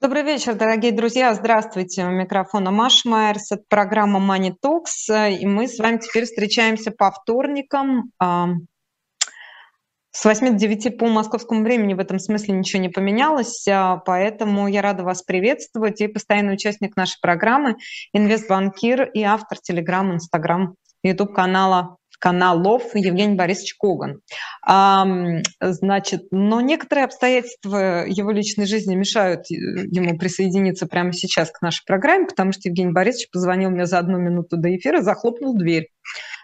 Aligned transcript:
Добрый 0.00 0.22
вечер, 0.22 0.54
дорогие 0.54 0.92
друзья. 0.92 1.34
Здравствуйте. 1.34 2.04
У 2.04 2.10
микрофона 2.10 2.70
Маша 2.70 3.08
Майерс. 3.08 3.50
Это 3.50 3.64
программа 3.68 4.20
Money 4.20 4.54
Talks. 4.64 5.36
И 5.36 5.44
мы 5.44 5.66
с 5.66 5.80
вами 5.80 5.96
теперь 5.96 6.24
встречаемся 6.24 6.92
по 6.92 7.10
вторникам 7.10 8.12
с 10.12 10.24
8 10.24 10.50
до 10.50 10.54
9 10.54 10.98
по 10.98 11.08
московскому 11.08 11.64
времени. 11.64 11.94
В 11.94 11.98
этом 11.98 12.20
смысле 12.20 12.54
ничего 12.54 12.80
не 12.80 12.90
поменялось. 12.90 13.66
А, 13.66 13.96
поэтому 13.96 14.68
я 14.68 14.82
рада 14.82 15.02
вас 15.02 15.24
приветствовать. 15.24 16.00
И 16.00 16.06
постоянный 16.06 16.54
участник 16.54 16.94
нашей 16.94 17.18
программы, 17.20 17.74
инвестбанкир 18.12 19.02
и 19.02 19.24
автор 19.24 19.58
Телеграм, 19.58 20.14
Инстаграм, 20.14 20.76
Ютуб 21.02 21.34
канала 21.34 21.97
каналов 22.18 22.94
Евгений 22.94 23.36
Борисович 23.36 23.76
Коган. 23.76 24.20
А, 24.66 25.06
значит, 25.60 26.28
но 26.30 26.60
некоторые 26.60 27.04
обстоятельства 27.04 28.04
его 28.06 28.30
личной 28.30 28.66
жизни 28.66 28.94
мешают 28.94 29.50
э, 29.50 29.54
ему 29.54 30.18
присоединиться 30.18 30.86
прямо 30.86 31.12
сейчас 31.12 31.50
к 31.50 31.62
нашей 31.62 31.84
программе, 31.84 32.26
потому 32.26 32.52
что 32.52 32.68
Евгений 32.68 32.92
Борисович 32.92 33.30
позвонил 33.30 33.70
мне 33.70 33.86
за 33.86 33.98
одну 33.98 34.18
минуту 34.18 34.56
до 34.56 34.74
эфира, 34.76 35.00
захлопнул 35.00 35.56
дверь. 35.56 35.88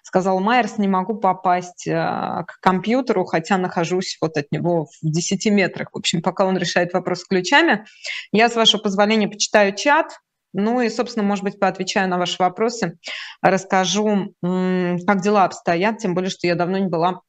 Сказал, 0.02 0.38
Майерс, 0.38 0.78
не 0.78 0.86
могу 0.86 1.16
попасть 1.16 1.88
а, 1.88 2.44
к 2.44 2.60
компьютеру, 2.60 3.24
хотя 3.24 3.58
нахожусь 3.58 4.16
вот 4.20 4.36
от 4.36 4.52
него 4.52 4.86
в 4.86 4.91
10 5.02 5.46
метрах. 5.46 5.88
В 5.92 5.98
общем, 5.98 6.22
пока 6.22 6.44
он 6.44 6.56
решает 6.56 6.92
вопрос 6.92 7.20
с 7.20 7.24
ключами, 7.24 7.84
я, 8.30 8.48
с 8.48 8.54
вашего 8.54 8.80
позволения, 8.80 9.28
почитаю 9.28 9.74
чат, 9.74 10.18
ну 10.54 10.80
и, 10.80 10.88
собственно, 10.88 11.26
может 11.26 11.44
быть, 11.44 11.60
поотвечаю 11.60 12.08
на 12.08 12.16
ваши 12.16 12.36
вопросы, 12.38 12.98
расскажу, 13.42 14.34
как 14.40 15.20
дела 15.20 15.44
обстоят, 15.44 15.98
тем 15.98 16.14
более, 16.14 16.30
что 16.30 16.46
я 16.46 16.54
давно 16.54 16.78
не 16.78 16.88
была 16.88 17.20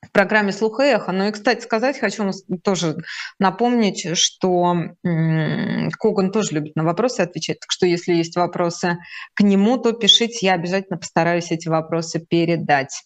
в 0.00 0.10
программе 0.12 0.52
«Слух 0.52 0.80
и 0.80 0.84
эхо». 0.84 1.12
Ну 1.12 1.28
и, 1.28 1.30
кстати, 1.30 1.62
сказать 1.62 1.98
хочу 1.98 2.30
тоже 2.62 2.96
напомнить, 3.38 4.16
что 4.18 4.74
Коган 5.02 6.30
тоже 6.30 6.52
любит 6.52 6.76
на 6.76 6.84
вопросы 6.84 7.20
отвечать, 7.20 7.60
так 7.60 7.70
что 7.70 7.86
если 7.86 8.12
есть 8.12 8.36
вопросы 8.36 8.98
к 9.34 9.42
нему, 9.42 9.78
то 9.78 9.92
пишите, 9.92 10.46
я 10.46 10.54
обязательно 10.54 10.98
постараюсь 10.98 11.50
эти 11.50 11.68
вопросы 11.68 12.20
передать. 12.20 13.02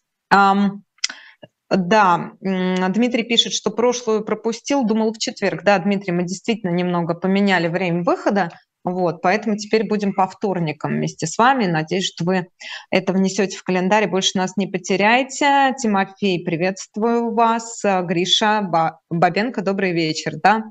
Да, 1.71 2.33
Дмитрий 2.41 3.25
пишет, 3.25 3.53
что 3.53 3.71
прошлую 3.71 4.25
пропустил, 4.25 4.85
думал 4.85 5.13
в 5.13 5.19
четверг. 5.19 5.65
Да, 5.65 5.79
Дмитрий, 5.79 6.13
мы 6.13 6.23
действительно 6.23 6.71
немного 6.71 7.13
поменяли 7.13 7.69
время 7.69 8.03
выхода. 8.03 8.51
Вот, 8.89 9.21
поэтому 9.21 9.57
теперь 9.57 9.87
будем 9.87 10.15
по 10.15 10.27
вторникам 10.27 10.93
вместе 10.93 11.27
с 11.27 11.37
вами. 11.37 11.67
Надеюсь, 11.67 12.07
что 12.07 12.25
вы 12.25 12.49
это 12.91 13.13
внесете 13.13 13.59
в 13.59 13.63
календарь 13.63 14.09
больше 14.09 14.39
нас 14.39 14.57
не 14.57 14.67
потеряете. 14.67 15.75
Тимофей, 15.79 16.43
приветствую 16.43 17.35
вас. 17.35 17.83
Гриша 17.85 18.63
Бабенко, 19.11 19.61
добрый 19.61 19.93
вечер. 19.93 20.37
Да? 20.43 20.65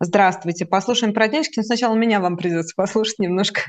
Здравствуйте. 0.00 0.66
Послушаем 0.66 1.14
про 1.14 1.28
денежки. 1.28 1.58
Но 1.58 1.62
сначала 1.62 1.94
меня 1.94 2.18
вам 2.18 2.36
придется 2.36 2.74
послушать 2.74 3.20
немножко. 3.20 3.60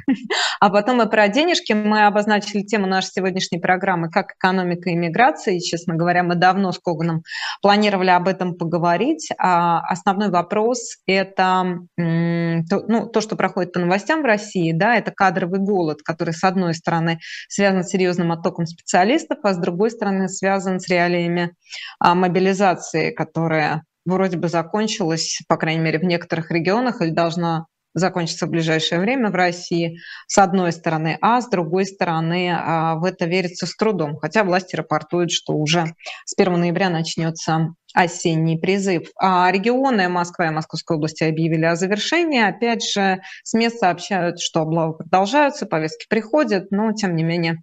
А 0.59 0.71
потом 0.71 0.99
и 1.03 1.09
про 1.09 1.27
денежки. 1.27 1.73
Мы 1.73 2.07
обозначили 2.07 2.63
тему 2.63 2.87
нашей 2.87 3.11
сегодняшней 3.11 3.59
программы 3.59 4.09
«Как 4.09 4.33
экономика 4.33 4.89
и 4.89 4.95
миграция». 4.95 5.53
И, 5.53 5.59
честно 5.59 5.93
говоря, 5.93 6.23
мы 6.23 6.33
давно 6.33 6.71
с 6.71 6.79
Коганом 6.79 7.21
планировали 7.61 8.09
об 8.09 8.27
этом 8.27 8.55
поговорить. 8.55 9.29
А 9.37 9.81
основной 9.81 10.29
вопрос– 10.29 10.97
это 11.05 11.77
то, 11.95 12.83
ну, 12.87 13.05
то, 13.07 13.21
что 13.21 13.35
проходит 13.35 13.73
по 13.73 13.79
новостям 13.91 14.21
в 14.21 14.25
России. 14.25 14.71
Да, 14.71 14.95
это 14.95 15.11
кадровый 15.11 15.59
голод, 15.59 16.01
который, 16.01 16.33
с 16.33 16.43
одной 16.45 16.73
стороны, 16.73 17.19
связан 17.49 17.83
с 17.83 17.89
серьезным 17.89 18.31
оттоком 18.31 18.65
специалистов, 18.65 19.39
а 19.43 19.53
с 19.53 19.57
другой 19.57 19.91
стороны, 19.91 20.29
связан 20.29 20.79
с 20.79 20.87
реалиями 20.87 21.51
а, 21.99 22.15
мобилизации, 22.15 23.11
которая 23.11 23.83
вроде 24.05 24.37
бы 24.37 24.47
закончилась, 24.47 25.41
по 25.49 25.57
крайней 25.57 25.81
мере, 25.81 25.99
в 25.99 26.03
некоторых 26.03 26.51
регионах, 26.51 27.01
или 27.01 27.09
должна 27.09 27.65
закончиться 27.93 28.45
в 28.45 28.49
ближайшее 28.49 28.99
время 28.99 29.29
в 29.29 29.35
России, 29.35 29.99
с 30.27 30.37
одной 30.37 30.71
стороны, 30.71 31.17
а 31.21 31.41
с 31.41 31.49
другой 31.49 31.85
стороны, 31.85 32.51
а, 32.53 32.95
в 32.95 33.03
это 33.03 33.25
верится 33.25 33.65
с 33.65 33.75
трудом. 33.75 34.17
Хотя 34.17 34.43
власти 34.43 34.75
рапортуют, 34.75 35.31
что 35.31 35.53
уже 35.53 35.93
с 36.25 36.33
1 36.35 36.59
ноября 36.59 36.89
начнется 36.89 37.73
осенний 37.93 38.57
призыв. 38.57 39.09
А 39.19 39.51
регионы 39.51 40.07
Москва 40.07 40.47
и 40.47 40.51
Московской 40.51 40.95
области 40.95 41.23
объявили 41.23 41.65
о 41.65 41.75
завершении. 41.75 42.41
Опять 42.41 42.83
же, 42.89 43.21
СМИ 43.43 43.69
сообщают, 43.69 44.39
что 44.39 44.61
облавы 44.61 44.95
продолжаются, 44.95 45.65
повестки 45.65 46.05
приходят, 46.09 46.71
но 46.71 46.93
тем 46.93 47.15
не 47.15 47.23
менее 47.23 47.61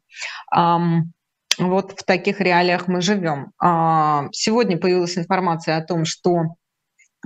вот 1.59 1.93
в 1.93 2.05
таких 2.05 2.41
реалиях 2.41 2.89
мы 2.89 3.01
живем. 3.01 3.53
А, 3.61 4.29
сегодня 4.33 4.79
появилась 4.79 5.19
информация 5.19 5.77
о 5.77 5.85
том, 5.85 6.05
что 6.05 6.55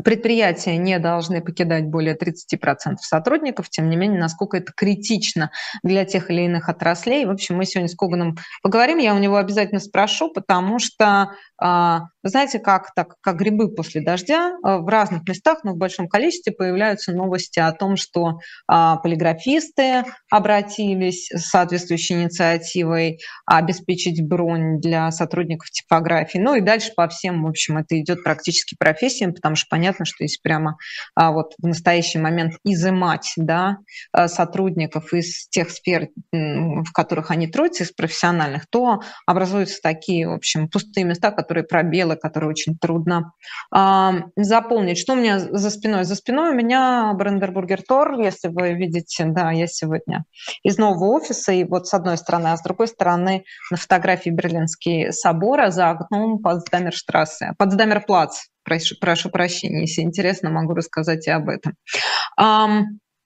Предприятия 0.02 0.78
не 0.78 0.98
должны 0.98 1.42
покидать 1.42 1.84
более 1.84 2.16
30% 2.16 2.96
сотрудников, 3.00 3.68
тем 3.68 3.90
не 3.90 3.96
менее, 3.96 4.18
насколько 4.18 4.56
это 4.56 4.72
критично 4.74 5.50
для 5.82 6.06
тех 6.06 6.30
или 6.30 6.42
иных 6.42 6.70
отраслей. 6.70 7.26
В 7.26 7.30
общем, 7.30 7.56
мы 7.56 7.66
сегодня 7.66 7.88
с 7.88 7.94
Коганом 7.94 8.36
поговорим, 8.62 8.96
я 8.98 9.14
у 9.14 9.18
него 9.18 9.36
обязательно 9.36 9.80
спрошу, 9.80 10.32
потому 10.32 10.78
что 10.78 11.32
а, 11.60 12.08
знаете, 12.22 12.58
как, 12.58 12.94
так, 12.94 13.16
как 13.20 13.36
грибы 13.36 13.72
после 13.72 14.00
дождя 14.00 14.56
а, 14.62 14.78
в 14.78 14.88
разных 14.88 15.28
местах, 15.28 15.62
но 15.62 15.74
в 15.74 15.76
большом 15.76 16.08
количестве 16.08 16.52
появляются 16.52 17.12
новости 17.12 17.60
о 17.60 17.70
том, 17.72 17.96
что 17.96 18.38
а, 18.66 18.96
полиграфисты 18.96 20.04
обратились 20.30 21.28
с 21.30 21.50
соответствующей 21.50 22.14
инициативой 22.14 23.20
обеспечить 23.46 24.26
бронь 24.26 24.80
для 24.80 25.10
сотрудников 25.10 25.70
типографии. 25.70 26.38
Ну 26.38 26.54
и 26.54 26.60
дальше 26.62 26.92
по 26.96 27.06
всем, 27.08 27.44
в 27.44 27.46
общем, 27.46 27.76
это 27.76 28.00
идет 28.00 28.24
практически 28.24 28.74
профессиям, 28.74 29.34
потому 29.34 29.54
что 29.54 29.66
понятно, 29.68 29.81
что 30.04 30.24
если 30.24 30.40
прямо 30.42 30.76
вот 31.16 31.54
в 31.58 31.66
настоящий 31.66 32.18
момент 32.18 32.54
изымать 32.64 33.32
да, 33.36 33.78
сотрудников 34.26 35.12
из 35.12 35.48
тех 35.48 35.70
сфер, 35.70 36.08
в 36.32 36.92
которых 36.92 37.30
они 37.30 37.46
трудятся, 37.46 37.82
из 37.82 37.92
профессиональных, 37.92 38.66
то 38.68 39.00
образуются 39.26 39.80
такие, 39.82 40.28
в 40.28 40.32
общем, 40.32 40.68
пустые 40.68 41.04
места, 41.04 41.30
которые 41.30 41.64
пробелы, 41.64 42.16
которые 42.16 42.50
очень 42.50 42.76
трудно 42.78 43.32
а, 43.70 44.14
заполнить. 44.36 44.98
Что 44.98 45.14
у 45.14 45.16
меня 45.16 45.38
за 45.38 45.70
спиной? 45.70 46.04
За 46.04 46.14
спиной 46.14 46.50
у 46.50 46.54
меня 46.54 47.12
Брендербургер 47.14 47.82
Тор, 47.82 48.20
если 48.20 48.48
вы 48.48 48.74
видите, 48.74 49.24
да, 49.24 49.50
я 49.50 49.66
сегодня 49.66 50.24
из 50.62 50.78
нового 50.78 51.16
офиса, 51.16 51.52
и 51.52 51.64
вот 51.64 51.86
с 51.86 51.94
одной 51.94 52.16
стороны, 52.16 52.48
а 52.48 52.56
с 52.56 52.62
другой 52.62 52.88
стороны 52.88 53.44
на 53.70 53.76
фотографии 53.76 54.30
Берлинский 54.30 55.12
собор, 55.12 55.60
а 55.60 55.70
за 55.70 55.90
окном 55.90 56.38
Потсдамерштрассе, 56.40 57.52
Потсдамерплац, 57.58 58.46
прошу, 58.64 58.96
прошу 59.00 59.30
прощения, 59.30 59.82
если 59.82 60.02
интересно, 60.02 60.50
могу 60.50 60.74
рассказать 60.74 61.26
и 61.26 61.30
об 61.30 61.48
этом. 61.48 61.74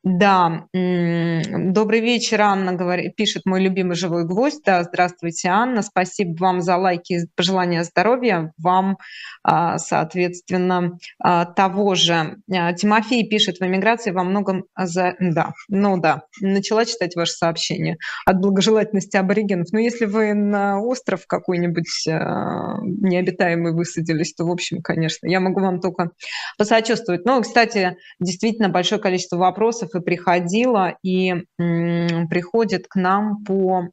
Да, 0.09 0.69
добрый 0.73 1.99
вечер, 1.99 2.41
Анна 2.41 2.75
говорит, 2.75 3.17
пишет 3.17 3.43
мой 3.45 3.61
любимый 3.61 3.97
живой 3.97 4.25
гвоздь. 4.25 4.63
Да, 4.65 4.85
здравствуйте, 4.85 5.49
Анна. 5.49 5.83
Спасибо 5.83 6.37
вам 6.39 6.61
за 6.61 6.77
лайки 6.77 7.15
и 7.15 7.27
пожелания 7.35 7.83
здоровья. 7.83 8.53
Вам, 8.57 8.99
а, 9.43 9.79
соответственно, 9.79 10.97
а, 11.19 11.45
того 11.45 11.97
же. 11.97 12.37
А, 12.49 12.73
Тимофей 12.75 13.29
пишет, 13.29 13.59
в 13.59 13.67
эмиграции 13.67 14.13
во 14.13 14.23
многом 14.23 14.67
за... 14.79 15.17
Да, 15.19 15.55
ну 15.69 16.01
да, 16.01 16.23
начала 16.41 16.85
читать 16.85 17.17
ваше 17.17 17.33
сообщение 17.33 17.97
от 18.27 18.39
благожелательности 18.39 19.17
аборигенов. 19.17 19.73
Но 19.73 19.81
если 19.81 20.05
вы 20.05 20.35
на 20.35 20.81
остров 20.81 21.27
какой-нибудь 21.27 22.07
необитаемый 22.07 23.73
высадились, 23.73 24.35
то, 24.35 24.45
в 24.45 24.53
общем, 24.53 24.83
конечно, 24.83 25.27
я 25.27 25.41
могу 25.41 25.61
вам 25.61 25.81
только 25.81 26.11
посочувствовать. 26.59 27.25
Но, 27.25 27.43
кстати, 27.43 27.97
действительно 28.21 28.69
большое 28.69 29.01
количество 29.01 29.37
вопросов 29.37 29.96
и 29.97 30.01
приходила, 30.01 30.97
и 31.03 31.35
приходит 31.57 32.87
к 32.89 32.97
нам 32.97 33.45
по 33.45 33.89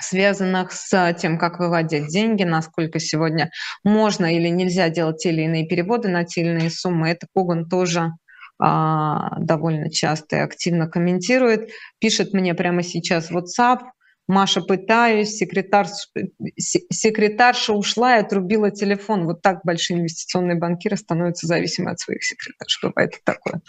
связанных 0.00 0.72
с 0.72 1.14
тем, 1.14 1.38
как 1.38 1.60
выводить 1.60 2.08
деньги, 2.08 2.42
насколько 2.42 2.98
сегодня 2.98 3.50
можно 3.84 4.34
или 4.34 4.48
нельзя 4.48 4.88
делать 4.88 5.18
те 5.18 5.30
или 5.30 5.42
иные 5.42 5.66
переводы 5.66 6.08
на 6.08 6.24
те 6.24 6.40
или 6.40 6.50
иные 6.50 6.70
суммы. 6.70 7.10
Это 7.10 7.26
Коган 7.34 7.68
тоже 7.68 8.10
а, 8.58 9.38
довольно 9.38 9.90
часто 9.90 10.36
и 10.36 10.40
активно 10.40 10.88
комментирует. 10.88 11.70
Пишет 11.98 12.32
мне 12.32 12.54
прямо 12.54 12.82
сейчас 12.82 13.30
WhatsApp, 13.30 13.80
Маша, 14.28 14.60
пытаюсь, 14.60 15.36
секретарь, 15.36 15.88
секретарша 16.58 17.72
ушла 17.72 18.16
и 18.16 18.20
отрубила 18.20 18.70
телефон. 18.70 19.26
Вот 19.26 19.42
так 19.42 19.60
большие 19.64 19.98
инвестиционные 19.98 20.58
банкиры 20.58 20.96
становятся 20.96 21.46
зависимы 21.46 21.90
от 21.90 22.00
своих 22.00 22.22
секретарш. 22.22 22.80
Бывает 22.82 23.20
такое. 23.24 23.60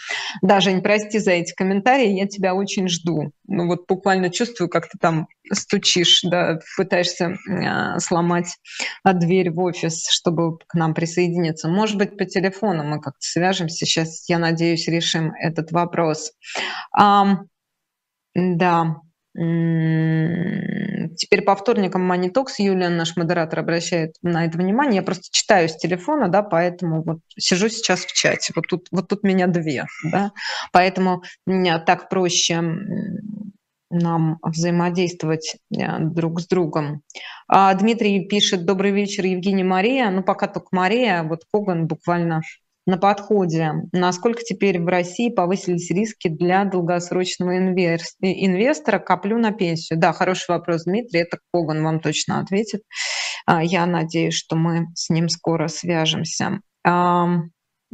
Да, 0.42 0.60
Жень, 0.60 0.82
прости 0.82 1.18
за 1.18 1.32
эти 1.32 1.52
комментарии, 1.54 2.18
я 2.18 2.26
тебя 2.26 2.54
очень 2.54 2.88
жду. 2.88 3.32
Ну 3.46 3.66
вот 3.66 3.86
буквально 3.88 4.30
чувствую, 4.30 4.68
как 4.68 4.88
ты 4.88 4.96
там 4.98 5.26
стучишь, 5.52 6.20
да, 6.22 6.60
пытаешься 6.76 7.36
э, 7.48 7.98
сломать 7.98 8.56
дверь 9.04 9.50
в 9.50 9.60
офис, 9.60 10.08
чтобы 10.08 10.58
к 10.66 10.74
нам 10.74 10.94
присоединиться. 10.94 11.68
Может 11.68 11.98
быть, 11.98 12.16
по 12.16 12.24
телефону 12.24 12.84
мы 12.84 13.00
как-то 13.00 13.20
свяжемся. 13.20 13.84
Сейчас, 13.84 14.28
я 14.28 14.38
надеюсь, 14.38 14.88
решим 14.88 15.32
этот 15.34 15.72
вопрос. 15.72 16.32
Um, 16.98 17.46
да, 18.34 18.96
теперь 21.16 21.42
по 21.42 21.56
вторникам 21.56 22.10
Talks 22.12 22.54
Юлия, 22.58 22.88
наш 22.88 23.16
модератор, 23.16 23.58
обращает 23.58 24.14
на 24.22 24.46
это 24.46 24.58
внимание. 24.58 24.96
Я 24.96 25.02
просто 25.02 25.24
читаю 25.30 25.68
с 25.68 25.76
телефона, 25.76 26.28
да, 26.28 26.42
поэтому 26.42 27.02
вот 27.02 27.18
сижу 27.36 27.68
сейчас 27.68 28.04
в 28.04 28.12
чате. 28.12 28.52
Вот 28.54 28.66
тут, 28.68 28.86
вот 28.92 29.08
тут 29.08 29.24
меня 29.24 29.46
две, 29.48 29.86
да, 30.04 30.32
поэтому 30.72 31.22
так 31.46 32.08
проще 32.08 32.62
нам 33.90 34.38
взаимодействовать 34.42 35.56
э, 35.76 35.98
друг 36.00 36.40
с 36.40 36.46
другом. 36.46 37.02
А 37.46 37.72
Дмитрий 37.74 38.26
пишет 38.26 38.64
«Добрый 38.64 38.90
вечер, 38.90 39.24
Евгений 39.24 39.62
Мария». 39.62 40.10
Ну, 40.10 40.22
пока 40.22 40.48
только 40.48 40.68
Мария, 40.72 41.22
вот 41.22 41.42
Коган 41.52 41.86
буквально 41.86 42.40
на 42.86 42.98
подходе. 42.98 43.72
Насколько 43.92 44.42
теперь 44.42 44.80
в 44.80 44.86
России 44.86 45.30
повысились 45.30 45.90
риски 45.90 46.28
для 46.28 46.64
долгосрочного 46.64 47.56
инвестора? 47.56 48.98
Коплю 48.98 49.38
на 49.38 49.52
пенсию. 49.52 49.98
Да, 49.98 50.12
хороший 50.12 50.50
вопрос, 50.50 50.84
Дмитрий. 50.84 51.20
Это 51.20 51.38
Коган 51.52 51.82
вам 51.82 52.00
точно 52.00 52.40
ответит. 52.40 52.82
А, 53.46 53.62
я 53.62 53.86
надеюсь, 53.86 54.34
что 54.34 54.56
мы 54.56 54.86
с 54.94 55.10
ним 55.10 55.28
скоро 55.28 55.68
свяжемся. 55.68 56.60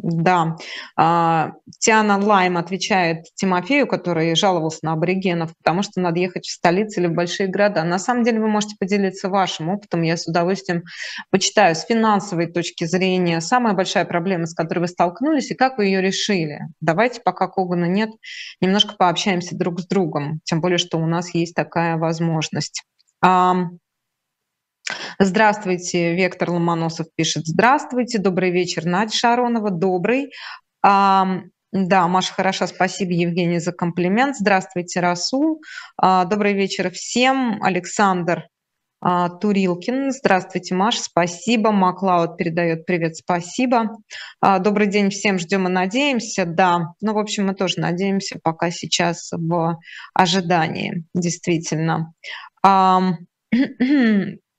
Да, 0.03 0.57
а, 0.97 1.53
Тиана 1.79 2.19
Лайм 2.19 2.57
отвечает 2.57 3.27
Тимофею, 3.35 3.87
который 3.87 4.35
жаловался 4.35 4.79
на 4.83 4.93
аборигенов, 4.93 5.55
потому 5.59 5.83
что 5.83 6.01
надо 6.01 6.21
ехать 6.21 6.47
в 6.47 6.51
столицы 6.51 7.01
или 7.01 7.07
в 7.07 7.13
большие 7.13 7.49
города. 7.49 7.85
На 7.85 7.99
самом 7.99 8.25
деле 8.25 8.41
вы 8.41 8.49
можете 8.49 8.77
поделиться 8.79 9.29
вашим 9.29 9.69
опытом, 9.69 10.03
я 10.03 10.17
с 10.17 10.27
удовольствием 10.27 10.85
почитаю 11.31 11.75
с 11.75 11.85
финансовой 11.85 12.47
точки 12.47 12.85
зрения. 12.85 13.41
Самая 13.41 13.75
большая 13.75 14.07
проблема, 14.07 14.47
с 14.47 14.55
которой 14.55 14.81
вы 14.81 14.89
столкнулись, 14.89 15.51
и 15.51 15.55
как 15.55 15.77
вы 15.77 15.87
ее 15.87 16.01
решили? 16.01 16.61
Давайте, 16.81 17.21
пока 17.23 17.49
Когана 17.49 17.85
нет, 17.85 18.11
немножко 18.61 18.95
пообщаемся 18.97 19.57
друг 19.57 19.81
с 19.81 19.87
другом, 19.87 20.41
тем 20.45 20.61
более, 20.61 20.79
что 20.79 20.99
у 20.99 21.07
нас 21.07 21.35
есть 21.35 21.55
такая 21.55 21.97
возможность. 21.99 22.85
Здравствуйте, 25.19 26.15
Вектор 26.15 26.51
Ломоносов 26.51 27.07
пишет. 27.15 27.47
Здравствуйте, 27.47 28.19
добрый 28.19 28.51
вечер, 28.51 28.85
Надя 28.85 29.15
Шаронова, 29.15 29.71
добрый. 29.71 30.31
А, 30.83 31.41
да, 31.73 32.09
Маша, 32.09 32.35
хорошо, 32.35 32.67
спасибо, 32.67 33.13
Евгений, 33.13 33.61
за 33.61 33.73
комплимент. 33.73 34.37
Здравствуйте, 34.37 35.01
Расул. 35.01 35.63
А, 35.97 36.25
добрый 36.25 36.55
вечер 36.55 36.91
всем. 36.91 37.63
Александр 37.63 38.49
а, 39.01 39.29
Турилкин. 39.29 40.11
Здравствуйте, 40.11 40.75
Маша, 40.75 41.03
спасибо. 41.03 41.71
Маклауд 41.71 42.37
передает 42.37 42.87
привет, 42.87 43.17
спасибо. 43.17 43.97
А, 44.41 44.59
добрый 44.59 44.89
день 44.89 45.11
всем, 45.11 45.39
ждем 45.39 45.69
и 45.69 45.71
надеемся. 45.71 46.45
Да, 46.45 46.95
ну, 47.01 47.15
в 47.15 47.19
общем, 47.19 47.47
мы 47.47 47.55
тоже 47.55 47.79
надеемся, 47.79 48.41
пока 48.43 48.71
сейчас 48.71 49.31
в 49.33 49.79
ожидании, 50.13 51.05
действительно. 51.15 52.13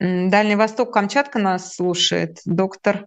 Дальний 0.00 0.56
Восток, 0.56 0.92
Камчатка 0.92 1.38
нас 1.38 1.74
слушает. 1.74 2.38
Доктор 2.44 3.06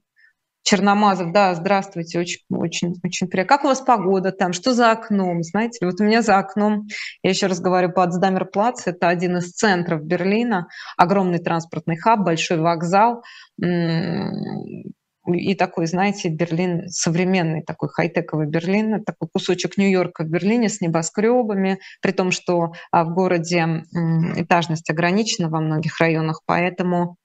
Черномазов, 0.64 1.32
да, 1.32 1.56
здравствуйте, 1.56 2.20
очень, 2.20 2.42
очень, 2.52 2.94
очень 3.04 3.28
приятно. 3.28 3.50
Как 3.50 3.64
у 3.64 3.68
вас 3.68 3.82
погода 3.82 4.32
там? 4.32 4.54
Что 4.54 4.74
за 4.74 4.92
окном? 4.92 5.42
Знаете, 5.42 5.86
вот 5.86 6.00
у 6.00 6.04
меня 6.04 6.22
за 6.22 6.38
окном, 6.38 6.88
я 7.24 7.32
еще 7.32 7.48
раз 7.48 7.60
говорю, 7.60 7.92
Потсдамерплац, 7.92 8.86
это 8.86 9.08
один 9.08 9.38
из 9.38 9.54
центров 9.54 10.04
Берлина, 10.04 10.68
огромный 10.98 11.40
транспортный 11.40 11.98
хаб, 11.98 12.20
большой 12.20 12.60
вокзал, 12.60 13.24
и 15.34 15.56
такой, 15.56 15.88
знаете, 15.88 16.30
Берлин, 16.30 16.88
современный 16.90 17.64
такой 17.64 17.90
хай-тековый 17.90 18.48
Берлин, 18.48 19.04
такой 19.04 19.28
кусочек 19.32 19.78
Нью-Йорка 19.78 20.24
в 20.24 20.28
Берлине 20.28 20.70
с 20.70 20.82
небоскребами, 20.82 21.80
при 22.02 22.12
том, 22.12 22.32
что 22.32 22.74
а, 22.92 23.04
в 23.04 23.14
городе 23.14 23.86
этажность 24.36 24.90
ограничена 24.90 25.50
во 25.50 25.60
многих 25.60 26.00
районах, 26.00 26.42
поэтому 26.46 27.18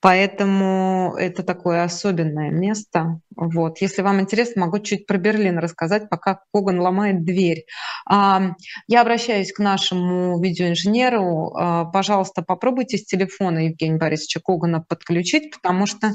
Поэтому 0.00 1.14
это 1.18 1.42
такое 1.42 1.82
особенное 1.82 2.50
место. 2.50 3.20
Вот. 3.34 3.80
Если 3.80 4.02
вам 4.02 4.20
интересно, 4.20 4.66
могу 4.66 4.78
чуть 4.78 5.06
про 5.06 5.18
Берлин 5.18 5.58
рассказать, 5.58 6.08
пока 6.08 6.40
Коган 6.52 6.80
ломает 6.80 7.24
дверь. 7.24 7.64
Я 8.08 9.00
обращаюсь 9.00 9.52
к 9.52 9.58
нашему 9.58 10.40
видеоинженеру. 10.40 11.52
А, 11.56 11.84
пожалуйста, 11.86 12.42
попробуйте 12.42 12.96
с 12.96 13.04
телефона 13.04 13.66
Евгения 13.66 13.98
Борисовича 13.98 14.40
Когана 14.40 14.80
подключить, 14.80 15.52
потому 15.54 15.86
что 15.86 16.12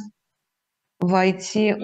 войти 1.00 1.76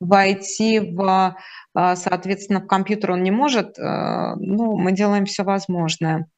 войти 0.00 0.80
в, 0.80 1.36
а, 1.74 1.96
соответственно, 1.96 2.60
в 2.60 2.66
компьютер 2.66 3.12
он 3.12 3.22
не 3.22 3.30
может. 3.30 3.78
А, 3.78 4.36
ну, 4.36 4.76
мы 4.76 4.92
делаем 4.92 5.24
все 5.24 5.42
возможное. 5.42 6.28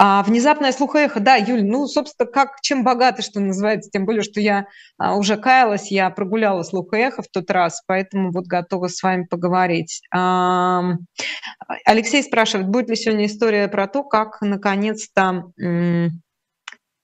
А 0.00 0.22
внезапное 0.22 0.70
слухоэхо, 0.70 1.18
да, 1.18 1.34
Юль, 1.34 1.64
ну, 1.64 1.88
собственно, 1.88 2.30
как 2.30 2.60
чем 2.62 2.84
богаты, 2.84 3.22
что 3.22 3.40
называется, 3.40 3.90
тем 3.90 4.06
более, 4.06 4.22
что 4.22 4.40
я 4.40 4.68
а, 4.96 5.16
уже 5.16 5.36
каялась, 5.36 5.90
я 5.90 6.08
прогуляла 6.10 6.62
слухоэхо 6.62 7.22
в 7.22 7.28
тот 7.28 7.50
раз, 7.50 7.82
поэтому 7.84 8.30
вот 8.30 8.46
готова 8.46 8.86
с 8.86 9.02
вами 9.02 9.24
поговорить. 9.24 10.00
Алексей 10.12 12.22
спрашивает, 12.22 12.68
будет 12.68 12.90
ли 12.90 12.94
сегодня 12.94 13.26
история 13.26 13.66
про 13.66 13.88
то, 13.88 14.04
как 14.04 14.40
наконец-то 14.40 15.50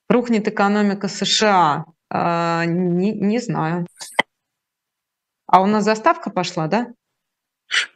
рухнет 0.08 0.46
экономика 0.46 1.08
США? 1.08 1.86
А, 2.10 2.64
не, 2.64 3.10
не 3.10 3.40
знаю. 3.40 3.88
А 5.48 5.62
у 5.62 5.66
нас 5.66 5.82
заставка 5.82 6.30
пошла, 6.30 6.68
да? 6.68 6.86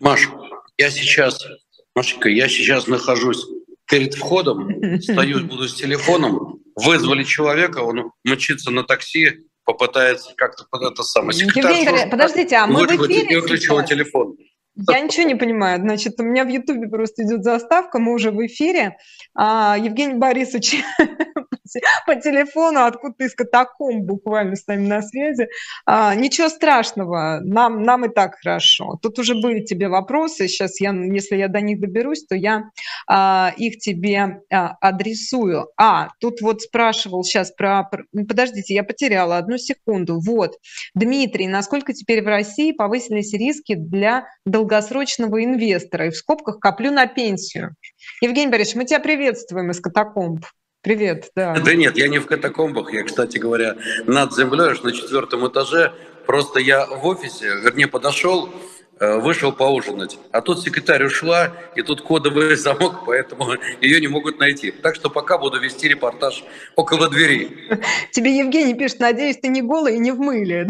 Маш, 0.01 0.29
я 0.77 0.91
сейчас, 0.91 1.47
Машенька, 1.95 2.29
я 2.29 2.49
сейчас 2.49 2.89
нахожусь 2.89 3.47
перед 3.89 4.15
входом, 4.15 5.01
стою, 5.01 5.45
буду 5.47 5.69
с 5.69 5.75
телефоном, 5.75 6.61
вызвали 6.77 7.25
человека, 7.25 7.79
он 7.79 8.13
мчится 8.25 8.71
на 8.71 8.85
такси, 8.85 9.45
попытается 9.65 10.33
как-то 10.37 10.65
под 10.71 10.93
это 10.93 11.03
самое. 11.03 11.39
Евгений, 11.39 12.11
подождите, 12.11 12.57
а 12.57 12.67
мы 12.67 12.87
в 12.87 12.91
эфире 12.91 13.41
выключила 13.41 13.85
телефон. 13.85 14.37
Я 14.87 15.01
ничего 15.01 15.27
не 15.27 15.35
понимаю. 15.35 15.81
Значит, 15.81 16.21
у 16.21 16.23
меня 16.23 16.45
в 16.45 16.49
Ютубе 16.49 16.89
просто 16.89 17.25
идет 17.25 17.43
заставка, 17.43 17.99
мы 17.99 18.15
уже 18.15 18.31
в 18.31 18.47
эфире. 18.47 18.97
А, 19.35 19.77
Евгений 19.77 20.15
Борисович 20.15 20.77
по 22.07 22.15
телефону 22.15 22.85
откуда-то 22.85 23.25
из 23.25 23.35
катакомб 23.35 24.05
буквально 24.05 24.55
с 24.55 24.67
нами 24.69 24.87
на 24.87 25.03
связи. 25.03 25.49
А, 25.85 26.15
ничего 26.15 26.49
страшного, 26.49 27.41
нам, 27.43 27.83
нам 27.83 28.05
и 28.05 28.09
так 28.09 28.37
хорошо. 28.41 28.99
Тут 29.03 29.19
уже 29.19 29.35
были 29.35 29.65
тебе 29.65 29.89
вопросы, 29.89 30.47
сейчас 30.47 30.81
я, 30.81 30.93
если 30.93 31.37
я 31.37 31.49
до 31.49 31.61
них 31.61 31.81
доберусь, 31.81 32.25
то 32.25 32.37
я 32.37 32.71
а, 33.09 33.53
их 33.57 33.79
тебе 33.79 34.43
а, 34.53 34.77
адресую. 34.81 35.71
А, 35.77 36.11
тут 36.21 36.41
вот 36.41 36.63
спрашивал 36.63 37.25
сейчас 37.25 37.51
про, 37.51 37.83
про... 37.83 38.05
Подождите, 38.13 38.75
я 38.75 38.85
потеряла 38.85 39.39
одну 39.39 39.59
секунду. 39.59 40.21
Вот, 40.21 40.53
Дмитрий, 40.95 41.49
насколько 41.49 41.93
теперь 41.93 42.23
в 42.23 42.29
России 42.29 42.71
повысились 42.71 43.33
риски 43.33 43.75
для 43.75 44.27
долгосрочного 44.45 44.68
инвестора? 44.69 46.07
И 46.07 46.11
в 46.11 46.17
скобках 46.17 46.59
коплю 46.59 46.91
на 46.91 47.07
пенсию. 47.07 47.75
Евгений 48.21 48.51
Борисович, 48.51 48.77
мы 48.77 48.85
тебя 48.85 49.01
приветствуем 49.01 49.71
из 49.71 49.81
катакомб. 49.81 50.45
Привет, 50.83 51.31
да. 51.35 51.55
Да 51.55 51.75
нет, 51.75 51.97
я 51.99 52.09
не 52.09 52.19
в 52.19 52.27
катакомбах, 52.27 52.93
я, 52.93 53.03
кстати 53.03 53.39
говоря, 53.39 53.77
над 54.07 54.33
землей, 54.35 54.71
аж 54.71 54.83
на 54.83 54.93
четвертом 54.93 55.47
этаже. 55.49 55.93
Просто 56.27 56.61
я 56.61 56.87
в 56.87 57.05
офисе, 57.07 57.47
вернее, 57.63 57.89
подошел, 57.89 58.51
вышел 59.01 59.53
поужинать. 59.53 60.19
А 60.33 60.41
тут 60.41 60.63
секретарь 60.63 61.05
ушла, 61.05 61.53
и 61.77 61.83
тут 61.83 62.03
кодовый 62.03 62.57
замок, 62.57 63.05
поэтому 63.07 63.53
ее 63.81 64.01
не 64.01 64.09
могут 64.09 64.39
найти. 64.39 64.71
Так 64.71 64.95
что 64.95 65.11
пока 65.11 65.39
буду 65.39 65.61
вести 65.61 65.89
репортаж 65.89 66.45
около 66.77 67.09
двери. 67.09 67.69
Тебе 68.13 68.37
Евгений 68.37 68.75
пишет, 68.75 69.01
надеюсь, 69.01 69.39
ты 69.39 69.49
не 69.49 69.63
голый 69.63 69.97
и 69.97 69.99
не 69.99 70.13
в 70.13 70.19
мыле. 70.19 70.69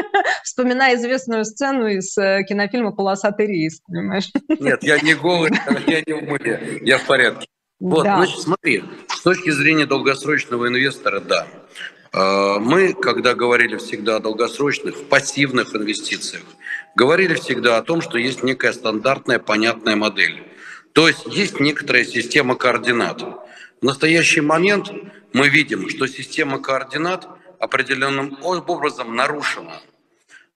Вспоминая 0.44 0.96
известную 0.96 1.44
сцену 1.44 1.86
из 1.86 2.16
э, 2.18 2.42
кинофильма 2.48 2.92
«Полосатый 2.92 3.46
рейс», 3.46 3.80
понимаешь? 3.86 4.30
Нет, 4.48 4.82
я 4.82 4.98
не 5.00 5.14
голый, 5.14 5.52
я 5.86 6.02
не 6.06 6.12
в 6.12 6.22
мыле, 6.28 6.80
я 6.82 6.98
в 6.98 7.04
порядке. 7.04 7.46
Вот, 7.78 8.04
да. 8.04 8.18
значит, 8.18 8.40
смотри, 8.40 8.84
с 9.08 9.22
точки 9.22 9.50
зрения 9.50 9.86
долгосрочного 9.86 10.68
инвестора, 10.68 11.20
да. 11.20 11.46
А, 12.12 12.58
мы, 12.58 12.92
когда 12.92 13.34
говорили 13.34 13.76
всегда 13.76 14.16
о 14.16 14.20
долгосрочных, 14.20 15.08
пассивных 15.08 15.74
инвестициях, 15.74 16.44
говорили 16.94 17.34
всегда 17.34 17.78
о 17.78 17.82
том, 17.82 18.00
что 18.02 18.18
есть 18.18 18.42
некая 18.42 18.72
стандартная, 18.72 19.38
понятная 19.38 19.96
модель. 19.96 20.42
То 20.92 21.08
есть 21.08 21.26
есть 21.26 21.60
некоторая 21.60 22.04
система 22.04 22.56
координат. 22.56 23.22
В 23.80 23.84
настоящий 23.84 24.40
момент 24.40 24.90
мы 25.32 25.48
видим, 25.48 25.88
что 25.88 26.06
система 26.06 26.60
координат 26.60 27.28
определенным 27.58 28.38
образом 28.42 29.14
нарушена. 29.14 29.80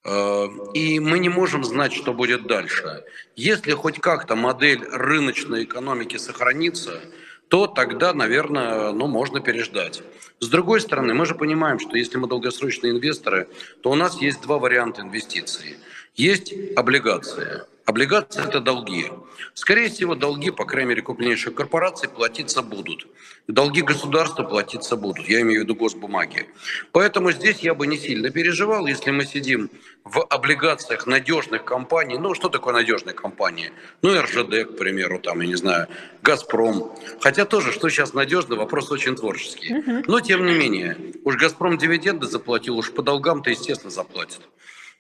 А, 0.05 0.49
и 0.75 1.01
мы 1.01 1.19
не 1.19 1.29
можем 1.29 1.65
знать, 1.65 1.93
что 1.93 2.13
будет 2.13 2.47
дальше. 2.47 3.05
Если 3.37 3.73
хоть 3.73 4.01
как-то 4.01 4.37
модель 4.37 4.83
рыночной 4.91 5.65
экономики 5.65 6.17
сохранится, 6.17 7.01
то 7.49 7.67
тогда, 7.67 8.13
наверное, 8.13 8.93
ну, 8.93 9.07
можно 9.07 9.41
переждать. 9.41 10.03
С 10.41 10.49
другой 10.49 10.81
стороны, 10.81 11.15
мы 11.15 11.27
же 11.27 11.35
понимаем, 11.35 11.79
что 11.79 11.97
если 11.97 12.19
мы 12.19 12.29
долгосрочные 12.29 12.93
инвесторы, 12.93 13.49
то 13.83 13.91
у 13.91 13.95
нас 13.95 14.21
есть 14.21 14.43
два 14.43 14.59
варианта 14.59 15.03
инвестиций. 15.03 15.77
Есть 16.17 16.55
облигации, 16.77 17.65
Облигации– 17.87 18.43
это 18.49 18.61
долги. 18.61 19.11
Скорее 19.53 19.91
всего, 19.91 20.15
долги, 20.15 20.51
по 20.51 20.65
крайней 20.65 20.89
мере, 20.89 21.03
крупнейших 21.03 21.55
корпораций 21.55 22.09
платиться 22.09 22.63
будут. 22.63 23.07
Долги 23.47 23.83
государства 23.83 24.43
платиться 24.43 24.97
будут. 24.97 25.29
Я 25.29 25.43
имею 25.43 25.61
в 25.61 25.65
виду 25.65 25.75
госбумаги. 25.75 26.47
Поэтому 26.93 27.31
здесь 27.31 27.59
я 27.59 27.75
бы 27.75 27.87
не 27.87 27.99
сильно 27.99 28.31
переживал, 28.31 28.87
если 28.87 29.11
мы 29.11 29.27
сидим 29.27 29.71
в 30.03 30.25
облигациях 30.25 31.07
надежных 31.07 31.67
компаний. 31.67 32.17
Ну, 32.17 32.33
что 32.33 32.49
такое 32.49 32.73
надежные 32.73 33.13
компании? 33.13 33.71
Ну, 34.01 34.19
РЖД, 34.19 34.73
к 34.73 34.79
примеру, 34.79 35.21
там, 35.21 35.43
я 35.43 35.47
не 35.47 35.57
знаю, 35.57 35.89
Газпром. 36.23 36.97
Хотя 37.21 37.45
тоже, 37.45 37.71
что 37.71 37.91
сейчас 37.91 38.15
надежно, 38.15 38.57
вопрос 38.57 38.91
очень 38.91 39.15
творческий. 39.15 40.03
Но, 40.07 40.21
тем 40.21 40.47
не 40.47 40.55
менее, 40.55 40.97
уж 41.23 41.37
Газпром 41.37 41.77
дивиденды 41.77 42.27
заплатил, 42.27 42.79
уж 42.79 42.93
по 42.93 43.03
долгам-то, 43.03 43.51
естественно, 43.51 43.91
заплатит. 43.91 44.41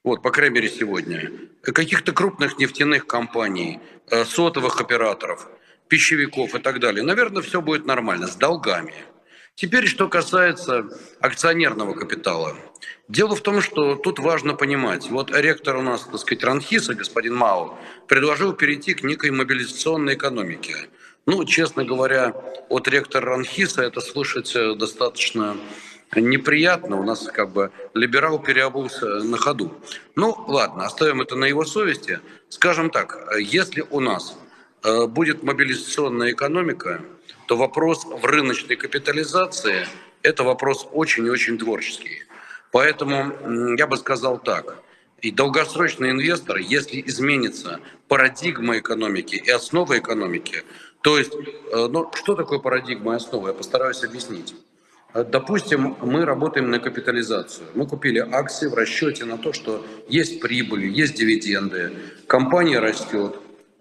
Вот, 0.04 0.22
по 0.22 0.30
крайней 0.30 0.56
мере, 0.56 0.68
сегодня. 0.68 1.32
Каких-то 1.62 2.12
крупных 2.12 2.58
нефтяных 2.58 3.06
компаний, 3.06 3.80
э, 4.10 4.26
сотовых 4.26 4.78
операторов, 4.78 5.48
пищевиков 5.88 6.54
и 6.54 6.58
так 6.58 6.78
далее. 6.78 7.02
Наверное, 7.02 7.42
все 7.42 7.62
будет 7.62 7.86
нормально, 7.86 8.26
с 8.26 8.36
долгами. 8.36 8.94
Теперь, 9.54 9.86
что 9.86 10.08
касается 10.08 10.88
акционерного 11.20 11.94
капитала. 11.94 12.54
Дело 13.08 13.34
в 13.34 13.40
том, 13.40 13.62
что 13.62 13.94
тут 13.94 14.18
важно 14.18 14.54
понимать. 14.54 15.08
Вот 15.08 15.34
ректор 15.34 15.76
у 15.76 15.82
нас, 15.82 16.02
так 16.02 16.18
сказать, 16.18 16.44
Ранхиса, 16.44 16.94
господин 16.94 17.34
Мау, 17.34 17.78
предложил 18.06 18.52
перейти 18.52 18.92
к 18.92 19.04
некой 19.04 19.30
мобилизационной 19.30 20.16
экономике. 20.16 20.88
Ну, 21.24 21.42
честно 21.46 21.84
говоря, 21.84 22.34
от 22.68 22.88
ректора 22.88 23.30
Ранхиса 23.30 23.82
это 23.82 24.02
слышать 24.02 24.54
э, 24.54 24.74
достаточно 24.74 25.56
неприятно. 26.16 27.00
У 27.00 27.02
нас 27.02 27.28
как 27.32 27.50
бы 27.50 27.70
либерал 27.94 28.38
переобулся 28.38 29.06
на 29.06 29.36
ходу. 29.36 29.72
Ну, 30.16 30.34
ладно, 30.48 30.84
оставим 30.84 31.20
это 31.20 31.36
на 31.36 31.44
его 31.44 31.64
совести. 31.64 32.20
Скажем 32.48 32.90
так, 32.90 33.28
если 33.38 33.84
у 33.90 34.00
нас 34.00 34.36
э, 34.82 35.06
будет 35.06 35.42
мобилизационная 35.42 36.32
экономика, 36.32 37.00
то 37.46 37.56
вопрос 37.56 38.04
в 38.04 38.24
рыночной 38.24 38.76
капитализации– 38.76 39.86
это 40.22 40.42
вопрос 40.42 40.88
очень 40.92 41.26
и 41.26 41.30
очень 41.30 41.58
творческий. 41.58 42.24
Поэтому 42.72 43.76
я 43.76 43.86
бы 43.86 43.96
сказал 43.96 44.38
так. 44.38 44.78
И 45.20 45.30
долгосрочный 45.30 46.10
инвестор, 46.10 46.56
если 46.56 47.02
изменится 47.06 47.80
парадигма 48.08 48.78
экономики 48.78 49.36
и 49.36 49.50
основа 49.50 49.98
экономики, 49.98 50.64
то 51.02 51.18
есть, 51.18 51.32
э, 51.34 51.86
ну, 51.90 52.10
что 52.14 52.34
такое 52.34 52.58
парадигма 52.58 53.12
и 53.12 53.16
основа, 53.16 53.48
я 53.48 53.54
постараюсь 53.54 54.02
объяснить. 54.02 54.54
Допустим, 55.14 55.96
мы 56.00 56.24
работаем 56.24 56.70
на 56.70 56.80
капитализацию. 56.80 57.68
Мы 57.74 57.86
купили 57.86 58.18
акции 58.18 58.66
в 58.66 58.74
расчете 58.74 59.24
на 59.24 59.38
то, 59.38 59.52
что 59.52 59.86
есть 60.08 60.40
прибыли, 60.40 60.88
есть 60.88 61.14
дивиденды, 61.14 61.92
компания 62.26 62.80
растет, 62.80 63.36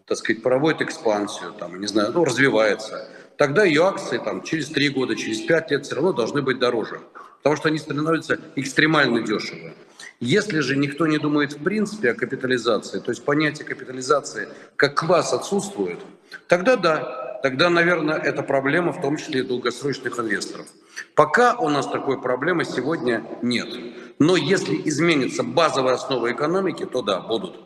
так 0.05 0.19
сказать, 0.19 0.43
проводит 0.43 0.83
экспансию, 0.83 1.53
там, 1.53 1.81
не 1.81 1.87
знаю, 1.87 2.11
ну, 2.13 2.23
развивается. 2.23 3.09
Тогда 3.35 3.63
ее 3.63 3.83
акции 3.87 4.19
там, 4.19 4.43
через 4.43 4.67
три 4.67 4.89
года, 4.89 5.15
через 5.15 5.41
пять 5.41 5.71
лет 5.71 5.87
все 5.87 5.95
равно 5.95 6.13
должны 6.13 6.43
быть 6.43 6.59
дороже, 6.59 7.01
потому 7.37 7.55
что 7.55 7.69
они 7.69 7.79
становятся 7.79 8.39
экстремально 8.55 9.21
дешевые. 9.21 9.73
Если 10.19 10.59
же 10.59 10.77
никто 10.77 11.07
не 11.07 11.17
думает 11.17 11.53
в 11.53 11.63
принципе 11.63 12.11
о 12.11 12.13
капитализации, 12.13 12.99
то 12.99 13.09
есть 13.09 13.25
понятие 13.25 13.65
капитализации 13.65 14.49
как 14.75 14.93
класс 14.95 15.33
отсутствует, 15.33 15.97
тогда 16.47 16.75
да, 16.75 17.39
тогда, 17.41 17.71
наверное, 17.71 18.19
это 18.19 18.43
проблема 18.43 18.93
в 18.93 19.01
том 19.01 19.17
числе 19.17 19.39
и 19.39 19.43
долгосрочных 19.43 20.19
инвесторов. 20.19 20.67
Пока 21.15 21.55
у 21.55 21.69
нас 21.69 21.87
такой 21.87 22.21
проблемы 22.21 22.65
сегодня 22.65 23.23
нет. 23.41 23.67
Но 24.19 24.35
если 24.35 24.81
изменится 24.85 25.43
базовая 25.43 25.95
основа 25.95 26.31
экономики, 26.31 26.85
то 26.85 27.01
да, 27.01 27.19
будут. 27.19 27.59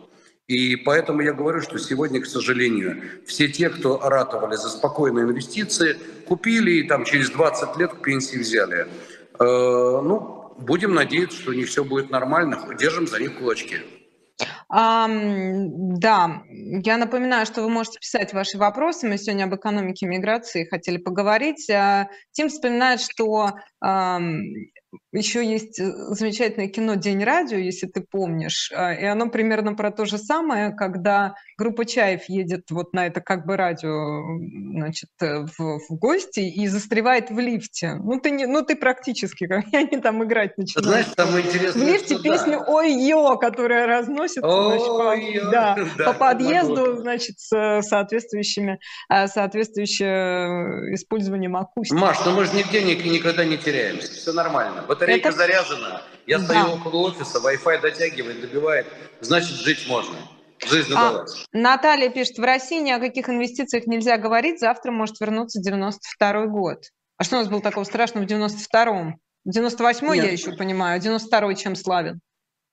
И 0.47 0.77
поэтому 0.77 1.21
я 1.21 1.33
говорю, 1.33 1.61
что 1.61 1.77
сегодня, 1.77 2.21
к 2.21 2.25
сожалению, 2.25 3.03
все 3.25 3.49
те, 3.49 3.69
кто 3.69 3.99
ратовали 3.99 4.55
за 4.55 4.69
спокойные 4.69 5.25
инвестиции, 5.25 5.97
купили 6.25 6.71
и 6.71 6.87
там 6.87 7.03
через 7.03 7.29
20 7.31 7.77
лет 7.77 7.93
к 7.93 8.01
пенсии 8.01 8.37
взяли. 8.37 8.87
Э, 9.39 9.43
ну, 9.43 10.53
будем 10.57 10.93
надеяться, 10.93 11.37
что 11.37 11.53
них 11.53 11.67
все 11.67 11.83
будет 11.83 12.09
нормально. 12.09 12.65
Держим 12.79 13.07
за 13.07 13.19
них 13.19 13.37
кулачки. 13.37 13.79
А, 14.69 15.07
да, 15.09 16.43
я 16.49 16.97
напоминаю, 16.97 17.45
что 17.45 17.61
вы 17.61 17.69
можете 17.69 17.99
писать 17.99 18.33
ваши 18.33 18.57
вопросы. 18.57 19.07
Мы 19.07 19.17
сегодня 19.17 19.45
об 19.45 19.55
экономике 19.55 20.07
миграции 20.07 20.65
хотели 20.65 20.97
поговорить. 20.97 21.69
А, 21.69 22.09
Тим 22.31 22.49
вспоминает, 22.49 22.99
что 22.99 23.53
еще 25.11 25.45
есть 25.45 25.79
э, 25.79 25.91
замечательное 26.09 26.67
кино 26.67 26.95
«День 26.95 27.23
радио», 27.23 27.57
если 27.57 27.87
ты 27.87 28.01
помнишь, 28.01 28.71
а, 28.73 28.93
и 28.93 29.03
оно 29.03 29.29
примерно 29.29 29.73
про 29.73 29.91
то 29.91 30.05
же 30.05 30.17
самое, 30.17 30.73
когда 30.75 31.35
группа 31.57 31.85
Чаев 31.85 32.29
едет 32.29 32.69
вот 32.69 32.93
на 32.93 33.07
это 33.07 33.21
как 33.21 33.45
бы 33.45 33.57
радио 33.57 34.23
значит, 34.73 35.09
э, 35.21 35.45
в, 35.45 35.79
в 35.79 35.95
гости 35.97 36.39
и 36.39 36.67
застревает 36.67 37.29
в 37.29 37.39
лифте. 37.39 37.95
Ну 37.95 38.19
ты, 38.19 38.31
не, 38.31 38.45
ну, 38.45 38.63
ты 38.63 38.75
практически, 38.75 39.47
как 39.47 39.65
они 39.73 39.97
там 39.97 40.23
играть 40.23 40.57
начинают. 40.57 40.87
Знаешь, 40.87 41.07
там 41.15 41.39
интересно, 41.39 41.81
В 41.81 41.87
лифте 41.87 42.15
что 42.15 42.23
песню 42.23 42.59
да. 42.59 42.65
«Ой-ё», 42.67 43.37
которая 43.37 43.87
разносится 43.87 44.41
значит, 44.41 44.87
по, 44.87 45.51
да, 45.51 45.77
да, 45.97 46.05
по 46.05 46.13
подъезду 46.13 46.97
значит, 46.97 47.39
с 47.39 47.81
соответствующими, 47.81 48.79
а, 49.09 49.27
соответствующим 49.27 50.93
использованием 50.93 51.55
акустики. 51.57 51.97
Маш, 51.97 52.17
ну 52.25 52.31
мы 52.31 52.45
же 52.45 52.55
нигде 52.55 52.81
никогда 52.83 53.45
не 53.45 53.57
теряемся, 53.57 54.13
все 54.13 54.31
нормально. 54.31 54.76
Батарейка 54.87 55.29
это... 55.29 55.37
заряжена, 55.37 56.01
я 56.25 56.39
стою 56.39 56.65
да. 56.65 56.73
около 56.73 57.09
офиса, 57.09 57.39
Wi-Fi 57.39 57.81
дотягивает, 57.81 58.41
добивает, 58.41 58.87
значит 59.21 59.55
жить 59.55 59.87
можно. 59.87 60.15
Жизнь 60.65 60.91
а, 60.95 61.23
Наталья 61.53 62.09
пишет, 62.09 62.37
в 62.37 62.43
России 62.43 62.81
ни 62.81 62.91
о 62.91 62.99
каких 62.99 63.29
инвестициях 63.29 63.85
нельзя 63.85 64.17
говорить, 64.17 64.59
завтра 64.59 64.91
может 64.91 65.19
вернуться 65.19 65.61
92 65.61 66.47
год. 66.47 66.79
А 67.17 67.23
что 67.23 67.35
у 67.37 67.39
нас 67.39 67.47
было 67.47 67.61
такого 67.61 67.83
страшного 67.83 68.25
в 68.25 68.27
92-м? 68.27 69.19
98-й 69.47 70.17
я 70.17 70.31
еще 70.31 70.53
понимаю, 70.53 70.99
а 70.99 71.03
92-й 71.03 71.55
чем 71.55 71.75
славен? 71.75 72.19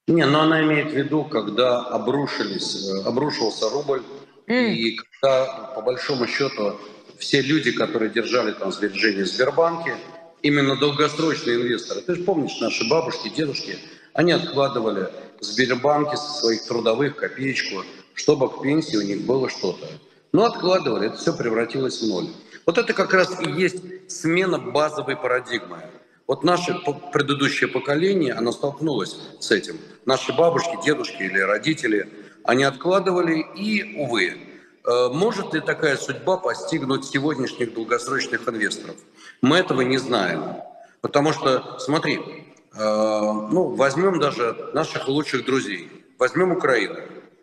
Не, 0.06 0.26
но 0.26 0.42
она 0.42 0.62
имеет 0.62 0.92
в 0.92 0.94
виду, 0.94 1.25
когда 1.25 1.80
обрушились, 1.80 2.90
э, 2.90 3.08
обрушился 3.08 3.70
рубль, 3.70 4.02
mm. 4.49 4.73
и 4.73 4.96
когда, 4.96 5.73
по 5.75 5.80
большому 5.80 6.26
счету, 6.26 6.78
все 7.18 7.40
люди, 7.40 7.73
которые 7.73 8.11
держали 8.11 8.52
там 8.52 8.70
сбережения 8.70 9.25
в 9.25 9.28
Сбербанке, 9.28 9.96
именно 10.44 10.76
долгосрочные 10.76 11.56
инвесторы. 11.56 12.02
Ты 12.02 12.16
же 12.16 12.22
помнишь, 12.22 12.60
наши 12.60 12.86
бабушки, 12.86 13.30
дедушки, 13.30 13.78
они 14.12 14.32
откладывали 14.32 15.08
в 15.40 15.42
Сбербанке 15.42 16.18
со 16.18 16.40
своих 16.40 16.66
трудовых 16.66 17.16
копеечку, 17.16 17.82
чтобы 18.12 18.50
к 18.50 18.60
пенсии 18.60 18.96
у 18.96 19.02
них 19.02 19.22
было 19.22 19.48
что-то. 19.48 19.86
Но 20.32 20.44
откладывали, 20.44 21.06
это 21.06 21.16
все 21.16 21.34
превратилось 21.34 22.02
в 22.02 22.06
ноль. 22.06 22.28
Вот 22.66 22.76
это 22.76 22.92
как 22.92 23.14
раз 23.14 23.40
и 23.40 23.50
есть 23.50 24.10
смена 24.10 24.58
базовой 24.58 25.16
парадигмы. 25.16 25.78
Вот 26.26 26.44
наше 26.44 26.76
предыдущее 27.12 27.68
поколение, 27.68 28.34
оно 28.34 28.52
столкнулось 28.52 29.16
с 29.40 29.50
этим. 29.50 29.78
Наши 30.04 30.34
бабушки, 30.34 30.76
дедушки 30.84 31.22
или 31.22 31.38
родители, 31.38 32.06
они 32.44 32.64
откладывали 32.64 33.46
и, 33.56 33.96
увы, 33.96 34.34
э, 34.84 35.08
может 35.10 35.54
ли 35.54 35.60
такая 35.60 35.96
судьба 35.96 36.36
постигнуть 36.36 37.06
сегодняшних 37.06 37.72
долгосрочных 37.72 38.46
инвесторов? 38.46 38.96
Мы 39.44 39.58
этого 39.58 39.82
не 39.82 39.98
знаем. 39.98 40.42
Потому 41.02 41.34
что, 41.34 41.78
смотри, 41.78 42.14
э, 42.16 42.78
ну, 42.78 43.74
возьмем 43.74 44.18
даже 44.18 44.70
наших 44.72 45.06
лучших 45.06 45.44
друзей, 45.44 45.90
возьмем 46.18 46.52
Украину. 46.52 46.96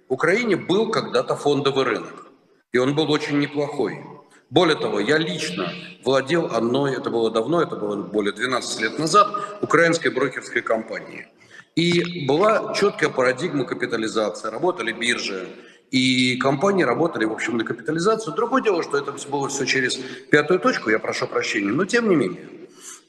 В 0.10 0.14
Украине 0.14 0.56
был 0.56 0.90
когда-то 0.90 1.36
фондовый 1.36 1.86
рынок, 1.86 2.26
и 2.72 2.80
он 2.80 2.96
был 2.96 3.12
очень 3.12 3.38
неплохой. 3.38 4.04
Более 4.50 4.78
того, 4.78 5.00
я 5.00 5.20
лично 5.20 5.72
владел 6.04 6.48
одной, 6.48 6.94
это 6.96 7.12
было 7.12 7.30
давно, 7.30 7.62
это 7.62 7.76
было 7.76 7.96
более 8.02 8.34
12 8.34 8.82
лет 8.82 8.98
назад, 8.98 9.28
украинской 9.62 10.10
брокерской 10.10 10.64
компанией. 10.64 11.28
И 11.76 12.26
была 12.26 12.74
четкая 12.74 13.10
парадигма 13.10 13.66
капитализации, 13.66 14.50
работали 14.50 14.92
биржи, 14.92 15.48
и 15.92 16.38
компании 16.38 16.84
работали, 16.84 17.26
в 17.26 17.34
общем, 17.34 17.58
на 17.58 17.66
капитализацию. 17.66 18.34
Другое 18.34 18.64
дело, 18.64 18.82
что 18.82 18.98
это 18.98 19.14
было 19.30 19.50
все 19.50 19.66
через 19.66 20.00
пятую 20.32 20.60
точку, 20.60 20.90
я 20.90 21.00
прошу 21.00 21.28
прощения, 21.28 21.72
но 21.72 21.86
тем 21.86 22.10
не 22.10 22.16
менее. 22.16 22.48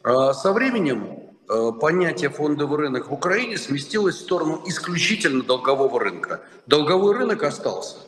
А 0.03 0.35
со 0.35 0.53
временем 0.53 1.31
э, 1.49 1.73
понятие 1.81 2.31
фондовый 2.31 2.79
рынок 2.79 3.09
в 3.09 3.13
Украине 3.13 3.57
сместилось 3.57 4.17
в 4.17 4.21
сторону 4.21 4.63
исключительно 4.67 5.45
долгового 5.45 6.01
рынка. 6.01 6.43
Долговой 6.67 7.17
рынок 7.17 7.45
остался. 7.45 7.99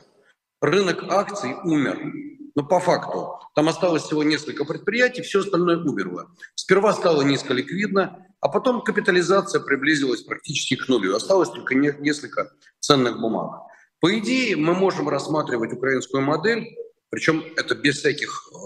Рынок 0.60 1.04
акций 1.08 1.54
умер. 1.62 2.12
Но 2.56 2.64
по 2.64 2.80
факту 2.80 3.38
там 3.54 3.68
осталось 3.68 4.02
всего 4.02 4.24
несколько 4.24 4.64
предприятий, 4.64 5.22
все 5.22 5.40
остальное 5.40 5.76
умерло. 5.76 6.30
Сперва 6.56 6.92
стало 6.94 7.22
низко 7.22 7.52
ликвидно, 7.52 8.26
а 8.40 8.48
потом 8.48 8.82
капитализация 8.82 9.60
приблизилась 9.60 10.22
практически 10.22 10.74
к 10.74 10.88
нулю. 10.88 11.14
Осталось 11.14 11.50
только 11.50 11.76
несколько 11.76 12.50
ценных 12.80 13.20
бумаг. 13.20 13.62
По 14.04 14.18
идее, 14.18 14.54
мы 14.54 14.74
можем 14.74 15.08
рассматривать 15.08 15.72
украинскую 15.72 16.22
модель, 16.22 16.76
причем 17.08 17.42
это 17.56 17.74
без 17.74 18.00
всяких 18.00 18.50
э, 18.52 18.56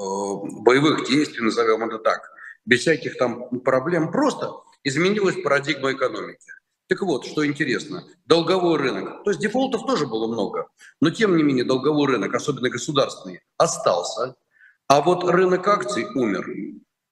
боевых 0.64 1.06
действий, 1.06 1.42
назовем 1.42 1.84
это 1.84 2.00
так, 2.00 2.28
без 2.64 2.80
всяких 2.80 3.16
там 3.16 3.60
проблем. 3.60 4.10
Просто 4.10 4.50
изменилась 4.82 5.40
парадигма 5.40 5.92
экономики. 5.92 6.50
Так 6.88 7.02
вот, 7.02 7.24
что 7.24 7.46
интересно, 7.46 8.02
долговой 8.26 8.78
рынок, 8.78 9.22
то 9.22 9.30
есть 9.30 9.40
дефолтов 9.40 9.86
тоже 9.86 10.08
было 10.08 10.26
много, 10.26 10.66
но 11.00 11.10
тем 11.10 11.36
не 11.36 11.44
менее 11.44 11.64
долговой 11.64 12.08
рынок, 12.08 12.34
особенно 12.34 12.68
государственный, 12.68 13.38
остался, 13.58 14.34
а 14.88 15.02
вот 15.02 15.22
рынок 15.22 15.68
акций 15.68 16.04
умер. 16.16 16.48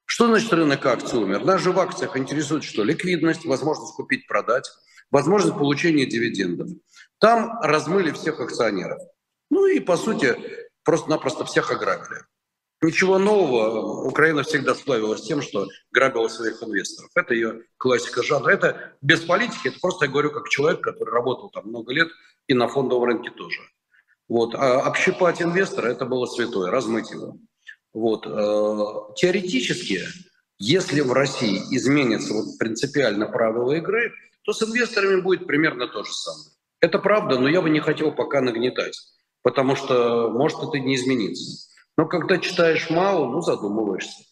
Что 0.05 0.27
значит 0.27 0.53
рынок 0.53 0.85
акций 0.85 1.17
умер? 1.17 1.45
Нас 1.45 1.61
же 1.61 1.71
в 1.71 1.79
акциях 1.79 2.17
интересует 2.17 2.65
что? 2.65 2.83
Ликвидность, 2.83 3.45
возможность 3.45 3.95
купить, 3.95 4.27
продать, 4.27 4.69
возможность 5.13 5.57
получения 5.57 6.07
дивидендов. 6.07 6.71
Там 7.19 7.59
размыли 7.63 8.11
всех 8.13 8.41
акционеров. 8.41 8.99
Ну 9.51 9.67
и, 9.67 9.81
по 9.81 9.97
сути, 9.97 10.37
просто-напросто 10.85 11.45
всех 11.45 11.71
ограбили. 11.71 12.21
Ничего 12.83 13.19
нового. 13.19 14.07
Украина 14.07 14.43
всегда 14.43 14.75
славилась 14.75 15.23
тем, 15.23 15.41
что 15.41 15.67
грабила 15.93 16.29
своих 16.29 16.63
инвесторов. 16.63 17.11
Это 17.15 17.35
ее 17.35 17.63
классика 17.79 18.23
жанра. 18.23 18.51
Это 18.51 18.97
без 19.01 19.21
политики, 19.21 19.69
это 19.69 19.81
просто 19.81 20.05
я 20.05 20.11
говорю 20.11 20.31
как 20.31 20.49
человек, 20.49 20.83
который 20.83 21.11
работал 21.11 21.49
там 21.51 21.67
много 21.67 21.93
лет 21.93 22.09
и 22.49 22.55
на 22.55 22.69
фондовом 22.69 23.05
рынке 23.05 23.31
тоже. 23.31 23.61
Вот. 24.29 24.55
А 24.55 24.81
общипать 24.81 25.41
инвестора– 25.41 25.87
это 25.89 26.05
было 26.05 26.27
святое, 26.27 26.71
размыть 26.71 27.11
его. 27.11 27.39
Вот. 27.95 28.27
Э, 28.27 29.15
теоретически, 29.17 30.03
если 30.59 31.01
в 31.01 31.13
России 31.13 31.63
изменятся 31.71 32.35
вот 32.35 32.59
принципиально 32.59 33.27
правила 33.27 33.73
игры, 33.73 34.13
то 34.43 34.53
с 34.53 34.63
инвесторами 34.63 35.21
будет 35.21 35.47
примерно 35.47 35.89
то 35.89 36.05
же 36.05 36.13
самое. 36.13 36.56
Это 36.81 36.99
правда, 36.99 37.39
но 37.39 37.49
я 37.49 37.63
бы 37.63 37.71
не 37.71 37.81
хотел 37.81 38.13
пока 38.13 38.41
нагнетать, 38.41 38.97
потому 39.43 39.77
что 39.77 40.31
может 40.31 40.63
это 40.63 40.79
не 40.79 40.95
измениться. 40.95 41.69
Но 41.97 42.07
когда 42.07 42.39
читаешь 42.39 42.91
мало, 42.91 43.27
ну 43.31 43.41
задумываешься. 43.41 44.23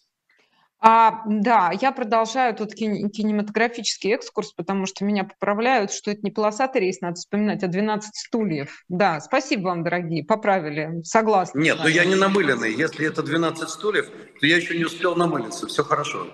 А, 0.87 1.23
да, 1.27 1.73
я 1.81 1.93
продолжаю 1.93 2.55
тут 2.55 2.75
кинематографический 2.75 4.13
экскурс, 4.13 4.53
потому 4.53 4.85
что 4.85 5.07
меня 5.07 5.25
поправляют, 5.25 5.91
что 5.91 6.11
это 6.11 6.21
не 6.23 6.31
полосатый 6.31 6.83
рейс, 6.83 7.01
надо 7.01 7.15
вспоминать, 7.15 7.63
а 7.63 7.69
12 7.69 8.15
стульев. 8.15 8.85
Да, 8.91 9.19
спасибо 9.21 9.69
вам, 9.69 9.83
дорогие, 9.83 10.25
поправили, 10.25 11.03
согласна. 11.03 11.59
Нет, 11.59 11.79
но 11.83 11.89
я 11.89 12.05
не 12.05 12.17
намыленный. 12.17 12.75
Если 12.75 13.07
это 13.07 13.23
12 13.23 13.67
стульев, 13.67 14.11
то 14.39 14.47
я 14.47 14.57
еще 14.59 14.77
не 14.77 14.85
успел 14.85 15.17
намылиться, 15.17 15.67
все 15.67 15.83
хорошо. 15.83 16.27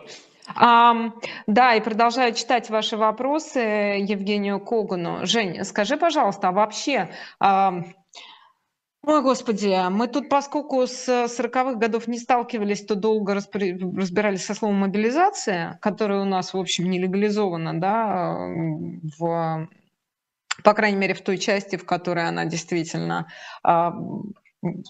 А, 0.57 1.13
да, 1.47 1.75
и 1.75 1.81
продолжаю 1.81 2.35
читать 2.35 2.71
ваши 2.71 2.97
вопросы 2.97 3.59
Евгению 3.59 4.61
Когану. 4.61 5.27
Женя, 5.27 5.65
скажи, 5.65 5.97
пожалуйста, 5.97 6.49
а 6.49 6.53
вообще 6.53 7.11
а, 7.39 7.83
Ой, 9.03 9.23
господи, 9.23 9.75
мы 9.89 10.09
тут, 10.09 10.29
поскольку 10.29 10.87
с 10.87 11.09
40-х 11.09 11.75
годов 11.77 12.07
не 12.07 12.19
сталкивались, 12.19 12.85
то 12.85 12.95
долго 12.95 13.33
разбирались 13.35 14.45
со 14.45 14.55
словом 14.55 14.77
мобилизация, 14.77 15.79
которая 15.81 16.21
у 16.21 16.27
нас, 16.27 16.53
в 16.53 16.59
общем, 16.59 16.91
не 16.91 16.99
легализована, 16.99 17.81
да, 17.81 18.37
в, 19.19 19.69
по 20.63 20.75
крайней 20.75 20.99
мере, 20.99 21.15
в 21.15 21.23
той 21.23 21.39
части, 21.39 21.77
в 21.77 21.87
которой 21.87 22.29
она 22.29 22.45
действительно 22.45 23.29
а, 23.63 23.95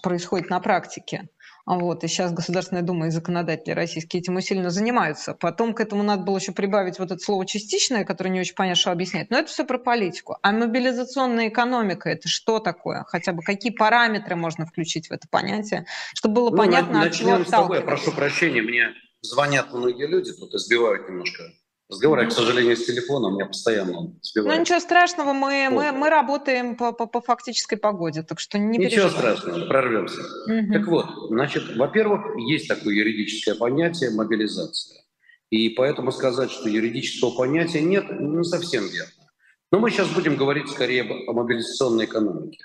происходит 0.03 0.49
на 0.49 0.59
практике. 0.59 1.29
Вот, 1.65 2.03
и 2.03 2.07
сейчас 2.07 2.33
Государственная 2.33 2.81
Дума 2.81 3.07
и 3.07 3.11
законодатели 3.11 3.73
российские 3.73 4.21
этим 4.21 4.35
усиленно 4.35 4.69
занимаются. 4.69 5.33
Потом 5.33 5.73
к 5.73 5.79
этому 5.79 6.03
надо 6.03 6.23
было 6.23 6.37
еще 6.37 6.51
прибавить 6.51 6.99
вот 6.99 7.11
это 7.11 7.19
слово 7.19 7.45
«частичное», 7.45 8.03
которое 8.03 8.29
не 8.29 8.39
очень 8.39 8.55
понятно, 8.55 8.79
что 8.79 8.91
объясняет. 8.91 9.29
Но 9.29 9.37
это 9.37 9.49
все 9.49 9.65
про 9.65 9.77
политику. 9.77 10.37
А 10.41 10.51
мобилизационная 10.51 11.49
экономика– 11.49 12.09
это 12.11 12.27
что 12.27 12.59
такое? 12.59 13.03
Хотя 13.07 13.33
бы 13.33 13.41
какие 13.43 13.71
параметры 13.71 14.35
можно 14.35 14.65
включить 14.65 15.09
в 15.09 15.11
это 15.11 15.27
понятие, 15.29 15.85
чтобы 16.13 16.35
было 16.35 16.49
ну, 16.49 16.57
понятно, 16.57 17.03
от 17.03 17.13
чего 17.13 17.43
с 17.43 17.47
тобой. 17.47 17.81
Прошу 17.81 18.11
прощения, 18.11 18.61
мне 18.61 18.89
звонят 19.21 19.71
многие 19.73 20.07
люди, 20.07 20.31
тут 20.33 20.53
избивают 20.55 21.07
немножко 21.07 21.43
разговор. 21.91 22.19
Я, 22.19 22.25
к 22.27 22.31
сожалению, 22.31 22.75
с 22.75 22.85
телефона, 22.85 23.27
у 23.27 23.31
меня 23.31 23.45
постоянно 23.45 24.13
сбивает. 24.21 24.55
Ну, 24.55 24.61
ничего 24.61 24.79
страшного, 24.79 25.33
мы, 25.33 25.67
вот. 25.69 25.75
мы, 25.75 25.91
мы 25.91 26.09
работаем 26.09 26.75
по, 26.75 26.91
по, 26.91 27.05
по 27.05 27.21
фактической 27.21 27.75
погоде, 27.75 28.23
так 28.23 28.39
что 28.39 28.57
не 28.57 28.77
Ничего 28.77 29.09
страшного, 29.09 29.67
прорвемся. 29.67 30.21
Угу. 30.21 30.73
Так 30.73 30.87
вот, 30.87 31.05
значит, 31.29 31.75
во-первых, 31.75 32.37
есть 32.37 32.67
такое 32.67 32.95
юридическое 32.95 33.55
понятие 33.55 34.11
мобилизация. 34.11 35.01
И 35.49 35.69
поэтому 35.69 36.11
сказать, 36.11 36.49
что 36.49 36.69
юридического 36.69 37.31
понятия 37.31 37.81
нет, 37.81 38.05
не 38.09 38.43
совсем 38.43 38.87
верно. 38.87 39.29
Но 39.71 39.79
мы 39.79 39.91
сейчас 39.91 40.09
будем 40.09 40.37
говорить 40.37 40.69
скорее 40.69 41.03
о 41.03 41.33
мобилизационной 41.33 42.05
экономике. 42.05 42.59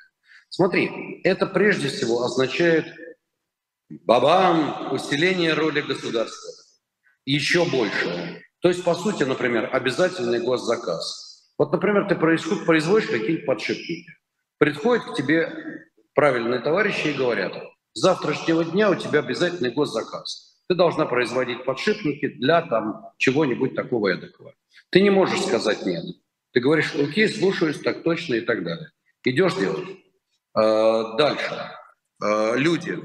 Смотри, 0.49 1.21
это 1.25 1.47
прежде 1.47 1.89
всего 1.89 2.23
означает 2.23 2.87
бабам, 3.89 4.93
усиление 4.93 5.55
роли 5.55 5.81
государства. 5.81 6.53
Еще 7.25 7.65
больше 7.65 8.46
то 8.61 8.69
есть, 8.69 8.85
по 8.85 8.95
сути, 8.95 9.25
например, 9.25 9.69
обязательный 9.73 10.41
госзаказ. 10.41 11.53
Вот, 11.59 11.73
например, 11.73 12.07
ты 12.09 12.15
производишь 12.15 13.09
какие-то 13.09 13.47
подшипники. 13.47 14.11
Приходят 14.59 15.05
к 15.05 15.15
тебе 15.15 15.53
правильные 16.15 16.61
товарищи 16.61 17.09
и 17.09 17.13
говорят, 17.13 17.55
с 17.93 18.01
завтрашнего 18.01 18.65
дня 18.65 18.91
у 18.91 18.95
тебя 18.95 19.21
обязательный 19.21 19.71
госзаказ. 19.71 20.57
Ты 20.69 20.75
должна 20.75 21.07
производить 21.07 21.65
подшипники 21.65 22.29
для 22.29 22.63
там 22.63 23.11
чего-нибудь 23.19 23.75
такого 23.75 24.09
эдакого. 24.09 24.55
Ты 24.91 25.01
не 25.01 25.11
можешь 25.11 25.43
сказать 25.43 25.85
нет. 25.87 26.05
Ты 26.53 26.61
говоришь, 26.61 26.95
окей, 26.95 27.29
слушаюсь, 27.29 27.79
так 27.81 28.03
точно 28.03 28.35
и 28.35 28.41
так 28.41 28.65
далее. 28.65 28.91
Идешь 29.25 29.55
делать. 29.55 29.89
А, 30.55 31.17
дальше. 31.17 31.71
А, 32.21 32.55
люди 32.55 32.99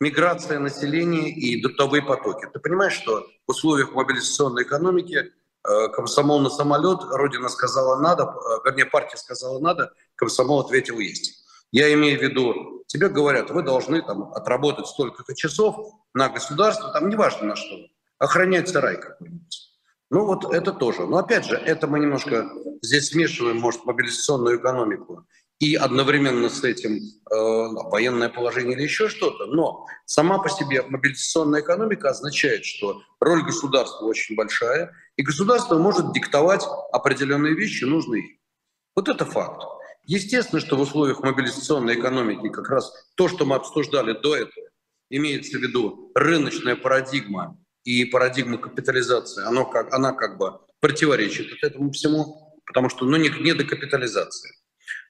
миграция 0.00 0.58
населения 0.58 1.30
и 1.30 1.60
дотовые 1.62 2.02
потоки. 2.02 2.46
Ты 2.52 2.58
понимаешь, 2.58 2.94
что 2.94 3.26
в 3.46 3.50
условиях 3.50 3.92
мобилизационной 3.92 4.62
экономики 4.62 5.26
э, 5.64 5.88
комсомол 5.88 6.40
на 6.40 6.48
самолет, 6.48 7.00
Родина 7.10 7.48
сказала 7.48 8.00
надо, 8.00 8.24
э, 8.24 8.68
вернее, 8.68 8.86
партия 8.86 9.18
сказала 9.18 9.60
надо, 9.60 9.92
комсомол 10.16 10.60
ответил 10.60 10.98
есть. 10.98 11.44
Я 11.70 11.92
имею 11.92 12.18
в 12.18 12.22
виду, 12.22 12.82
тебе 12.86 13.08
говорят, 13.08 13.50
вы 13.50 13.62
должны 13.62 14.02
там 14.02 14.32
отработать 14.32 14.86
столько-то 14.86 15.34
часов 15.36 15.94
на 16.14 16.28
государство, 16.28 16.90
там 16.92 17.08
неважно 17.08 17.48
на 17.48 17.56
что, 17.56 17.76
охранять 18.18 18.68
сарай 18.68 18.96
какой-нибудь. 18.96 19.70
Ну 20.10 20.24
вот 20.24 20.52
это 20.52 20.72
тоже. 20.72 21.06
Но 21.06 21.18
опять 21.18 21.44
же, 21.44 21.54
это 21.56 21.86
мы 21.86 22.00
немножко 22.00 22.50
здесь 22.82 23.10
смешиваем, 23.10 23.58
может, 23.58 23.84
мобилизационную 23.84 24.58
экономику 24.58 25.24
и 25.60 25.74
одновременно 25.74 26.48
с 26.48 26.64
этим 26.64 26.96
э, 26.96 27.00
военное 27.30 28.30
положение 28.30 28.74
или 28.76 28.82
еще 28.82 29.08
что-то. 29.08 29.44
Но 29.46 29.86
сама 30.06 30.38
по 30.38 30.48
себе 30.48 30.82
мобилизационная 30.82 31.60
экономика 31.60 32.08
означает, 32.08 32.64
что 32.64 33.02
роль 33.20 33.44
государства 33.44 34.06
очень 34.06 34.36
большая, 34.36 34.92
и 35.16 35.22
государство 35.22 35.78
может 35.78 36.12
диктовать 36.14 36.64
определенные 36.92 37.54
вещи, 37.54 37.84
нужные. 37.84 38.38
Вот 38.96 39.08
это 39.08 39.26
факт. 39.26 39.62
Естественно, 40.06 40.60
что 40.60 40.76
в 40.76 40.80
условиях 40.80 41.20
мобилизационной 41.20 42.00
экономики 42.00 42.48
как 42.48 42.70
раз 42.70 42.90
то, 43.14 43.28
что 43.28 43.44
мы 43.44 43.56
обсуждали 43.56 44.12
до 44.18 44.36
этого, 44.36 44.66
имеется 45.10 45.58
в 45.58 45.60
виду 45.60 46.10
рыночная 46.14 46.74
парадигма 46.74 47.58
и 47.84 48.06
парадигма 48.06 48.56
капитализации, 48.56 49.44
оно 49.44 49.66
как, 49.66 49.92
она 49.92 50.12
как 50.12 50.38
бы 50.38 50.58
противоречит 50.80 51.62
этому 51.62 51.92
всему, 51.92 52.58
потому 52.64 52.88
что 52.88 53.04
ну, 53.04 53.18
не, 53.18 53.28
не 53.28 53.52
до 53.52 53.64
капитализации. 53.64 54.59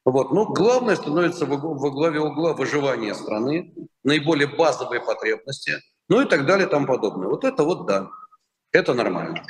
Вот. 0.04 0.32
Но 0.32 0.46
главное 0.46 0.96
становится 0.96 1.46
во 1.46 1.90
главе 1.90 2.20
угла 2.20 2.54
выживания 2.54 3.14
страны, 3.14 3.74
наиболее 4.02 4.48
базовые 4.48 5.00
потребности, 5.00 5.74
ну 6.08 6.20
и 6.22 6.24
так 6.24 6.46
далее 6.46 6.66
и 6.66 6.70
тому 6.70 6.86
подобное. 6.86 7.28
Вот 7.28 7.44
это 7.44 7.64
вот 7.64 7.86
да, 7.86 8.08
это 8.72 8.94
нормально. 8.94 9.42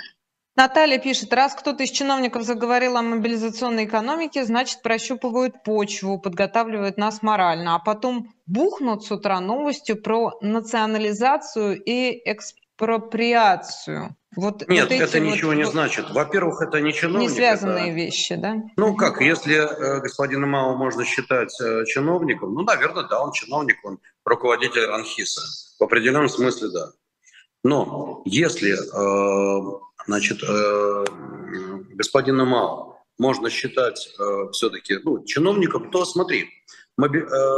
Наталья 0.56 0.98
пишет, 0.98 1.32
раз 1.32 1.54
кто-то 1.54 1.84
из 1.84 1.90
чиновников 1.90 2.42
заговорил 2.42 2.96
о 2.96 3.02
мобилизационной 3.02 3.84
экономике, 3.84 4.44
значит 4.44 4.82
прощупывают 4.82 5.62
почву, 5.62 6.20
подготавливают 6.20 6.98
нас 6.98 7.22
морально, 7.22 7.76
а 7.76 7.78
потом 7.78 8.34
бухнут 8.46 9.04
с 9.04 9.10
утра 9.10 9.40
новостью 9.40 10.02
про 10.02 10.36
национализацию 10.42 11.82
и 11.82 12.20
экспроприацию. 12.30 14.16
Вот, 14.36 14.68
Нет, 14.68 14.88
вот 14.88 14.92
это 14.92 15.18
ничего 15.18 15.48
вот, 15.48 15.56
не 15.56 15.66
значит. 15.66 16.08
Во-первых, 16.10 16.62
это 16.62 16.80
не 16.80 16.92
чиновник. 16.92 17.28
Не 17.30 17.34
связанные 17.34 17.88
это... 17.88 17.96
вещи, 17.96 18.36
да? 18.36 18.62
Ну 18.76 18.94
как, 18.94 19.20
если 19.20 19.56
э, 19.56 20.00
господина 20.00 20.46
Мау 20.46 20.76
можно 20.76 21.04
считать 21.04 21.52
э, 21.60 21.84
чиновником, 21.86 22.54
ну, 22.54 22.62
наверное, 22.62 23.04
да, 23.04 23.20
он 23.20 23.32
чиновник, 23.32 23.84
он 23.84 23.98
руководитель 24.24 24.84
Анхиса. 24.84 25.40
В 25.80 25.82
определенном 25.82 26.28
смысле, 26.28 26.68
да. 26.68 26.92
Но 27.64 28.22
если, 28.24 28.72
э, 28.72 29.80
значит, 30.06 30.42
э, 30.42 31.04
господина 31.94 32.44
Мау 32.44 32.96
можно 33.18 33.50
считать 33.50 34.14
э, 34.18 34.50
все-таки 34.52 34.98
ну, 35.02 35.24
чиновником, 35.24 35.90
то 35.90 36.04
смотри, 36.04 36.48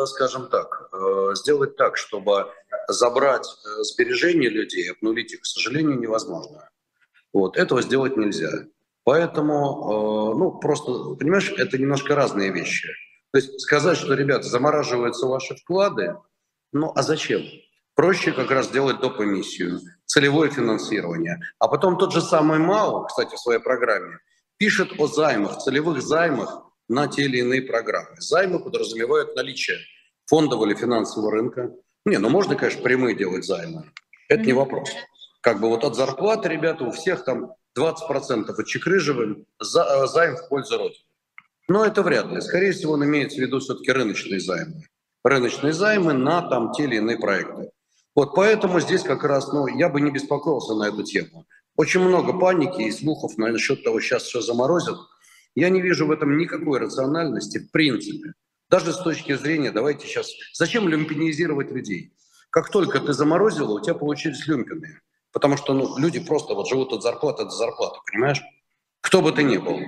скажем 0.07 0.48
так, 0.48 0.88
э, 0.92 1.35
сделать 1.35 1.76
так, 1.76 1.96
чтобы 1.96 2.50
забрать 2.88 3.46
э, 3.46 3.83
сбережения 3.83 4.48
людей, 4.48 4.90
обнулить 4.90 5.33
их, 5.33 5.40
к 5.40 5.46
сожалению, 5.46 5.98
невозможно. 5.98 6.68
Вот, 7.33 7.57
этого 7.57 7.83
сделать 7.83 8.16
нельзя. 8.16 8.50
Поэтому, 9.05 10.35
э, 10.35 10.38
ну, 10.38 10.52
просто, 10.52 11.14
понимаешь, 11.14 11.52
это 11.57 11.78
немножко 11.78 12.14
разные 12.14 12.52
вещи. 12.52 12.88
То 13.33 13.38
есть 13.38 13.61
сказать, 13.61 13.96
что, 13.96 14.14
ребята, 14.14 14.46
замораживаются 14.48 15.26
ваши 15.26 15.57
вклады, 15.57 16.16
ну, 16.72 16.92
а 16.94 17.02
зачем? 17.02 17.42
Проще 17.94 18.33
как 18.33 18.50
раз 18.50 18.70
делать 18.70 19.00
доп. 19.00 19.20
эмиссию, 19.20 19.81
целевое 20.07 20.50
финансирование. 20.50 21.40
А 21.59 21.68
потом 21.68 21.98
тот 21.98 22.12
же 22.12 22.20
самый 22.20 22.59
МАУ, 22.59 23.07
кстати, 23.07 23.35
в 23.35 23.38
своей 23.38 23.61
программе, 23.61 24.18
пишет 24.57 24.92
о 24.98 25.07
займах, 25.07 25.59
целевых 25.59 26.02
займах 26.02 26.72
на 26.92 27.09
те 27.09 27.22
или 27.22 27.38
иные 27.38 27.62
программы. 27.62 28.20
Займы 28.20 28.61
подразумевают 28.61 29.35
наличие 29.35 29.78
фондового 30.26 30.66
или 30.66 30.74
финансового 30.74 31.33
рынка. 31.33 31.72
Не, 32.05 32.18
ну 32.18 32.28
можно, 32.28 32.55
конечно, 32.55 32.83
прямые 32.83 33.16
делать 33.16 33.44
займы. 33.44 33.90
Это 34.28 34.44
не 34.44 34.52
вопрос. 34.52 34.90
Как 35.40 35.61
бы 35.61 35.68
вот 35.68 35.85
от 35.85 35.96
зарплаты, 35.96 36.48
ребята, 36.48 36.85
у 36.85 36.92
всех 36.92 37.24
там 37.24 37.55
20% 37.78 38.55
отчекрыживаем, 38.57 39.46
за, 39.59 39.83
э, 39.83 40.07
займ 40.07 40.37
в 40.37 40.48
пользу 40.48 40.78
Родины. 40.78 41.05
Но 41.68 41.85
это 41.85 42.02
вряд 42.02 42.31
ли. 42.31 42.40
Скорее 42.40 42.72
всего, 42.72 42.92
он 42.94 43.05
имеется 43.05 43.38
в 43.38 43.40
виду 43.40 43.61
все-таки 43.61 43.90
рыночные 43.90 44.40
займы. 44.40 44.83
Рыночные 45.24 45.72
займы 45.72 46.12
на 46.12 46.42
там 46.42 46.72
те 46.72 46.85
или 46.85 46.96
иные 46.96 47.18
проекты. 47.18 47.70
Вот 48.14 48.35
поэтому 48.35 48.81
здесь 48.81 49.02
как 49.02 49.24
раз, 49.24 49.52
ну, 49.52 49.66
я 49.66 49.88
бы 49.88 50.00
не 50.00 50.11
беспокоился 50.11 50.74
на 50.74 50.88
эту 50.88 51.02
тему. 51.02 51.46
Очень 51.76 52.00
много 52.00 52.38
паники 52.38 52.83
и 52.83 52.90
слухов 52.90 53.38
насчет 53.38 53.83
того, 53.83 54.00
сейчас 54.00 54.24
все 54.24 54.42
заморозят. 54.42 54.98
Я 55.55 55.69
не 55.69 55.83
вижу 55.83 56.07
в 56.07 56.11
этом 56.11 56.37
никакой 56.38 56.79
рациональности 56.79 57.59
в 57.59 57.71
принципе. 57.71 58.35
Даже 58.71 58.93
с 58.93 58.99
точки 58.99 59.35
зрения, 59.37 59.71
давайте 59.71 60.07
сейчас, 60.07 60.33
зачем 60.55 60.88
люмпинизировать 60.88 61.71
людей? 61.71 62.15
Как 62.51 62.71
только 62.71 63.01
ты 63.01 63.12
заморозила, 63.12 63.73
у 63.73 63.81
тебя 63.81 63.95
получились 63.95 64.47
люмпены. 64.47 65.01
Потому 65.33 65.57
что 65.57 65.75
ну, 65.75 65.99
люди 65.99 66.21
просто 66.21 66.55
вот 66.55 66.69
живут 66.69 66.93
от 66.93 67.03
зарплаты 67.03 67.45
до 67.45 67.51
зарплаты, 67.51 67.99
понимаешь? 68.11 68.43
Кто 69.01 69.21
бы 69.21 69.33
ты 69.33 69.43
ни 69.43 69.57
был. 69.57 69.79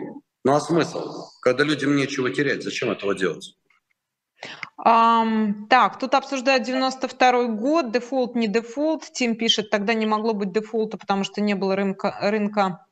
Ну 0.45 0.53
а 0.55 0.61
смысл? 0.61 1.29
Когда 1.41 1.65
людям 1.65 1.97
нечего 1.97 2.31
терять, 2.31 2.63
зачем 2.63 2.91
этого 2.91 3.15
делать? 3.15 3.57
Эм, 4.85 5.67
так, 5.71 5.99
тут 5.99 6.15
обсуждают 6.15 6.65
92 6.65 7.47
год, 7.47 7.93
дефолт, 7.93 8.35
не 8.35 8.49
дефолт. 8.49 9.05
Тим 9.13 9.37
пишет, 9.37 9.71
тогда 9.71 9.95
не 9.95 10.05
могло 10.05 10.35
быть 10.35 10.53
дефолта, 10.53 10.99
потому 10.99 11.25
что 11.25 11.41
не 11.41 11.55
было 11.55 11.77
рынка, 11.77 12.19
рынка 12.21 12.87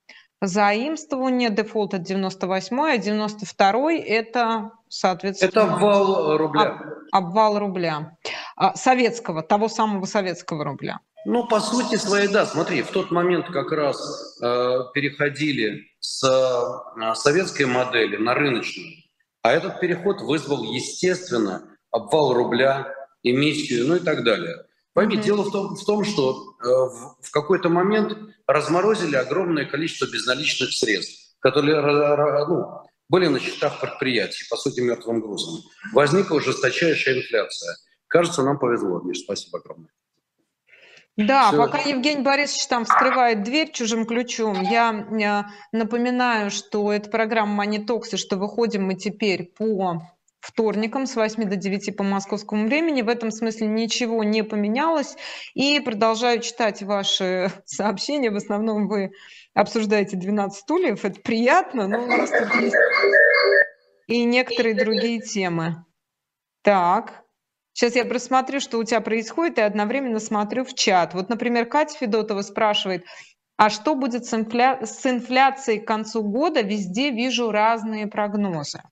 заимствования. 0.46 1.50
Дефолт 1.50 1.94
это 1.94 2.02
98 2.02 2.80
а 2.80 2.98
92 2.98 3.92
это, 3.92 4.72
соответственно... 4.88 5.48
Это 5.48 5.62
обвал 5.64 6.36
рубля. 6.36 6.62
Об, 6.62 7.26
обвал 7.26 7.58
рубля. 7.58 8.16
А, 8.56 8.74
советского, 8.74 9.42
того 9.42 9.68
самого 9.68 10.04
советского 10.06 10.64
рубля. 10.64 11.00
Ну, 11.24 11.46
по 11.46 11.60
сути 11.60 11.96
своей, 11.96 12.28
да. 12.28 12.46
Смотри, 12.46 12.82
в 12.82 12.88
тот 12.88 13.10
момент 13.10 13.46
как 13.46 13.70
раз 13.70 14.38
э, 14.42 14.78
переходили 14.92 15.82
с 16.00 16.24
э, 16.24 17.14
советской 17.14 17.66
модели 17.66 18.16
на 18.16 18.34
рыночную. 18.34 19.02
А 19.42 19.52
этот 19.52 19.80
переход 19.80 20.20
вызвал, 20.20 20.64
естественно, 20.64 21.62
обвал 21.90 22.32
рубля, 22.32 22.92
эмиссию, 23.22 23.86
ну 23.86 23.96
и 23.96 24.00
так 24.00 24.24
далее. 24.24 24.56
Пойми, 24.94 25.16
mm-hmm. 25.16 25.22
дело 25.22 25.42
в 25.42 25.50
том, 25.50 25.74
в 25.74 25.84
том 25.84 26.04
что 26.04 26.54
э, 26.60 26.66
в, 26.66 27.16
в 27.20 27.30
какой-то 27.30 27.68
момент 27.70 28.16
разморозили 28.46 29.16
огромное 29.16 29.64
количество 29.64 30.06
безналичных 30.06 30.72
средств, 30.72 31.34
которые 31.40 31.80
ну, 32.46 32.82
были 33.08 33.26
на 33.28 33.40
счетах 33.40 33.80
предприятий, 33.80 34.44
по 34.50 34.56
сути, 34.56 34.80
мертвым 34.80 35.20
грузом. 35.20 35.62
Возникла 35.92 36.40
жесточайшая 36.40 37.18
инфляция. 37.18 37.76
Кажется, 38.06 38.42
нам 38.42 38.58
повезло, 38.58 39.00
Миш, 39.00 39.20
спасибо 39.20 39.58
огромное. 39.58 39.90
Да, 41.16 41.48
Все. 41.48 41.56
пока 41.58 41.78
Евгений 41.78 42.22
Борисович 42.22 42.66
там 42.68 42.84
вскрывает 42.84 43.42
дверь 43.42 43.70
чужим 43.70 44.06
ключом, 44.06 44.62
я 44.62 44.92
э, 44.92 45.76
напоминаю, 45.76 46.50
что 46.50 46.90
это 46.90 47.10
программа 47.10 47.66
Talks, 47.66 48.14
и 48.14 48.16
что 48.16 48.36
выходим 48.36 48.84
мы 48.84 48.94
теперь 48.94 49.52
по 49.56 50.02
вторникам 50.42 51.06
с 51.06 51.16
8 51.16 51.48
до 51.48 51.56
9 51.56 51.96
по 51.96 52.02
московскому 52.02 52.66
времени. 52.66 53.00
В 53.00 53.08
этом 53.08 53.30
смысле 53.30 53.68
ничего 53.68 54.24
не 54.24 54.42
поменялось. 54.42 55.16
И 55.54 55.80
продолжаю 55.80 56.40
читать 56.40 56.82
ваши 56.82 57.50
сообщения. 57.64 58.30
В 58.30 58.36
основном 58.36 58.88
вы 58.88 59.12
обсуждаете 59.54 60.16
12 60.16 60.60
стульев. 60.60 61.04
Это 61.04 61.20
приятно, 61.20 61.86
но 61.86 62.02
у 62.02 62.06
нас 62.06 62.30
тут 62.30 62.54
есть 62.60 62.76
и 64.08 64.24
некоторые 64.24 64.74
другие 64.74 65.20
темы. 65.20 65.84
Так, 66.62 67.22
Сейчас 67.74 67.96
я 67.96 68.04
просмотрю, 68.04 68.60
что 68.60 68.76
у 68.76 68.84
тебя 68.84 69.00
происходит, 69.00 69.56
и 69.56 69.62
одновременно 69.62 70.20
смотрю 70.20 70.62
в 70.62 70.74
чат. 70.74 71.14
Вот, 71.14 71.30
например, 71.30 71.64
Катя 71.64 71.96
Федотова 71.96 72.42
спрашивает, 72.42 73.06
а 73.56 73.70
что 73.70 73.94
будет 73.94 74.26
с, 74.26 74.34
инфля... 74.34 74.84
с 74.84 75.06
инфляцией 75.06 75.80
к 75.80 75.86
концу 75.86 76.22
года? 76.22 76.60
Везде 76.60 77.10
вижу 77.10 77.50
разные 77.50 78.06
прогнозы. 78.06 78.82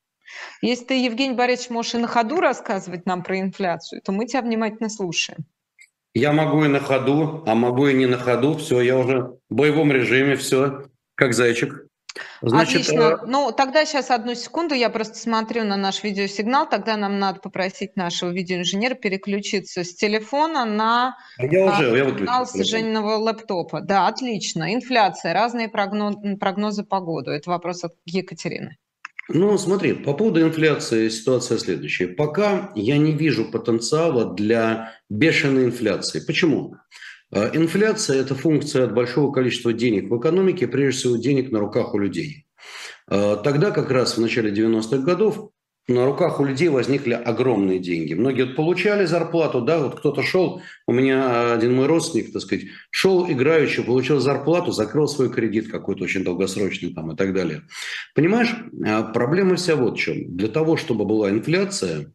Если 0.63 0.85
ты, 0.85 1.05
Евгений 1.05 1.35
Борисович, 1.35 1.71
можешь 1.71 1.95
и 1.95 1.99
на 1.99 2.09
ходу 2.09 2.41
рассказывать 2.41 3.07
нам 3.07 3.23
про 3.23 3.41
инфляцию, 3.41 4.03
то 4.03 4.13
мы 4.13 4.27
тебя 4.27 4.43
внимательно 4.43 4.89
слушаем. 4.89 5.45
Я 6.13 6.33
могу 6.33 6.65
и 6.65 6.69
на 6.69 6.81
ходу, 6.81 7.45
а 7.47 7.55
могу 7.55 7.87
и 7.87 7.95
не 7.95 8.07
на 8.07 8.19
ходу. 8.19 8.57
Все, 8.57 8.81
я 8.81 8.99
уже 8.99 9.37
в 9.49 9.55
боевом 9.55 9.93
режиме, 9.93 10.35
все, 10.37 10.87
как 11.15 11.35
зайчик. 11.35 11.87
Значит, 12.43 12.83
Отлично. 12.83 13.01
Э... 13.01 13.27
Ну, 13.27 13.53
тогда 13.53 13.85
сейчас 13.85 14.11
одну 14.11 14.35
секунду, 14.35 14.75
я 14.75 14.91
просто 14.91 15.17
смотрю 15.17 15.65
на 15.65 15.77
наш 15.77 16.03
видеосигнал, 16.03 16.69
тогда 16.69 16.97
нам 16.97 17.19
надо 17.19 17.41
попросить 17.41 17.97
нашего 17.97 18.31
видеоинженера 18.31 18.95
переключиться 18.95 19.85
с 19.85 19.95
телефона 19.95 20.65
на 20.65 21.17
а 21.39 21.45
я 21.45 21.67
уже, 21.67 21.97
я 21.97 22.05
сигнал 22.07 22.47
с 22.47 22.65
Жениного 22.65 23.17
лэптопа. 23.17 23.81
Да, 23.81 24.09
отлично. 24.09 24.75
Инфляция, 24.75 25.33
разные 25.33 25.69
прогнозы, 25.69 26.37
прогнозы 26.37 26.85
по 26.85 27.01
году. 27.01 27.31
Это 27.31 27.51
вопрос 27.51 27.85
от 27.85 27.95
Екатерины. 28.05 28.77
Ну, 29.33 29.57
смотри, 29.59 29.93
по 29.93 30.13
поводу 30.13 30.43
инфляции 30.43 31.09
ситуация 31.09 31.59
следующая. 31.59 32.09
Пока 32.09 32.73
я 32.75 32.99
не 32.99 33.13
вижу 33.13 33.45
потенциала 33.45 34.35
для 34.35 34.93
бешеной 35.09 35.67
инфляции. 35.67 36.21
Почему? 36.27 36.77
А, 37.33 37.51
инфляция– 37.55 38.21
это 38.23 38.35
функция 38.35 38.85
от 38.85 38.95
большого 38.95 39.33
количества 39.33 39.73
денег 39.73 40.11
в 40.11 40.19
экономике, 40.19 40.67
прежде 40.67 40.99
всего 40.99 41.17
денег 41.17 41.53
на 41.53 41.61
руках 41.61 41.95
у 41.95 41.99
людей. 41.99 42.47
А, 43.07 43.37
тогда 43.37 43.71
как 43.71 43.91
раз 43.91 44.17
в 44.17 44.21
начале 44.21 44.51
90-х 44.51 44.99
годов 44.99 45.51
на 45.91 46.07
руках 46.07 46.41
у 46.41 46.45
людей 46.45 46.69
возникли 46.69 47.13
огромные 47.15 47.79
деньги. 47.79 48.15
Многие 48.15 48.47
получали 48.47 49.05
зарплату, 49.05 49.61
да, 49.61 49.79
вот 49.79 49.99
кто-то 49.99 50.23
шел, 50.23 50.63
у 50.87 50.93
меня 50.93 51.53
один 51.53 51.75
мой 51.75 51.87
родственник, 51.87 52.33
так 52.33 52.43
сказать, 52.43 52.67
шел 52.91 53.31
играющий, 53.31 53.85
получил 53.85 54.21
зарплату, 54.21 54.73
закрыл 54.73 55.09
свой 55.09 55.31
кредит 55.31 55.71
какой-то 55.71 56.05
очень 56.05 56.25
долгосрочный 56.25 56.95
там 56.95 57.13
и 57.13 57.17
так 57.17 57.35
далее. 57.35 57.63
Понимаешь, 58.15 58.55
а, 58.87 59.03
проблема 59.03 59.57
вся 59.57 59.77
вот 59.77 59.99
в 59.99 60.01
чем. 60.01 60.37
Для 60.37 60.49
того, 60.49 60.77
чтобы 60.77 61.05
была 61.05 61.31
инфляция, 61.31 62.13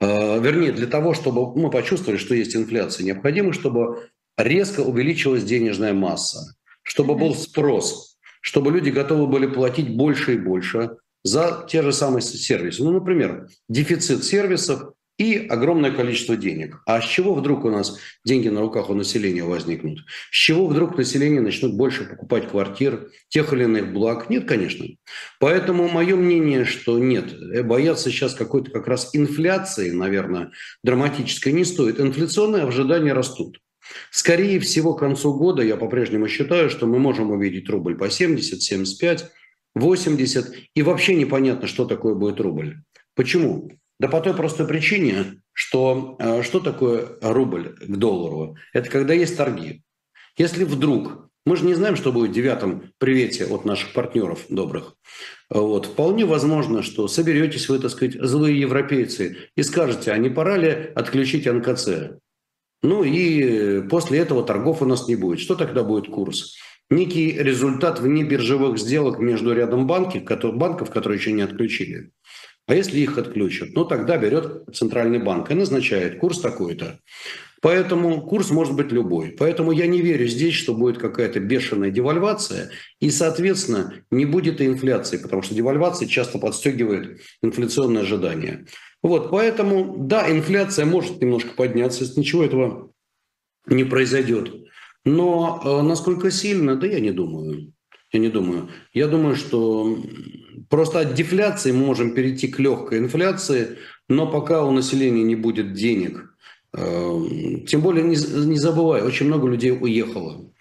вернее, 0.00 0.72
для 0.72 0.86
того, 0.86 1.12
чтобы 1.12 1.58
мы 1.60 1.70
почувствовали, 1.70 2.18
что 2.18 2.34
есть 2.34 2.54
инфляция, 2.54 3.04
необходимо, 3.04 3.52
чтобы 3.52 4.08
резко 4.36 4.80
увеличилась 4.80 5.42
денежная 5.42 5.92
масса, 5.92 6.54
чтобы 6.82 7.16
был 7.16 7.34
спрос, 7.34 8.16
чтобы 8.40 8.70
люди 8.70 8.90
готовы 8.90 9.26
были 9.26 9.46
платить 9.46 9.96
больше 9.96 10.34
и 10.34 10.38
больше 10.38 10.90
за 11.28 11.66
те 11.68 11.82
же 11.82 11.92
самые 11.92 12.22
сервисы. 12.22 12.82
Ну, 12.82 12.92
например, 12.92 13.48
дефицит 13.68 14.24
сервисов 14.24 14.92
и 15.18 15.46
огромное 15.48 15.90
количество 15.90 16.36
денег. 16.36 16.80
А 16.86 17.00
с 17.00 17.04
чего 17.04 17.34
вдруг 17.34 17.64
у 17.64 17.70
нас 17.70 17.98
деньги 18.24 18.48
на 18.48 18.60
руках 18.60 18.88
у 18.88 18.94
населения 18.94 19.42
возникнут? 19.42 20.04
С 20.30 20.36
чего 20.36 20.66
вдруг 20.68 20.96
население 20.96 21.40
начнут 21.40 21.74
больше 21.74 22.04
покупать 22.04 22.48
квартир, 22.48 23.10
тех 23.28 23.52
или 23.52 23.64
иных 23.64 23.92
благ? 23.92 24.30
Нет, 24.30 24.46
конечно. 24.46 24.86
Поэтому 25.40 25.88
мое 25.88 26.14
мнение, 26.14 26.64
что 26.64 26.98
нет, 26.98 27.32
э, 27.32 27.62
бояться 27.62 28.10
сейчас 28.10 28.34
какой-то 28.34 28.70
как 28.70 28.86
раз 28.86 29.10
инфляции, 29.12 29.90
наверное, 29.90 30.52
драматической 30.84 31.52
не 31.52 31.64
стоит. 31.64 32.00
Инфляционные 32.00 32.62
ожидания 32.62 33.12
растут. 33.12 33.58
Скорее 34.10 34.60
всего, 34.60 34.94
к 34.94 35.00
концу 35.00 35.34
года 35.34 35.62
я 35.62 35.76
по-прежнему 35.76 36.28
считаю, 36.28 36.70
что 36.70 36.86
мы 36.86 36.98
можем 36.98 37.30
увидеть 37.30 37.68
рубль 37.68 37.96
по 37.96 38.08
70, 38.08 38.62
75, 38.62 39.30
80. 39.74 40.52
И 40.74 40.82
вообще 40.82 41.14
непонятно, 41.14 41.66
что 41.66 41.84
такое 41.84 42.14
будет 42.14 42.40
рубль. 42.40 42.78
Почему? 43.14 43.70
Да 44.00 44.08
по 44.08 44.20
той 44.20 44.34
простой 44.34 44.66
причине, 44.66 45.40
что 45.52 46.16
э, 46.20 46.42
что 46.42 46.60
такое 46.60 47.18
рубль 47.20 47.74
к 47.80 47.96
доллару? 47.96 48.56
Это 48.72 48.88
когда 48.88 49.12
есть 49.12 49.36
торги. 49.36 49.82
Если 50.36 50.62
вдруг, 50.62 51.28
мы 51.44 51.56
же 51.56 51.64
не 51.64 51.74
знаем, 51.74 51.96
что 51.96 52.12
будет 52.12 52.30
в 52.30 52.34
девятом 52.34 52.92
привете 52.98 53.46
от 53.46 53.64
наших 53.64 53.92
партнеров 53.92 54.44
добрых, 54.48 54.94
вот, 55.50 55.86
вполне 55.86 56.26
возможно, 56.26 56.82
что 56.82 57.08
соберетесь 57.08 57.68
вы, 57.68 57.80
так 57.80 57.90
сказать, 57.90 58.14
злые 58.20 58.60
европейцы 58.60 59.48
и 59.56 59.62
скажете, 59.64 60.12
а 60.12 60.18
не 60.18 60.28
пора 60.28 60.56
ли 60.56 60.92
отключить 60.94 61.46
НКЦ? 61.46 62.20
Ну 62.82 63.02
и 63.02 63.80
после 63.88 64.20
этого 64.20 64.44
торгов 64.44 64.82
у 64.82 64.84
нас 64.84 65.08
не 65.08 65.16
будет. 65.16 65.40
Что 65.40 65.56
тогда 65.56 65.82
будет 65.82 66.06
курс? 66.06 66.56
Некий 66.90 67.32
результат 67.32 68.00
вне 68.00 68.24
биржевых 68.24 68.78
сделок 68.78 69.18
между 69.18 69.52
рядом 69.52 69.86
банки, 69.86 70.18
банков, 70.18 70.90
которые 70.90 71.18
еще 71.18 71.32
не 71.32 71.42
отключили. 71.42 72.10
А 72.66 72.74
если 72.74 72.98
их 72.98 73.18
отключат, 73.18 73.70
ну 73.74 73.84
тогда 73.84 74.16
берет 74.18 74.64
центральный 74.74 75.18
банк 75.18 75.50
и 75.50 75.54
назначает 75.54 76.18
курс 76.18 76.40
такой-то. 76.40 77.00
Поэтому 77.60 78.22
курс 78.22 78.50
может 78.50 78.74
быть 78.74 78.92
любой. 78.92 79.34
Поэтому 79.38 79.72
я 79.72 79.86
не 79.86 80.00
верю 80.00 80.28
здесь, 80.28 80.54
что 80.54 80.74
будет 80.74 80.98
какая-то 80.98 81.40
бешеная 81.40 81.90
девальвация, 81.90 82.70
и, 83.00 83.10
соответственно, 83.10 83.94
не 84.10 84.26
будет 84.26 84.60
и 84.60 84.66
инфляции, 84.66 85.16
потому 85.16 85.42
что 85.42 85.54
девальвация 85.54 86.06
часто 86.06 86.38
подстегивает 86.38 87.20
инфляционные 87.42 88.02
ожидания. 88.02 88.66
Вот, 89.02 89.30
поэтому, 89.30 89.96
да, 89.98 90.30
инфляция 90.30 90.84
может 90.84 91.20
немножко 91.20 91.50
подняться, 91.50 92.04
если 92.04 92.20
ничего 92.20 92.44
этого 92.44 92.92
не 93.66 93.84
произойдет. 93.84 94.54
Но 95.04 95.60
э, 95.64 95.82
насколько 95.82 96.30
сильно, 96.30 96.76
да 96.76 96.86
я 96.86 97.00
не 97.00 97.12
думаю. 97.12 97.72
Я 98.12 98.20
не 98.20 98.28
думаю. 98.28 98.68
Я 98.92 99.06
думаю, 99.06 99.36
что 99.36 99.98
просто 100.70 101.00
от 101.00 101.14
дефляции 101.14 101.72
мы 101.72 101.86
можем 101.86 102.14
перейти 102.14 102.48
к 102.48 102.58
легкой 102.58 102.98
инфляции, 102.98 103.78
но 104.08 104.26
пока 104.26 104.64
у 104.64 104.70
населения 104.70 105.22
не 105.22 105.36
будет 105.36 105.74
денег, 105.74 106.34
э, 106.74 107.20
тем 107.66 107.80
более 107.80 108.04
не, 108.04 108.16
забывай, 108.16 109.02
очень 109.02 109.26
много 109.26 109.48
людей 109.48 109.72
уехало. 109.72 110.52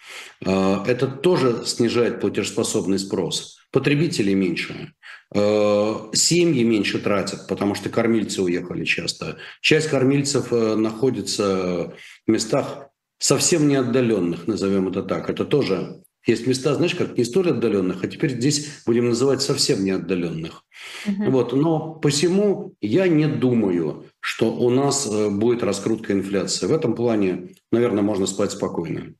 Э, 0.45 0.83
это 0.85 1.07
тоже 1.07 1.65
снижает 1.65 2.21
платежеспособный 2.21 2.99
спрос. 2.99 3.59
Потребителей 3.71 4.33
меньше. 4.33 4.93
Семьи 5.33 6.63
меньше 6.63 6.99
тратят, 6.99 7.49
потому 7.49 7.75
что 7.75 7.89
кормильцы 7.89 8.41
уехали 8.41 8.85
часто. 8.85 9.39
Часть 9.59 9.89
кормильцев 9.89 10.51
находится 10.51 11.93
в 12.25 12.31
местах 12.31 12.86
совсем 13.19 13.67
не 13.67 13.75
отдаленных, 13.75 14.47
назовем 14.47 14.87
это 14.87 15.03
так. 15.03 15.29
Это 15.29 15.45
тоже 15.45 16.01
есть 16.27 16.45
места, 16.45 16.75
знаешь, 16.75 16.93
как 16.93 17.17
не 17.17 17.23
столь 17.23 17.51
отдаленных, 17.51 18.03
а 18.03 18.07
теперь 18.07 18.31
здесь 18.31 18.83
будем 18.85 19.07
называть 19.09 19.41
совсем 19.41 19.83
не 19.83 19.91
отдаленных. 19.91 20.65
Угу. 21.07 21.31
Вот. 21.31 21.53
Но 21.53 21.95
посему 21.95 22.73
я 22.81 23.07
не 23.07 23.27
думаю, 23.27 24.05
что 24.19 24.53
у 24.53 24.69
нас 24.69 25.07
э, 25.07 25.29
будет 25.29 25.63
раскрутка 25.63 26.13
инфляции. 26.13 26.67
В 26.67 26.73
этом 26.73 26.95
плане, 26.95 27.55
наверное, 27.71 28.03
можно 28.03 28.25
спать 28.27 28.51
спокойно. 28.51 29.13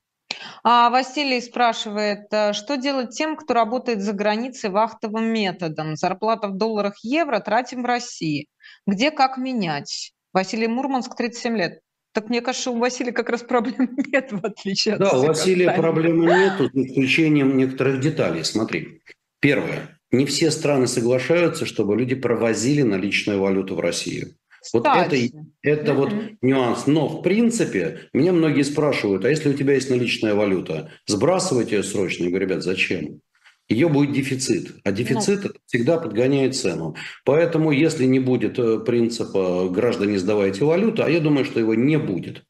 А 0.63 0.89
Василий 0.89 1.39
спрашивает, 1.39 2.27
э, 2.31 2.51
что 2.51 2.75
делать 2.75 3.11
тем, 3.11 3.37
кто 3.37 3.53
работает 3.53 4.01
за 4.01 4.11
границей 4.11 4.69
вахтовым 4.69 5.25
методом? 5.31 5.95
Зарплата 5.95 6.49
в 6.49 6.57
долларах 6.57 6.95
евро 7.03 7.39
тратим 7.39 7.83
в 7.83 7.85
России. 7.85 8.47
Где 8.85 9.11
как 9.11 9.37
менять? 9.37 10.11
Василий 10.33 10.67
Мурманск, 10.67 11.15
37 11.15 11.57
лет. 11.57 11.79
Так 12.17 12.29
мне 12.29 12.41
кажется, 12.41 12.71
у 12.71 12.79
Василия 12.79 13.11
как 13.11 13.29
раз 13.29 13.43
проблем 13.43 13.95
нет, 14.11 14.31
в 14.31 14.43
отличие 14.43 14.95
от 14.95 15.01
Да, 15.01 15.11
у 15.11 15.27
Василия 15.27 15.71
проблемы 15.73 16.25
нет, 16.25 16.53
с 16.57 16.75
исключением 16.75 17.55
некоторых 17.55 17.99
деталей. 17.99 18.43
Смотри, 18.43 19.03
первое. 19.39 19.99
Не 20.09 20.25
все 20.25 20.49
страны 20.49 20.87
соглашаются, 20.87 21.67
чтобы 21.67 21.95
люди 21.95 22.15
провозили 22.15 22.81
наличную 22.81 23.39
валюту 23.39 23.75
в 23.75 23.81
Россию. 23.81 24.33
Вот 24.73 24.87
это, 24.87 25.15
это 25.61 25.91
mm-hmm. 25.91 25.93
вот 25.93 26.13
нюанс. 26.41 26.87
Но, 26.87 27.07
в 27.07 27.21
принципе, 27.21 28.09
меня 28.13 28.33
многие 28.33 28.63
спрашивают, 28.63 29.23
а 29.23 29.29
если 29.29 29.49
у 29.49 29.53
тебя 29.53 29.75
есть 29.75 29.91
наличная 29.91 30.33
валюта, 30.33 30.89
сбрасывайте 31.05 31.75
ее 31.75 31.83
срочно. 31.83 32.23
Я 32.23 32.29
говорю, 32.31 32.47
ребят, 32.47 32.63
зачем? 32.63 33.21
Ее 33.69 33.89
будет 33.89 34.13
дефицит. 34.13 34.75
А 34.83 34.91
дефицит 34.91 35.43
ну. 35.43 35.49
всегда 35.65 35.97
подгоняет 35.97 36.55
цену. 36.55 36.95
Поэтому, 37.25 37.71
если 37.71 38.05
не 38.05 38.19
будет 38.19 38.57
э, 38.57 38.79
принципа 38.79 39.67
«граждане, 39.69 40.17
сдавайте 40.19 40.63
валюту», 40.63 41.03
а 41.03 41.09
я 41.09 41.19
думаю, 41.19 41.43
что 41.43 41.59
его 41.59 41.75
не 41.75 41.97
будет, 41.97 42.43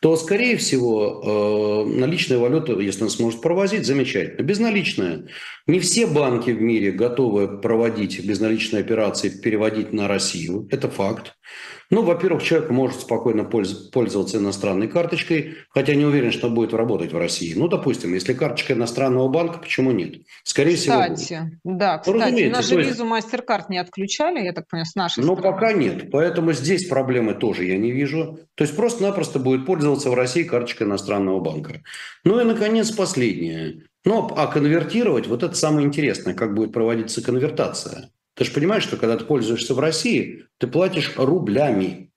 то, 0.00 0.14
скорее 0.16 0.56
всего, 0.58 1.86
э, 1.86 1.98
наличная 1.98 2.38
валюта, 2.38 2.78
если 2.78 3.04
он 3.04 3.10
сможет 3.10 3.40
провозить, 3.40 3.86
замечательно. 3.86 4.42
Безналичная. 4.44 5.28
Не 5.66 5.80
все 5.80 6.06
банки 6.06 6.50
в 6.50 6.60
мире 6.60 6.92
готовы 6.92 7.60
проводить 7.60 8.24
безналичные 8.24 8.80
операции, 8.80 9.30
переводить 9.30 9.92
на 9.92 10.06
Россию. 10.06 10.68
Это 10.70 10.90
факт. 10.90 11.34
Ну, 11.90 12.02
во-первых, 12.02 12.42
человек 12.42 12.68
может 12.70 13.00
спокойно 13.00 13.44
пользоваться 13.44 14.36
иностранной 14.36 14.88
карточкой, 14.88 15.56
хотя 15.70 15.94
не 15.94 16.04
уверен, 16.04 16.32
что 16.32 16.50
будет 16.50 16.74
работать 16.74 17.14
в 17.14 17.18
России. 17.18 17.54
Ну, 17.54 17.66
допустим, 17.66 18.12
если 18.12 18.34
карточка 18.34 18.74
иностранного 18.74 19.28
банка, 19.28 19.58
почему 19.58 19.92
нет? 19.92 20.16
Скорее 20.44 20.76
кстати, 20.76 21.14
всего. 21.14 21.40
Будет. 21.40 21.78
Да, 21.78 22.02
ну, 22.04 22.12
кстати, 22.12 22.44
ну, 22.44 22.50
наши 22.50 22.74
есть... 22.74 22.90
визу 22.90 23.06
MasterCard 23.06 23.64
не 23.70 23.78
отключали, 23.78 24.44
я 24.44 24.52
так 24.52 24.68
понимаю, 24.68 24.86
с 24.86 24.94
нашей 24.96 25.24
Ну, 25.24 25.34
пока 25.34 25.72
нет. 25.72 26.10
Поэтому 26.10 26.52
здесь 26.52 26.86
проблемы 26.88 27.32
тоже 27.32 27.64
я 27.64 27.78
не 27.78 27.90
вижу. 27.90 28.38
То 28.54 28.64
есть 28.64 28.76
просто-напросто 28.76 29.38
будет 29.38 29.64
пользоваться 29.64 30.10
в 30.10 30.14
России 30.14 30.42
карточкой 30.42 30.86
иностранного 30.86 31.40
банка. 31.40 31.80
Ну 32.24 32.38
и, 32.38 32.44
наконец, 32.44 32.90
последнее. 32.90 33.84
Ну, 34.04 34.28
а 34.36 34.46
конвертировать, 34.46 35.26
вот 35.26 35.42
это 35.42 35.54
самое 35.54 35.86
интересное, 35.86 36.34
как 36.34 36.54
будет 36.54 36.72
проводиться 36.72 37.22
конвертация. 37.22 38.10
Ты 38.38 38.44
же 38.44 38.52
понимаешь, 38.52 38.84
что 38.84 38.96
когда 38.96 39.16
ты 39.16 39.24
пользуешься 39.24 39.74
в 39.74 39.80
России, 39.80 40.44
ты 40.58 40.68
платишь 40.68 41.14
рублями. 41.16 42.12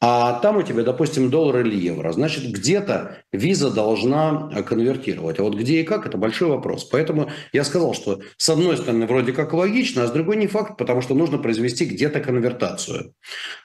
А 0.00 0.38
там 0.38 0.58
у 0.58 0.62
тебя, 0.62 0.84
допустим, 0.84 1.28
доллар 1.28 1.66
или 1.66 1.74
евро. 1.74 2.12
Значит, 2.12 2.44
где-то 2.44 3.16
виза 3.32 3.68
должна 3.68 4.48
конвертировать. 4.62 5.40
А 5.40 5.42
вот 5.42 5.56
где 5.56 5.80
и 5.80 5.82
как, 5.82 6.06
это 6.06 6.16
большой 6.16 6.50
вопрос. 6.50 6.84
Поэтому 6.84 7.30
я 7.52 7.64
сказал, 7.64 7.94
что 7.94 8.20
с 8.36 8.48
одной 8.48 8.76
стороны 8.76 9.08
вроде 9.08 9.32
как 9.32 9.52
логично, 9.52 10.04
а 10.04 10.06
с 10.06 10.12
другой 10.12 10.36
не 10.36 10.46
факт, 10.46 10.78
потому 10.78 11.00
что 11.00 11.14
нужно 11.14 11.38
произвести 11.38 11.84
где-то 11.84 12.20
конвертацию. 12.20 13.14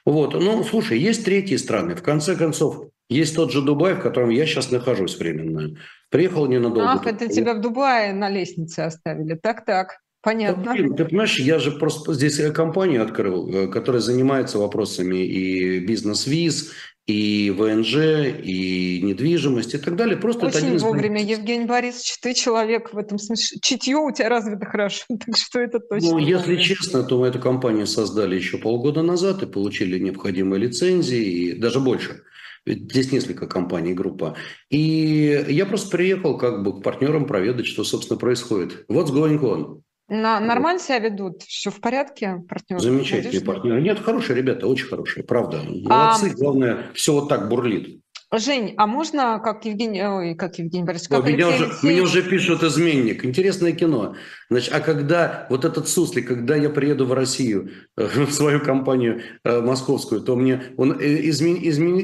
Вот. 0.04 0.34
Ну, 0.34 0.64
слушай, 0.64 0.98
есть 0.98 1.24
третьи 1.24 1.54
страны. 1.54 1.94
В 1.94 2.02
конце 2.02 2.34
концов, 2.34 2.88
есть 3.08 3.36
тот 3.36 3.52
же 3.52 3.62
Дубай, 3.62 3.94
в 3.94 4.00
котором 4.00 4.30
я 4.30 4.46
сейчас 4.46 4.72
нахожусь 4.72 5.16
временно. 5.16 5.76
Приехал 6.10 6.46
ненадолго. 6.46 6.90
Ах, 6.90 7.06
это 7.06 7.28
тебя 7.28 7.54
в 7.54 7.60
Дубае 7.60 8.12
на 8.12 8.28
лестнице 8.28 8.80
оставили. 8.80 9.34
Так-так. 9.34 10.00
Понятно. 10.24 10.64
Да, 10.64 10.96
ты 10.96 11.04
понимаешь, 11.04 11.38
я 11.38 11.58
же 11.58 11.70
просто 11.72 12.14
здесь 12.14 12.40
компанию 12.52 13.02
открыл, 13.02 13.46
э, 13.48 13.68
которая 13.68 14.00
занимается 14.00 14.58
вопросами 14.58 15.18
и 15.18 15.80
бизнес-виз, 15.80 16.72
и 17.06 17.50
ВНЖ, 17.50 17.96
и 18.42 19.00
недвижимость, 19.02 19.74
и 19.74 19.78
так 19.78 19.96
далее. 19.96 20.16
Просто 20.16 20.46
Очень 20.46 20.76
это 20.76 20.84
вовремя, 20.84 21.22
из... 21.22 21.28
Евгений 21.28 21.66
Борисович, 21.66 22.18
ты 22.20 22.32
человек 22.32 22.94
в 22.94 22.98
этом 22.98 23.18
смысле. 23.18 23.58
Чутье 23.60 23.96
у 23.96 24.10
тебя 24.10 24.30
развито 24.30 24.64
хорошо, 24.64 25.04
так 25.08 25.36
что 25.36 25.60
это 25.60 25.78
точно. 25.78 26.12
Ну, 26.12 26.18
если 26.18 26.56
честно, 26.56 27.02
то 27.02 27.18
мы 27.18 27.26
эту 27.26 27.38
компанию 27.38 27.86
создали 27.86 28.34
еще 28.34 28.56
полгода 28.56 29.02
назад 29.02 29.42
и 29.42 29.46
получили 29.46 29.98
необходимые 29.98 30.58
лицензии, 30.58 31.22
и 31.22 31.52
даже 31.52 31.80
больше. 31.80 32.22
Ведь 32.64 32.84
здесь 32.84 33.12
несколько 33.12 33.46
компаний, 33.46 33.92
группа. 33.92 34.38
И 34.70 35.44
я 35.50 35.66
просто 35.66 35.90
приехал 35.90 36.38
как 36.38 36.62
бы 36.62 36.80
к 36.80 36.82
партнерам 36.82 37.26
проведать, 37.26 37.66
что, 37.66 37.84
собственно, 37.84 38.18
происходит. 38.18 38.86
What's 38.88 39.12
going 39.12 39.38
on? 39.40 39.82
На, 40.08 40.38
нормально 40.38 40.80
себя 40.80 40.98
ведут? 40.98 41.42
Все 41.42 41.70
в 41.70 41.80
порядке, 41.80 42.42
партнеры? 42.48 42.82
Замечательные 42.82 43.40
партнеры. 43.40 43.80
Нет, 43.80 44.00
хорошие 44.00 44.36
ребята, 44.36 44.66
очень 44.66 44.86
хорошие, 44.86 45.24
правда. 45.24 45.62
Молодцы, 45.62 46.30
а... 46.32 46.36
главное, 46.36 46.86
все 46.94 47.14
вот 47.14 47.28
так 47.28 47.48
бурлит. 47.48 48.00
Жень, 48.36 48.74
а 48.76 48.86
можно, 48.86 49.40
как 49.42 49.64
Евгений, 49.64 50.02
ой, 50.02 50.34
как 50.34 50.58
Евгений 50.58 50.84
Борисович, 50.84 51.08
как 51.10 51.26
меня, 51.26 51.48
уже, 51.48 51.64
Алексеевич... 51.64 51.82
меня 51.82 52.02
уже 52.02 52.22
пишут 52.22 52.62
изменник. 52.64 53.24
Интересное 53.24 53.72
кино. 53.72 54.16
Значит, 54.50 54.74
а 54.74 54.80
когда 54.80 55.46
вот 55.50 55.64
этот 55.64 55.88
суслик, 55.88 56.26
когда 56.26 56.56
я 56.56 56.68
приеду 56.68 57.06
в 57.06 57.12
Россию, 57.12 57.70
э, 57.96 58.24
в 58.24 58.32
свою 58.32 58.60
компанию 58.60 59.22
э, 59.44 59.60
московскую, 59.60 60.20
то 60.20 60.34
мне 60.36 60.62
он 60.76 60.98
э, 60.98 61.28
измен, 61.28 61.58
измен, 61.62 61.98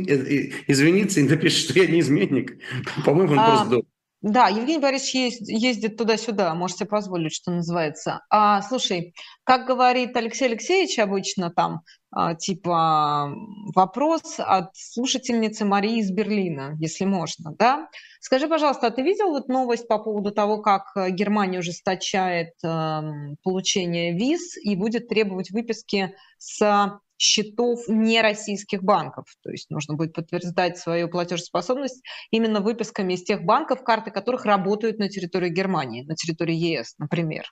извинится 0.69 1.21
и 1.21 1.29
напишет, 1.29 1.71
что 1.71 1.79
я 1.79 1.87
не 1.87 2.01
изменник. 2.01 2.59
По-моему, 3.05 3.33
он 3.33 3.39
а... 3.41 3.57
просто 3.57 3.83
да, 4.23 4.49
Евгений 4.49 4.83
Борисович 4.83 5.41
ездит 5.41 5.97
туда-сюда, 5.97 6.55
можете 6.55 6.85
позволить, 6.85 7.33
что 7.33 7.53
называется. 7.53 8.21
А, 8.29 8.61
слушай, 8.61 9.15
как 9.45 9.67
говорит 9.67 10.15
Алексей 10.15 10.47
Алексеевич 10.47 10.99
обычно 10.99 11.51
там, 11.51 11.81
а, 12.11 12.35
типа 12.35 13.33
вопрос 13.75 14.35
от 14.39 14.77
слушательницы 14.77 15.65
Марии 15.65 16.01
из 16.01 16.11
Берлина, 16.11 16.77
если 16.79 17.07
можно, 17.07 17.53
да? 17.59 17.89
Скажи, 18.21 18.47
пожалуйста, 18.47 18.89
а 18.89 18.91
ты 18.91 19.01
видел 19.01 19.31
вот 19.31 19.49
новость 19.49 19.89
по 19.89 19.99
поводу 19.99 20.33
того, 20.33 20.61
как 20.61 20.93
Германия 21.09 21.61
ужесточает 21.61 22.53
э, 22.63 23.01
получение 23.43 24.13
виз 24.13 24.59
и 24.63 24.77
будет 24.77 25.09
требовать 25.09 25.51
выписки 25.51 26.15
с 26.37 27.01
счетов 27.21 27.81
нероссийских 27.87 28.83
банков. 28.83 29.27
То 29.43 29.51
есть 29.51 29.71
нужно 29.71 29.95
будет 29.95 30.15
подтверждать 30.15 30.79
свою 30.79 31.09
платежеспособность 31.09 32.03
именно 32.31 32.61
выписками 32.61 33.13
из 33.13 33.23
тех 33.23 33.43
банков, 33.45 33.85
карты 33.85 34.11
которых 34.11 34.47
работают 34.47 34.99
на 34.99 35.09
территории 35.09 35.51
Германии, 35.51 36.03
на 36.03 36.17
территории 36.17 36.55
ЕС, 36.55 36.95
например. 36.99 37.45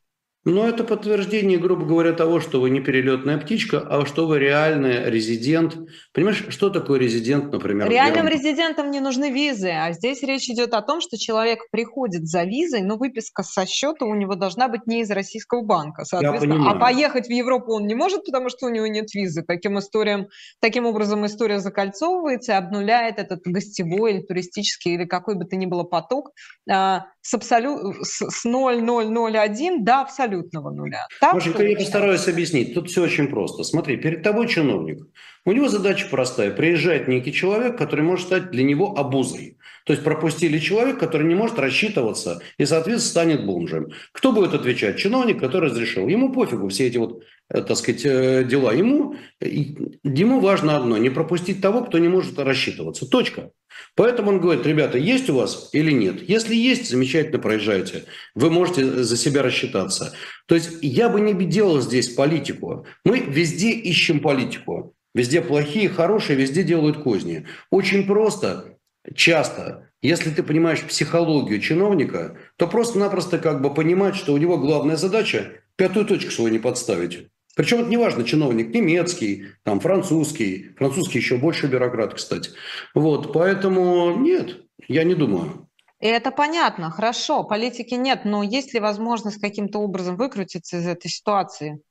Но 0.49 0.67
это 0.67 0.83
подтверждение, 0.83 1.59
грубо 1.59 1.85
говоря, 1.85 2.13
того, 2.13 2.41
что 2.41 2.61
вы 2.61 2.71
не 2.71 2.81
перелетная 2.81 3.37
птичка, 3.37 3.81
а 3.81 4.07
что 4.07 4.27
вы 4.27 4.39
реальный 4.39 5.11
резидент. 5.11 5.77
Понимаешь, 6.15 6.43
что 6.49 6.71
такое 6.71 6.99
резидент, 6.99 7.53
например? 7.53 7.89
Реальным 7.91 8.27
резидентам 8.27 8.91
не 8.91 9.01
нужны 9.01 9.31
визы, 9.31 9.69
а 9.69 9.93
здесь 9.93 10.23
речь 10.23 10.49
идет 10.49 10.73
о 10.73 10.81
том, 10.81 11.03
что 11.03 11.19
человек 11.19 11.71
приходит 11.71 12.27
за 12.27 12.45
визой, 12.45 12.81
но 12.81 12.97
выписка 12.97 13.43
со 13.43 13.67
счета 13.67 14.07
у 14.07 14.15
него 14.15 14.37
должна 14.37 14.69
быть 14.69 14.87
не 14.87 15.03
из 15.03 15.11
российского 15.11 15.61
банка. 15.61 16.05
Соответственно, 16.05 16.71
а 16.71 16.77
поехать 16.77 17.27
в 17.27 17.31
Европу 17.31 17.75
он 17.75 17.87
не 17.87 17.95
может, 17.95 18.25
потому 18.25 18.49
что 18.49 18.67
у 18.67 18.71
него 18.71 18.87
нет 18.87 19.13
визы. 19.15 19.43
Таким, 19.43 19.79
историям, 19.79 20.29
таким 20.61 20.87
образом 20.87 21.27
история 21.27 21.59
закольцовывается 21.59 22.53
и 22.53 22.55
обнуляет 22.55 23.19
этот 23.19 23.43
гостевой 23.45 24.15
или 24.15 24.23
туристический 24.23 24.95
или 24.95 25.05
какой 25.05 25.35
бы 25.35 25.45
то 25.45 25.57
ни 25.57 25.67
было 25.67 25.83
поток 25.83 26.31
а, 26.71 27.05
с, 27.21 27.35
абсолют, 27.35 27.97
с 28.03 28.45
0,001 28.47 29.85
до 29.85 30.01
абсолютного 30.39 30.71
нуля. 30.71 31.07
Так, 31.21 31.35
Машенька, 31.35 31.63
я 31.63 31.77
постараюсь 31.77 32.29
объяснить. 32.29 32.75
Тут 32.75 32.89
все 32.91 33.03
очень 33.03 33.29
просто. 33.29 33.65
Смотри, 33.65 33.97
перед 33.97 34.23
тобой 34.23 34.49
чиновник. 34.49 35.07
У 35.45 35.53
него 35.53 35.69
задача 35.69 36.07
простая. 36.11 36.51
Приезжает 36.51 37.09
некий 37.09 37.33
человек, 37.33 37.77
который 37.77 38.05
может 38.05 38.27
стать 38.27 38.51
для 38.51 38.63
него 38.63 38.97
обузой. 38.97 39.57
То 39.85 39.93
есть 39.93 40.05
пропустили 40.05 40.59
человек, 40.59 40.99
который 40.99 41.27
не 41.27 41.35
может 41.35 41.59
рассчитываться 41.59 42.43
и, 42.59 42.67
соответственно, 42.67 43.11
станет 43.11 43.47
бомжем. 43.47 43.89
Кто 44.13 44.33
будет 44.33 44.53
отвечать? 44.53 44.99
Чиновник, 44.99 45.41
который 45.41 45.71
разрешил. 45.71 46.09
Ему 46.09 46.33
пофигу 46.33 46.69
все 46.69 46.87
эти 46.87 46.99
вот 46.99 47.23
так 47.51 47.77
сказать, 47.77 48.05
э, 48.05 48.45
дела. 48.45 48.73
Ему, 48.73 49.17
ему 49.41 50.41
важно 50.41 50.77
одно, 50.77 50.99
не 50.99 51.11
пропустить 51.11 51.61
того, 51.63 51.85
кто 51.85 51.99
не 51.99 52.09
может 52.09 52.39
рассчитываться. 52.39 53.07
Точка. 53.07 53.51
Поэтому 53.95 54.31
он 54.31 54.41
говорит, 54.41 54.67
ребята, 54.67 54.99
есть 54.99 55.31
у 55.31 55.35
вас 55.35 55.71
или 55.73 55.93
нет? 55.93 56.29
Если 56.29 56.55
есть, 56.55 56.91
замечательно 56.91 57.39
проезжайте. 57.39 58.05
Вы 58.35 58.51
можете 58.51 59.03
за 59.03 59.17
себя 59.17 59.43
рассчитаться. 59.43 60.15
То 60.47 60.55
есть 60.55 60.79
я 60.83 61.09
бы 61.09 61.21
не 61.21 61.33
делал 61.45 61.81
здесь 61.81 62.09
политику. 62.09 62.87
Мы 63.05 63.21
везде 63.21 63.71
ищем 63.71 64.21
политику. 64.21 64.95
Везде 65.15 65.41
плохие, 65.41 65.89
хорошие, 65.89 66.37
везде 66.37 66.63
делают 66.63 67.03
козни. 67.03 67.47
Очень 67.71 68.07
просто, 68.07 68.77
часто, 69.15 69.91
если 70.03 70.31
ты 70.31 70.43
понимаешь 70.43 70.83
психологию 70.83 71.61
чиновника, 71.61 72.37
то 72.57 72.69
просто-напросто 72.69 73.39
как 73.39 73.63
бы 73.63 73.73
понимать, 73.73 74.17
что 74.17 74.33
у 74.33 74.37
него 74.37 74.59
главная 74.59 74.97
задача 74.97 75.53
пятую 75.77 76.07
точку 76.07 76.31
свою 76.31 76.53
не 76.53 76.59
подставить. 76.59 77.29
Причем 77.59 77.81
это 77.81 77.89
не 77.89 77.97
важно, 77.97 78.23
чиновник 78.23 78.73
немецкий, 78.73 79.47
там, 79.65 79.81
французский. 79.81 80.77
Французский 80.77 81.19
еще 81.19 81.39
больше 81.39 81.67
бюрократ, 81.67 82.15
кстати. 82.15 82.53
Вот, 82.95 83.33
поэтому 83.33 84.17
нет, 84.17 84.61
я 84.87 85.03
не 85.03 85.17
думаю. 85.17 85.69
И 85.99 86.07
это 86.07 86.31
понятно, 86.31 86.93
хорошо, 86.93 87.43
политики 87.43 87.95
нет, 87.95 88.21
но 88.25 88.45
есть 88.45 88.75
ли 88.75 88.79
возможность 88.79 89.41
каким-то 89.41 89.81
образом 89.81 90.17
выкрутиться 90.17 90.77
из 90.77 90.87
этой 90.87 91.09
ситуации? 91.09 91.83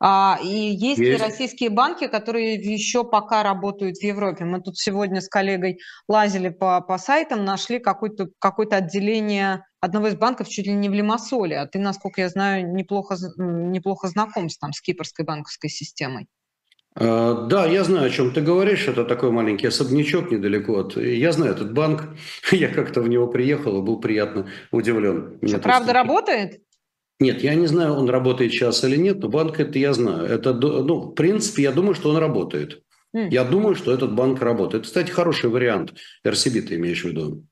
А, 0.00 0.40
и 0.42 0.48
есть, 0.48 0.98
есть 0.98 0.98
ли 0.98 1.16
российские 1.16 1.70
банки, 1.70 2.08
которые 2.08 2.54
еще 2.54 3.04
пока 3.04 3.44
работают 3.44 3.98
в 3.98 4.02
Европе? 4.02 4.44
Мы 4.44 4.60
тут 4.60 4.76
сегодня 4.76 5.20
с 5.20 5.28
коллегой 5.28 5.78
лазили 6.08 6.48
по, 6.48 6.80
по 6.80 6.98
сайтам, 6.98 7.44
нашли 7.44 7.78
какое-то 7.78 8.26
какое 8.40 8.66
отделение 8.66 9.64
одного 9.82 10.08
из 10.08 10.14
банков 10.14 10.48
чуть 10.48 10.66
ли 10.66 10.72
не 10.72 10.88
в 10.88 10.94
Лимассоле. 10.94 11.58
А 11.58 11.66
ты, 11.66 11.78
насколько 11.78 12.20
я 12.20 12.28
знаю, 12.28 12.72
неплохо, 12.72 13.16
неплохо 13.36 14.08
знаком 14.08 14.48
с, 14.48 14.56
там, 14.56 14.72
с 14.72 14.80
кипрской 14.80 15.24
банковской 15.24 15.68
системой. 15.68 16.28
А, 16.94 17.46
да, 17.46 17.66
я 17.66 17.84
знаю, 17.84 18.06
о 18.06 18.10
чем 18.10 18.32
ты 18.32 18.40
говоришь. 18.40 18.86
Это 18.86 19.04
такой 19.04 19.32
маленький 19.32 19.66
особнячок 19.66 20.30
недалеко 20.30 20.78
от... 20.78 20.96
Я 20.96 21.32
знаю 21.32 21.52
этот 21.52 21.74
банк. 21.74 22.08
Я 22.52 22.68
как-то 22.68 23.02
в 23.02 23.08
него 23.08 23.26
приехал 23.26 23.78
и 23.78 23.82
был 23.82 24.00
приятно 24.00 24.48
удивлен. 24.70 25.38
Что, 25.44 25.58
правда 25.58 25.92
работает? 25.92 26.60
Нет, 27.20 27.40
я 27.44 27.54
не 27.54 27.68
знаю, 27.68 27.92
он 27.92 28.10
работает 28.10 28.50
сейчас 28.50 28.82
или 28.82 28.96
нет, 28.96 29.20
но 29.20 29.28
банк 29.28 29.60
это 29.60 29.78
я 29.78 29.92
знаю. 29.92 30.24
Это, 30.24 30.52
ну, 30.54 31.02
в 31.02 31.14
принципе, 31.14 31.62
я 31.62 31.70
думаю, 31.70 31.94
что 31.94 32.10
он 32.10 32.16
работает. 32.16 32.82
Mm. 33.14 33.28
Я 33.30 33.44
думаю, 33.44 33.76
что 33.76 33.92
этот 33.92 34.12
банк 34.12 34.40
работает. 34.40 34.84
Кстати, 34.84 35.10
хороший 35.10 35.50
вариант. 35.50 35.94
RCB 36.26 36.62
ты 36.62 36.76
имеешь 36.76 37.02
в 37.02 37.08
виду. 37.08 37.44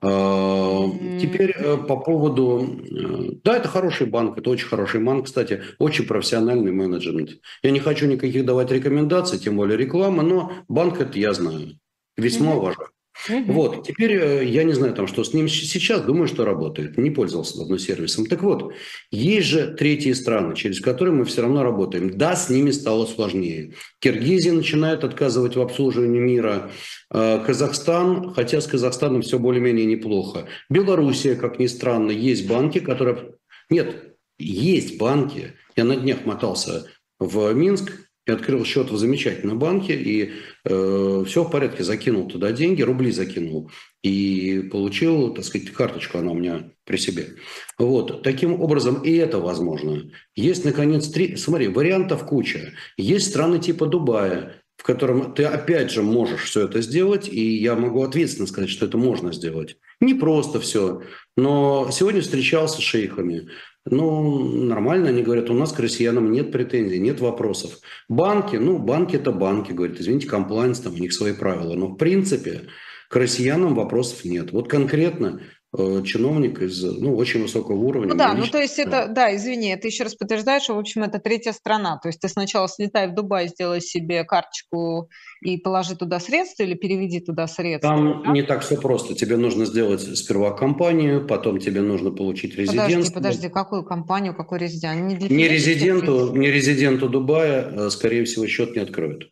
Mm. 0.00 1.20
Теперь 1.20 1.50
э, 1.50 1.76
по 1.76 1.96
поводу... 1.96 2.80
Э, 2.88 3.30
да, 3.42 3.56
это 3.56 3.68
хороший 3.68 4.06
банк, 4.06 4.38
это 4.38 4.50
очень 4.50 4.68
хороший 4.68 5.00
банк, 5.00 5.26
кстати, 5.26 5.62
очень 5.78 6.06
профессиональный 6.06 6.70
менеджмент. 6.70 7.30
Я 7.62 7.70
не 7.72 7.80
хочу 7.80 8.06
никаких 8.06 8.44
давать 8.44 8.70
рекомендаций, 8.70 9.38
тем 9.38 9.56
более 9.56 9.76
рекламы, 9.76 10.22
но 10.22 10.52
банк 10.68 11.00
это 11.00 11.18
я 11.18 11.32
знаю. 11.32 11.78
Весьма 12.16 12.54
уважаю. 12.54 12.90
Угу. 13.28 13.52
Вот, 13.52 13.86
теперь 13.86 14.12
э, 14.12 14.44
я 14.44 14.62
не 14.62 14.72
знаю, 14.72 14.94
там, 14.94 15.08
что 15.08 15.24
с 15.24 15.34
ним 15.34 15.48
сейчас, 15.48 16.02
думаю, 16.02 16.28
что 16.28 16.44
работает. 16.44 16.96
Не 16.96 17.10
пользовался 17.10 17.58
давно 17.58 17.76
сервисом. 17.76 18.26
Так 18.26 18.42
вот, 18.42 18.72
есть 19.10 19.46
же 19.48 19.74
третьи 19.74 20.12
страны, 20.12 20.54
через 20.54 20.80
которые 20.80 21.14
мы 21.14 21.24
все 21.24 21.42
равно 21.42 21.64
работаем. 21.64 22.16
Да, 22.16 22.36
с 22.36 22.48
ними 22.48 22.70
стало 22.70 23.06
сложнее. 23.06 23.74
Киргизия 23.98 24.52
начинает 24.52 25.02
отказывать 25.02 25.56
в 25.56 25.60
обслуживании 25.60 26.20
мира. 26.20 26.70
Э, 27.10 27.42
Казахстан, 27.44 28.34
хотя 28.34 28.60
с 28.60 28.66
Казахстаном 28.66 29.22
все 29.22 29.38
более-менее 29.38 29.86
неплохо. 29.86 30.46
Белоруссия, 30.68 31.36
как 31.36 31.58
ни 31.58 31.66
странно, 31.66 32.10
есть 32.10 32.46
банки, 32.46 32.80
которые... 32.80 33.34
Нет, 33.70 34.16
есть 34.38 34.98
банки. 34.98 35.54
Я 35.76 35.84
на 35.84 35.96
днях 35.96 36.24
мотался 36.26 36.86
в 37.18 37.52
Минск, 37.54 37.92
я 38.26 38.34
открыл 38.34 38.62
счет 38.64 38.90
в 38.90 38.98
замечательном 38.98 39.58
банке, 39.58 39.94
и 39.94 40.32
э, 40.64 41.24
все 41.26 41.44
в 41.44 41.50
порядке, 41.50 41.82
закинул 41.82 42.28
туда 42.28 42.52
деньги, 42.52 42.82
рубли 42.82 43.10
закинул, 43.10 43.70
и 44.02 44.68
получил, 44.70 45.32
так 45.32 45.46
сказать, 45.46 45.70
карточку, 45.70 46.18
она 46.18 46.32
у 46.32 46.34
меня 46.34 46.70
при 46.84 46.98
себе. 46.98 47.36
Вот, 47.78 48.22
таким 48.22 48.60
образом 48.60 49.02
и 49.02 49.14
это 49.14 49.38
возможно. 49.38 50.10
Есть, 50.36 50.66
наконец, 50.66 51.08
три, 51.08 51.36
смотри, 51.36 51.68
вариантов 51.68 52.26
куча. 52.26 52.74
Есть 52.98 53.30
страны 53.30 53.60
типа 53.60 53.86
Дубая, 53.86 54.60
в 54.78 54.84
котором 54.84 55.34
ты 55.34 55.44
опять 55.44 55.90
же 55.90 56.02
можешь 56.02 56.44
все 56.44 56.64
это 56.64 56.80
сделать, 56.80 57.28
и 57.28 57.56
я 57.56 57.74
могу 57.74 58.02
ответственно 58.02 58.46
сказать, 58.46 58.70
что 58.70 58.86
это 58.86 58.96
можно 58.96 59.32
сделать. 59.32 59.76
Не 60.00 60.14
просто 60.14 60.60
все, 60.60 61.02
но 61.36 61.90
сегодня 61.92 62.22
встречался 62.22 62.78
с 62.78 62.84
шейхами, 62.84 63.48
ну, 63.90 64.38
нормально, 64.38 65.08
они 65.08 65.22
говорят, 65.22 65.50
у 65.50 65.54
нас 65.54 65.72
к 65.72 65.80
россиянам 65.80 66.30
нет 66.30 66.52
претензий, 66.52 66.98
нет 66.98 67.20
вопросов. 67.20 67.78
Банки, 68.08 68.56
ну, 68.56 68.78
банки 68.78 69.16
это 69.16 69.32
банки, 69.32 69.72
говорят, 69.72 69.98
извините, 69.98 70.28
комплайнс, 70.28 70.80
там 70.80 70.94
у 70.94 70.98
них 70.98 71.12
свои 71.12 71.32
правила. 71.32 71.74
Но 71.74 71.88
в 71.88 71.96
принципе 71.96 72.68
к 73.08 73.16
россиянам 73.16 73.74
вопросов 73.74 74.24
нет. 74.24 74.52
Вот 74.52 74.68
конкретно 74.68 75.40
чиновник 75.76 76.62
из 76.62 76.82
ну, 76.82 77.14
очень 77.14 77.42
высокого 77.42 77.76
уровня. 77.76 78.12
Ну 78.12 78.18
да, 78.18 78.32
ну 78.32 78.46
то 78.46 78.58
есть 78.58 78.78
это, 78.78 79.06
да, 79.06 79.34
извини, 79.36 79.68
это 79.68 79.86
еще 79.86 80.04
раз 80.04 80.14
подтверждает, 80.14 80.62
что, 80.62 80.74
в 80.74 80.78
общем, 80.78 81.02
это 81.02 81.18
третья 81.18 81.52
страна. 81.52 81.98
То 81.98 82.08
есть 82.08 82.20
ты 82.20 82.28
сначала 82.28 82.68
слетай 82.68 83.08
в 83.08 83.14
Дубай, 83.14 83.48
сделай 83.48 83.82
себе 83.82 84.24
карточку 84.24 85.10
и 85.42 85.58
положи 85.58 85.94
туда 85.94 86.20
средства 86.20 86.62
или 86.62 86.74
переведи 86.74 87.20
туда 87.20 87.46
средства. 87.46 87.90
Там 87.90 88.22
да? 88.24 88.32
не 88.32 88.42
так 88.42 88.62
все 88.62 88.76
просто. 88.76 89.14
Тебе 89.14 89.36
нужно 89.36 89.66
сделать 89.66 90.00
сперва 90.00 90.52
компанию, 90.52 91.26
потом 91.26 91.58
тебе 91.58 91.82
нужно 91.82 92.10
получить 92.12 92.56
резидентство. 92.56 92.88
Подожди, 92.88 93.14
подожди, 93.14 93.48
какую 93.48 93.84
компанию, 93.84 94.34
какой 94.34 94.58
резидент? 94.58 95.02
Не, 95.02 95.28
не, 95.28 95.48
резиденту, 95.48 96.34
не 96.34 96.50
резиденту 96.50 97.10
Дубая, 97.10 97.70
э, 97.70 97.90
скорее 97.90 98.24
всего, 98.24 98.46
счет 98.46 98.74
не 98.74 98.80
откроют. 98.80 99.30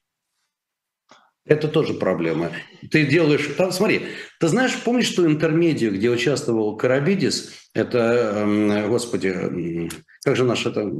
Это 1.46 1.68
тоже 1.68 1.94
проблема. 1.94 2.50
Ты 2.90 3.06
делаешь... 3.06 3.48
Там, 3.56 3.70
смотри, 3.70 4.02
ты 4.40 4.48
знаешь, 4.48 4.76
помнишь 4.82 5.10
ту 5.10 5.26
интермедию, 5.26 5.94
где 5.94 6.10
участвовал 6.10 6.76
Карабидис? 6.76 7.52
Это, 7.72 8.34
э, 8.34 8.88
господи, 8.88 9.88
как 10.24 10.36
же 10.36 10.44
наш 10.44 10.66
это 10.66 10.90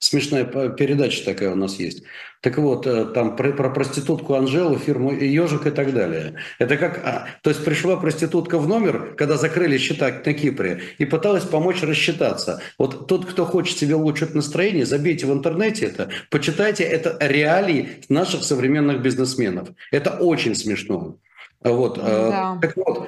Смешная 0.00 0.44
передача 0.44 1.22
такая 1.26 1.52
у 1.52 1.54
нас 1.54 1.78
есть. 1.78 2.02
Так 2.40 2.56
вот, 2.56 2.86
э, 2.86 3.04
там 3.04 3.36
про, 3.36 3.52
про 3.52 3.68
проститутку 3.68 4.32
Анжелу, 4.32 4.78
фирму 4.78 5.12
Ежик 5.12 5.66
и 5.66 5.70
так 5.70 5.92
далее. 5.92 6.36
Это 6.58 6.78
как... 6.78 7.04
А, 7.04 7.28
то 7.42 7.50
есть 7.50 7.62
пришла 7.62 7.98
проститутка 7.98 8.58
в 8.58 8.66
номер, 8.66 9.14
когда 9.18 9.36
закрыли 9.36 9.76
счета 9.76 10.06
на 10.06 10.32
Кипре, 10.32 10.80
и 10.96 11.04
пыталась 11.04 11.44
помочь 11.44 11.82
рассчитаться. 11.82 12.62
Вот 12.78 13.08
тот, 13.08 13.26
кто 13.26 13.44
хочет 13.44 13.76
себе 13.76 13.94
улучшить 13.94 14.34
настроение, 14.34 14.86
забейте 14.86 15.26
в 15.26 15.32
интернете 15.34 15.84
это, 15.84 16.08
почитайте 16.30 16.82
это 16.82 17.18
реалии 17.20 17.90
наших 18.08 18.42
современных 18.42 19.02
бизнесменов. 19.02 19.68
Это 19.92 20.12
очень 20.12 20.54
смешно. 20.54 21.18
Вот. 21.62 21.98
Э, 21.98 22.30
да. 22.30 22.58
Так 22.62 22.74
вот, 22.76 23.06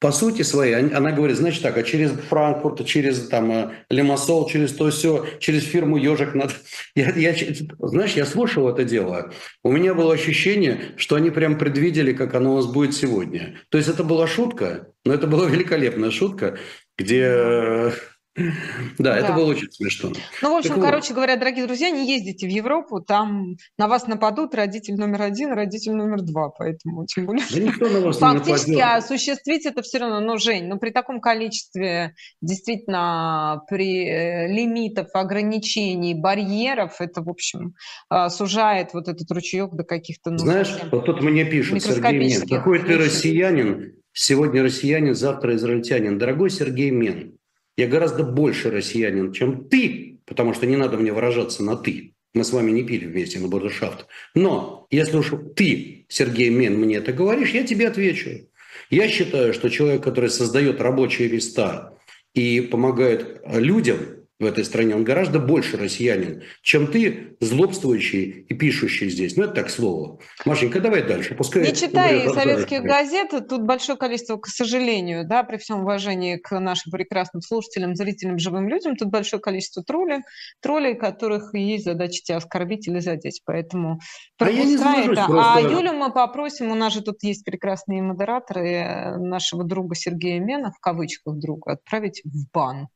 по 0.00 0.12
сути 0.12 0.42
своей, 0.42 0.74
она 0.74 1.12
говорит, 1.12 1.36
значит 1.36 1.62
так, 1.62 1.78
а 1.78 1.82
через 1.82 2.10
Франкфурт, 2.10 2.84
через 2.84 3.28
там 3.28 3.50
э, 3.50 3.70
Лимассол, 3.88 4.48
через 4.48 4.72
то 4.72 4.90
все, 4.90 5.24
через 5.40 5.64
фирму 5.64 5.96
Ежик 5.96 6.34
надо... 6.34 6.52
Я, 6.94 7.10
я, 7.10 7.34
знаешь, 7.78 8.12
я 8.12 8.26
слушал 8.26 8.68
это 8.68 8.84
дело, 8.84 9.32
у 9.62 9.72
меня 9.72 9.94
было 9.94 10.14
ощущение, 10.14 10.92
что 10.96 11.16
они 11.16 11.30
прям 11.30 11.58
предвидели, 11.58 12.12
как 12.12 12.34
оно 12.34 12.52
у 12.52 12.56
нас 12.56 12.66
будет 12.66 12.94
сегодня. 12.94 13.58
То 13.70 13.78
есть 13.78 13.88
это 13.88 14.04
была 14.04 14.26
шутка, 14.26 14.88
но 15.04 15.14
это 15.14 15.26
была 15.26 15.46
великолепная 15.48 16.10
шутка, 16.10 16.58
где 16.98 17.92
да, 18.36 18.52
да, 18.98 19.16
это 19.16 19.32
было 19.32 19.50
очень 19.50 19.70
смешно. 19.70 20.12
Ну, 20.42 20.54
в 20.54 20.58
общем, 20.58 20.74
так 20.74 20.82
короче 20.82 21.08
вот. 21.08 21.16
говоря, 21.16 21.36
дорогие 21.36 21.66
друзья, 21.66 21.90
не 21.90 22.08
ездите 22.08 22.46
в 22.46 22.50
Европу, 22.50 23.00
там 23.00 23.56
на 23.78 23.86
вас 23.86 24.08
нападут 24.08 24.54
родитель 24.54 24.96
номер 24.96 25.22
один, 25.22 25.52
родитель 25.52 25.92
номер 25.92 26.22
два, 26.22 26.48
поэтому 26.48 27.06
тем 27.06 27.26
более... 27.26 27.44
Да 27.52 27.60
никто 27.60 27.88
на 27.88 28.00
вас 28.00 28.18
Фактически 28.18 28.70
не 28.70 28.76
нападет. 28.76 29.04
осуществить 29.04 29.66
это 29.66 29.82
все 29.82 29.98
равно, 29.98 30.20
ну, 30.20 30.38
Жень, 30.38 30.66
ну, 30.66 30.78
при 30.78 30.90
таком 30.90 31.20
количестве 31.20 32.14
действительно 32.40 33.62
при 33.68 34.08
э, 34.08 34.48
лимитов, 34.48 35.08
ограничений, 35.14 36.14
барьеров, 36.14 37.00
это, 37.00 37.22
в 37.22 37.28
общем, 37.28 37.74
э, 38.10 38.28
сужает 38.30 38.94
вот 38.94 39.06
этот 39.06 39.30
ручеек 39.30 39.70
до 39.74 39.84
каких-то... 39.84 40.30
Ну, 40.30 40.38
Знаешь, 40.38 40.74
вот 40.90 41.06
тут 41.06 41.22
мне 41.22 41.44
пишут, 41.44 41.82
Сергей 41.82 42.18
Мен, 42.18 42.48
какой 42.48 42.80
ты 42.80 42.98
россиянин, 42.98 43.94
сегодня 44.12 44.62
россиянин, 44.62 45.14
завтра 45.14 45.54
израильтянин. 45.54 46.18
Дорогой 46.18 46.50
Сергей 46.50 46.90
Мен, 46.90 47.36
я 47.76 47.86
гораздо 47.86 48.24
больше 48.24 48.70
россиянин, 48.70 49.32
чем 49.32 49.68
ты, 49.68 50.18
потому 50.26 50.54
что 50.54 50.66
не 50.66 50.76
надо 50.76 50.96
мне 50.96 51.12
выражаться 51.12 51.62
на 51.62 51.76
«ты». 51.76 52.12
Мы 52.34 52.42
с 52.42 52.52
вами 52.52 52.72
не 52.72 52.82
пили 52.82 53.06
вместе 53.06 53.38
на 53.38 53.46
Бордершафт. 53.46 54.06
Но 54.34 54.88
если 54.90 55.16
уж 55.18 55.32
ты, 55.54 56.04
Сергей 56.08 56.50
Мен, 56.50 56.74
мне 56.80 56.96
это 56.96 57.12
говоришь, 57.12 57.50
я 57.50 57.62
тебе 57.62 57.86
отвечу. 57.86 58.48
Я 58.90 59.08
считаю, 59.08 59.54
что 59.54 59.68
человек, 59.68 60.02
который 60.02 60.30
создает 60.30 60.80
рабочие 60.80 61.28
места 61.28 61.96
и 62.34 62.60
помогает 62.60 63.40
людям, 63.46 64.23
в 64.40 64.46
этой 64.46 64.64
стране, 64.64 64.96
он 64.96 65.04
гораздо 65.04 65.38
больше 65.38 65.76
россиянин, 65.76 66.42
чем 66.60 66.88
ты, 66.88 67.36
злобствующий 67.40 68.46
и 68.48 68.54
пишущий 68.54 69.08
здесь. 69.08 69.36
Ну, 69.36 69.44
это 69.44 69.54
так 69.54 69.70
слово. 69.70 70.18
Машенька, 70.44 70.80
давай 70.80 71.02
дальше. 71.02 71.36
Пускай 71.36 71.62
Не 71.62 71.72
читай 71.72 72.28
советских 72.28 72.82
газет, 72.82 73.30
тут 73.48 73.62
большое 73.62 73.96
количество, 73.96 74.36
к 74.36 74.48
сожалению, 74.48 75.24
да, 75.24 75.44
при 75.44 75.56
всем 75.56 75.82
уважении 75.82 76.36
к 76.36 76.58
нашим 76.58 76.90
прекрасным 76.90 77.42
слушателям, 77.42 77.94
зрителям, 77.94 78.38
живым 78.40 78.68
людям, 78.68 78.96
тут 78.96 79.08
большое 79.10 79.40
количество 79.40 79.84
троллей, 79.84 80.22
троллей, 80.60 80.94
которых 80.96 81.54
есть 81.54 81.84
задача 81.84 82.20
тебя 82.24 82.38
оскорбить 82.38 82.88
или 82.88 82.98
задеть. 82.98 83.40
Поэтому 83.44 84.00
а, 84.40 84.50
я 84.50 84.64
не 84.64 84.74
это. 84.74 85.26
а 85.28 85.60
Юлю 85.60 85.92
мы 85.92 86.12
попросим, 86.12 86.72
у 86.72 86.74
нас 86.74 86.92
же 86.92 87.02
тут 87.02 87.22
есть 87.22 87.44
прекрасные 87.44 88.02
модераторы 88.02 88.68
э, 88.68 89.16
нашего 89.16 89.62
друга 89.62 89.94
Сергея 89.94 90.40
Мена, 90.40 90.72
в 90.72 90.80
кавычках 90.80 91.36
друга, 91.36 91.72
отправить 91.72 92.22
в 92.24 92.50
бан. 92.52 92.88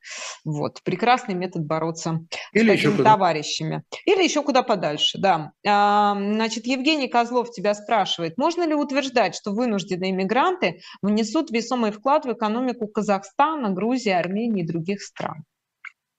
Вот. 0.44 0.82
Прекрасно 0.82 1.27
прекрасный 1.28 1.34
метод 1.34 1.66
бороться 1.66 2.26
Или 2.52 2.76
с 2.76 2.82
такими 2.82 3.02
товарищами. 3.02 3.82
Или 4.06 4.24
еще 4.24 4.42
куда 4.42 4.62
подальше, 4.62 5.18
да. 5.18 5.52
А, 5.66 6.14
значит, 6.14 6.66
Евгений 6.66 7.08
Козлов 7.08 7.50
тебя 7.50 7.74
спрашивает, 7.74 8.38
можно 8.38 8.66
ли 8.66 8.74
утверждать, 8.74 9.34
что 9.34 9.52
вынужденные 9.52 10.10
иммигранты 10.10 10.80
внесут 11.02 11.50
весомый 11.50 11.90
вклад 11.90 12.24
в 12.24 12.32
экономику 12.32 12.86
Казахстана, 12.88 13.70
Грузии, 13.70 14.10
Армении 14.10 14.62
и 14.62 14.66
других 14.66 15.02
стран? 15.02 15.44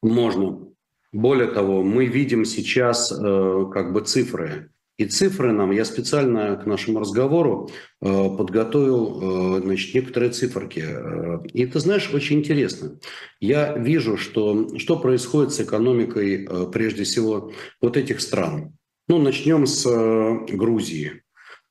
Можно. 0.02 0.60
Более 1.12 1.48
того, 1.48 1.84
мы 1.84 2.06
видим 2.06 2.46
сейчас 2.46 3.12
э, 3.12 3.66
как 3.74 3.94
бы 3.94 4.02
цифры. 4.02 4.70
И 5.00 5.06
цифры 5.06 5.52
нам, 5.54 5.72
я 5.72 5.86
специально 5.86 6.58
к 6.58 6.66
нашему 6.66 7.00
разговору 7.00 7.70
э, 8.02 8.30
подготовил 8.38 9.58
э, 9.58 9.62
значит, 9.62 9.96
некоторые 9.96 10.34
циферки. 10.34 10.84
Э, 10.86 11.40
и 11.54 11.66
ты 11.66 11.80
знаешь, 11.80 12.10
очень 12.14 12.40
интересно. 12.40 13.00
Я 13.40 13.78
вижу, 13.78 14.18
что, 14.18 14.78
что 14.78 15.00
происходит 15.00 15.54
с 15.54 15.62
экономикой, 15.62 16.46
прежде 16.74 17.06
всего, 17.06 17.54
вот 17.80 17.96
этих 17.96 18.20
стран. 18.20 18.74
Ну, 19.08 19.20
начнем 19.20 19.68
с 19.68 19.86
Грузии. 20.52 21.24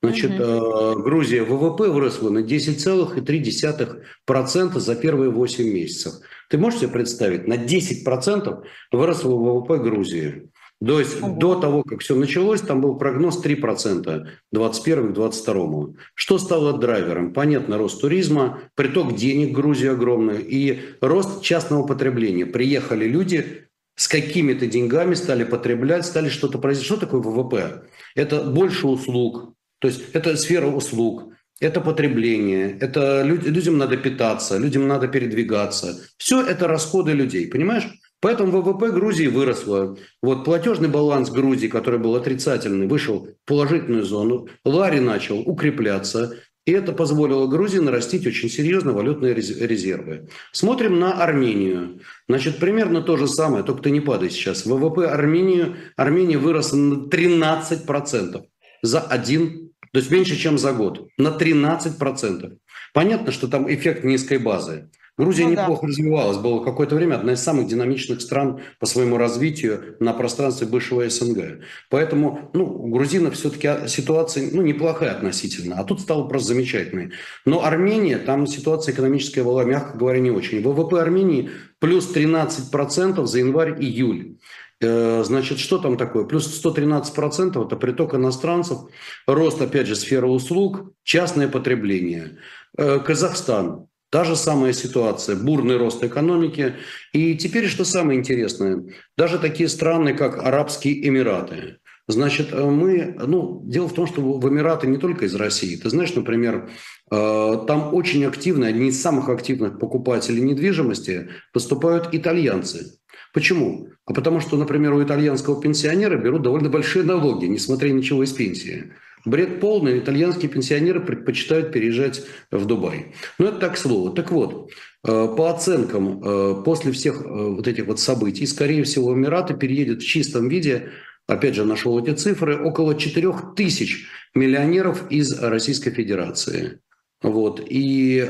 Значит, 0.03 0.41
угу. 0.41 1.03
Грузия 1.03 1.43
ВВП 1.43 1.89
выросла 1.89 2.31
на 2.31 2.39
10,3% 2.39 4.79
за 4.79 4.97
первые 4.97 5.31
8 5.31 5.71
месяцев. 5.71 6.15
Ты 6.49 6.57
можешь 6.57 6.81
себе 6.81 6.93
представить, 6.93 7.47
на 7.47 7.63
10% 7.63 8.65
выросла 8.91 9.35
ВВП 9.35 9.77
Грузии. 9.77 10.49
То 10.85 11.01
есть 11.01 11.21
Ого. 11.21 11.37
до 11.37 11.55
того, 11.57 11.83
как 11.83 12.01
все 12.01 12.15
началось, 12.15 12.61
там 12.61 12.81
был 12.81 12.97
прогноз 12.97 13.45
3% 13.45 14.29
21 14.53 15.09
к 15.09 15.13
22. 15.13 15.87
Что 16.15 16.39
стало 16.39 16.79
драйвером? 16.79 17.33
Понятно, 17.33 17.79
рост 17.79 18.01
туризма, 18.01 18.61
приток 18.77 19.17
денег 19.17 19.51
в 19.51 19.53
Грузии 19.55 19.89
огромный 19.89 20.41
и 20.41 20.81
рост 21.01 21.43
частного 21.43 21.85
потребления. 21.85 22.47
Приехали 22.47 23.07
люди 23.07 23.65
с 23.97 24.07
какими-то 24.07 24.67
деньгами, 24.67 25.15
стали 25.15 25.43
потреблять, 25.43 26.07
стали 26.07 26.29
что-то 26.29 26.59
производить. 26.59 26.87
Что 26.87 26.97
такое 26.97 27.21
ВВП? 27.21 27.83
Это 28.15 28.45
больше 28.45 28.87
услуг, 28.87 29.55
то 29.81 29.89
есть 29.89 30.03
это 30.13 30.37
сфера 30.37 30.69
услуг, 30.69 31.33
это 31.59 31.81
потребление, 31.81 32.79
это 32.79 33.23
людям 33.23 33.79
надо 33.79 33.97
питаться, 33.97 34.57
людям 34.59 34.87
надо 34.87 35.09
передвигаться. 35.09 36.01
Все 36.17 36.41
это 36.41 36.69
расходы 36.69 37.13
людей, 37.13 37.49
понимаешь? 37.49 37.89
Поэтому 38.21 38.51
ВВП 38.51 38.91
Грузии 38.91 39.29
выросло. 39.29 39.97
Вот 40.23 40.45
платежный 40.45 40.89
баланс 40.89 41.31
Грузии, 41.31 41.69
который 41.69 42.01
был 42.01 42.17
отрицательный, 42.17 42.89
вышел 42.89 43.29
в 43.29 43.49
положительную 43.49 44.05
зону. 44.05 44.49
Лари 44.65 44.99
начал 44.99 45.39
укрепляться. 45.39 46.35
И 46.67 46.73
это 46.73 46.93
позволило 46.93 47.47
Грузии 47.47 47.79
нарастить 47.79 48.27
очень 48.27 48.51
серьезно 48.51 48.93
валютные 48.93 49.35
резервы. 49.35 50.29
Смотрим 50.53 50.99
на 50.99 51.13
Армению. 51.13 52.01
Значит, 52.29 52.59
примерно 52.59 53.01
то 53.01 53.17
же 53.17 53.27
самое, 53.27 53.65
только 53.65 53.85
ты 53.85 53.91
не 53.91 54.01
падай 54.01 54.29
сейчас. 54.29 54.67
ВВП 54.67 55.07
Армению, 55.07 55.77
Армении 55.97 56.37
выросло 56.37 56.77
на 56.77 57.09
13% 57.09 58.43
за 58.83 59.01
один, 59.01 59.71
то 59.93 59.99
есть 59.99 60.11
меньше, 60.11 60.37
чем 60.37 60.59
за 60.59 60.73
год. 60.73 61.09
На 61.17 61.29
13%. 61.29 62.59
Понятно, 62.93 63.33
что 63.33 63.49
там 63.49 63.73
эффект 63.73 64.05
низкой 64.05 64.39
базы. 64.39 64.91
Грузия 65.19 65.45
ну, 65.47 65.51
неплохо 65.51 65.83
да. 65.83 65.89
развивалась, 65.89 66.39
было 66.39 66.63
какое-то 66.63 66.95
время 66.95 67.17
одна 67.17 67.33
из 67.33 67.43
самых 67.43 67.67
динамичных 67.67 68.21
стран 68.21 68.61
по 68.79 68.87
своему 68.87 69.19
развитию 69.19 69.97
на 69.99 70.13
пространстве 70.13 70.69
бывшего 70.69 71.09
СНГ. 71.09 71.65
Поэтому 71.91 72.51
ну, 72.55 72.65
у 72.65 72.89
грузинов 72.89 73.35
все-таки 73.35 73.89
ситуация 73.89 74.49
ну, 74.53 74.63
неплохая 74.63 75.11
относительно, 75.11 75.77
а 75.77 75.85
тут 75.85 76.01
стала 76.01 76.29
просто 76.29 76.49
замечательной. 76.49 77.11
Но 77.45 77.65
Армения, 77.65 78.19
там 78.19 78.47
ситуация 78.47 78.95
экономическая 78.95 79.43
была, 79.43 79.65
мягко 79.65 79.99
говоря, 79.99 80.21
не 80.21 80.31
очень. 80.31 80.63
ВВП 80.63 81.01
Армении 81.01 81.51
плюс 81.81 82.15
13% 82.15 83.27
за 83.27 83.39
январь-июль. 83.39 84.37
Э, 84.81 85.25
значит, 85.25 85.59
что 85.59 85.79
там 85.79 85.97
такое? 85.97 86.25
Плюс 86.25 86.65
113% 86.65 87.67
это 87.67 87.77
приток 87.77 88.15
иностранцев, 88.15 88.79
рост, 89.27 89.61
опять 89.61 89.89
же, 89.89 89.97
сферы 89.97 90.29
услуг, 90.29 90.93
частное 91.03 91.49
потребление. 91.49 92.39
Э, 92.77 93.01
Казахстан 93.01 93.88
Та 94.11 94.25
же 94.25 94.37
самая 94.37 94.73
ситуация, 94.73 95.37
бурный 95.37 95.77
рост 95.77 96.03
экономики. 96.03 96.77
И 97.13 97.37
теперь, 97.37 97.69
что 97.69 97.85
самое 97.85 98.19
интересное, 98.19 98.85
даже 99.17 99.39
такие 99.39 99.69
страны, 99.69 100.15
как 100.15 100.43
Арабские 100.45 101.07
Эмираты. 101.07 101.79
Значит, 102.07 102.49
э, 102.53 102.65
мы, 102.65 103.15
ну, 103.27 103.63
дело 103.67 103.87
в 103.87 103.93
том, 103.93 104.07
что 104.07 104.23
в 104.23 104.49
Эмираты 104.49 104.87
не 104.87 104.97
только 104.97 105.27
из 105.27 105.35
России. 105.35 105.77
Ты 105.77 105.91
знаешь, 105.91 106.15
например, 106.15 106.71
э, 107.11 107.65
там 107.67 107.93
очень 107.93 108.25
активно, 108.25 108.67
одни 108.67 108.89
из 108.89 109.01
самых 109.01 109.29
активных 109.29 109.79
покупателей 109.79 110.41
недвижимости 110.41 111.29
поступают 111.53 112.09
итальянцы. 112.13 112.99
Почему? 113.35 113.89
А 114.07 114.15
потому 114.15 114.41
что, 114.41 114.57
например, 114.57 114.95
у 114.95 115.05
итальянского 115.05 115.61
пенсионера 115.61 116.17
берут 116.17 116.41
довольно 116.41 116.71
большие 116.71 117.05
налоги, 117.05 117.45
несмотря 117.45 117.91
ничего 117.91 118.23
из 118.23 118.33
пенсии. 118.33 118.95
Бред 119.29 119.61
полный. 119.61 119.99
Итальянские 119.99 120.51
пенсионеры 120.51 121.01
предпочитают 121.01 121.73
переезжать 121.73 122.23
в 122.51 122.65
Дубай. 122.65 123.13
Ну, 123.39 123.47
это 123.47 123.59
так 123.59 123.77
слово. 123.77 124.15
Так 124.15 124.31
вот, 124.31 124.71
э, 125.07 125.35
по 125.37 125.51
оценкам, 125.51 126.23
э, 126.23 126.63
после 126.65 126.93
всех 126.93 127.21
э, 127.21 127.27
вот 127.27 127.69
этих 127.69 127.87
вот 127.87 128.01
событий, 128.01 128.47
скорее 128.47 128.85
всего, 128.85 129.13
Эмираты 129.13 129.55
переедет 129.55 130.03
в 130.03 130.07
чистом 130.07 130.49
виде 130.49 130.91
опять 131.27 131.55
же, 131.55 131.67
нашел 131.67 132.03
эти 132.03 132.15
цифры, 132.15 132.57
около 132.59 132.95
4 132.95 133.55
тысяч 133.55 134.07
миллионеров 134.35 135.11
из 135.11 135.39
Российской 135.39 135.91
Федерации. 135.91 136.81
Вот. 137.21 137.61
И, 137.69 138.27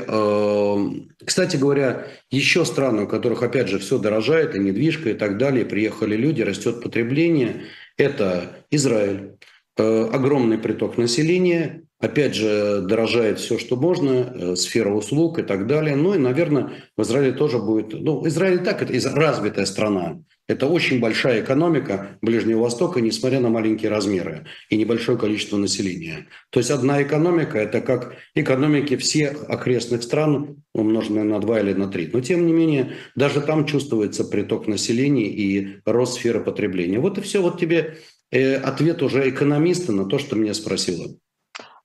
кстати 1.23 1.55
говоря, 1.55 2.07
еще 2.29 2.65
страны, 2.65 3.03
у 3.03 3.07
которых, 3.07 3.41
опять 3.41 3.69
же, 3.69 3.79
все 3.79 3.99
дорожает, 3.99 4.53
и 4.53 4.59
недвижка, 4.59 5.11
и 5.11 5.13
так 5.13 5.37
далее, 5.37 5.63
приехали 5.63 6.17
люди, 6.17 6.41
растет 6.41 6.81
потребление, 6.81 7.67
это 7.95 8.65
Израиль, 8.69 9.37
огромный 9.79 10.57
приток 10.57 10.97
населения, 10.97 11.83
опять 11.99 12.35
же, 12.35 12.81
дорожает 12.81 13.39
все, 13.39 13.57
что 13.57 13.75
можно, 13.75 14.11
э, 14.11 14.55
сфера 14.55 14.93
услуг 14.93 15.39
и 15.39 15.43
так 15.43 15.67
далее. 15.67 15.95
Ну 15.95 16.15
и, 16.15 16.17
наверное, 16.17 16.71
в 16.97 17.01
Израиле 17.01 17.33
тоже 17.33 17.59
будет... 17.59 17.93
Ну, 17.93 18.25
Израиль 18.27 18.59
так 18.59 18.81
это 18.81 19.15
развитая 19.15 19.65
страна. 19.65 20.19
Это 20.47 20.65
очень 20.65 20.99
большая 20.99 21.43
экономика 21.43 22.17
Ближнего 22.23 22.61
Востока, 22.61 23.01
несмотря 23.01 23.39
на 23.39 23.49
маленькие 23.49 23.91
размеры 23.91 24.47
и 24.69 24.77
небольшое 24.77 25.15
количество 25.15 25.57
населения. 25.57 26.25
То 26.49 26.59
есть 26.59 26.71
одна 26.71 27.03
экономика– 27.03 27.57
это 27.59 27.81
как 27.81 28.15
экономики 28.33 28.97
всех 28.97 29.47
окрестных 29.47 30.01
стран, 30.01 30.63
умноженные 30.73 31.23
на 31.23 31.39
два 31.39 31.59
или 31.59 31.73
на 31.73 31.87
три. 31.87 32.09
Но, 32.11 32.21
тем 32.21 32.47
не 32.47 32.53
менее, 32.53 32.93
даже 33.15 33.41
там 33.41 33.67
чувствуется 33.67 34.23
приток 34.23 34.65
населения 34.67 35.27
и 35.27 35.77
рост 35.85 36.15
сферы 36.15 36.39
потребления. 36.39 36.99
Вот 36.99 37.19
и 37.19 37.21
все. 37.21 37.43
Вот 37.43 37.59
тебе 37.59 37.97
э, 38.31 38.55
ответ 38.55 39.01
уже 39.01 39.29
экономиста 39.29 39.91
на 39.91 40.05
то, 40.05 40.19
что 40.19 40.35
меня 40.35 40.53
спросила. 40.53 41.07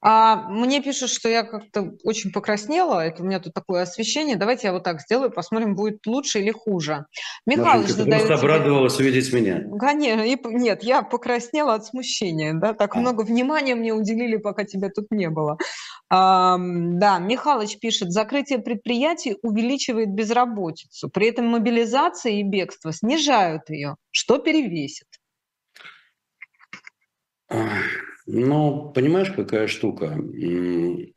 А 0.06 0.50
мне 0.50 0.82
пишут, 0.82 1.08
что 1.08 1.30
я 1.30 1.44
как-то 1.44 1.94
очень 2.02 2.30
покраснела. 2.30 3.00
Это 3.00 3.22
у 3.22 3.24
меня 3.24 3.40
тут 3.40 3.54
такое 3.54 3.80
освещение. 3.80 4.36
Давайте 4.36 4.66
я 4.66 4.74
вот 4.74 4.84
так 4.84 5.00
сделаю, 5.00 5.30
посмотрим, 5.30 5.74
будет 5.74 6.06
лучше 6.06 6.40
или 6.40 6.50
хуже. 6.50 7.06
Михаил 7.46 7.86
ты 7.86 7.94
просто 7.94 8.04
тебе... 8.04 8.34
обрадовалась 8.34 9.00
увидеть 9.00 9.32
меня. 9.32 9.62
Конечно. 9.80 10.50
Нет, 10.50 10.82
я 10.82 11.00
покраснела 11.00 11.72
от 11.72 11.86
смущения. 11.86 12.52
Да? 12.52 12.74
Так 12.74 12.96
а. 12.96 12.98
много 12.98 13.22
внимания 13.22 13.74
мне 13.74 13.94
уделили, 13.94 14.36
пока 14.36 14.64
тебя 14.64 14.90
тут 14.90 15.06
не 15.10 15.30
было. 15.30 15.56
А, 16.10 16.58
да, 16.58 17.18
Михалыч 17.18 17.78
пишет, 17.78 18.12
закрытие 18.12 18.58
предприятий 18.58 19.38
увеличивает 19.40 20.10
безработицу. 20.10 21.08
При 21.08 21.28
этом 21.28 21.46
мобилизация 21.46 22.32
и 22.32 22.42
бегство 22.42 22.92
снижают 22.92 23.70
ее. 23.70 23.96
Что 24.10 24.36
перевесит? 24.36 25.06
Ну, 28.26 28.90
понимаешь, 28.94 29.30
какая 29.30 29.66
штука? 29.66 30.18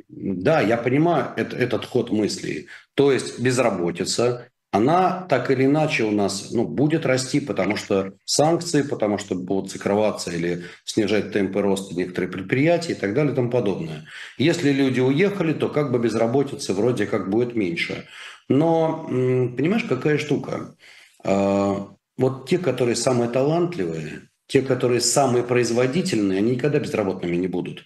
Да, 0.10 0.62
я 0.62 0.78
понимаю 0.78 1.32
это, 1.38 1.56
этот 1.56 1.86
ход 1.86 2.12
мыслей. 2.12 2.68
То 2.96 3.12
есть 3.12 3.40
безработица, 3.40 4.50
она 4.72 5.26
так 5.30 5.50
или 5.50 5.66
иначе 5.66 6.04
у 6.04 6.12
нас 6.12 6.52
ну, 6.52 6.66
будет 6.66 7.06
расти, 7.06 7.40
потому 7.40 7.78
что 7.78 8.14
санкции, 8.26 8.82
потому 8.82 9.18
что 9.18 9.36
будут 9.36 9.72
закрываться 9.72 10.32
или 10.32 10.66
снижать 10.84 11.32
темпы 11.32 11.62
роста 11.62 11.96
некоторых 11.96 12.32
предприятий 12.32 12.92
и 12.92 12.96
так 12.96 13.14
далее 13.14 13.32
и 13.32 13.36
тому 13.36 13.50
подобное. 13.50 14.06
Если 14.38 14.72
люди 14.72 15.00
уехали, 15.00 15.54
то 15.54 15.70
как 15.70 15.92
бы 15.92 16.00
безработица 16.00 16.74
вроде 16.74 17.06
как 17.06 17.30
будет 17.30 17.56
меньше. 17.56 18.06
Но 18.50 19.06
понимаешь, 19.08 19.86
какая 19.86 20.18
штука? 20.18 20.76
А, 21.24 21.88
вот 22.18 22.50
те, 22.50 22.58
которые 22.58 22.96
самые 22.96 23.30
талантливые, 23.30 24.30
те, 24.48 24.62
которые 24.62 25.02
самые 25.02 25.44
производительные, 25.44 26.40
они 26.40 26.52
никогда 26.52 26.80
безработными 26.80 27.36
не 27.36 27.48
будут. 27.48 27.84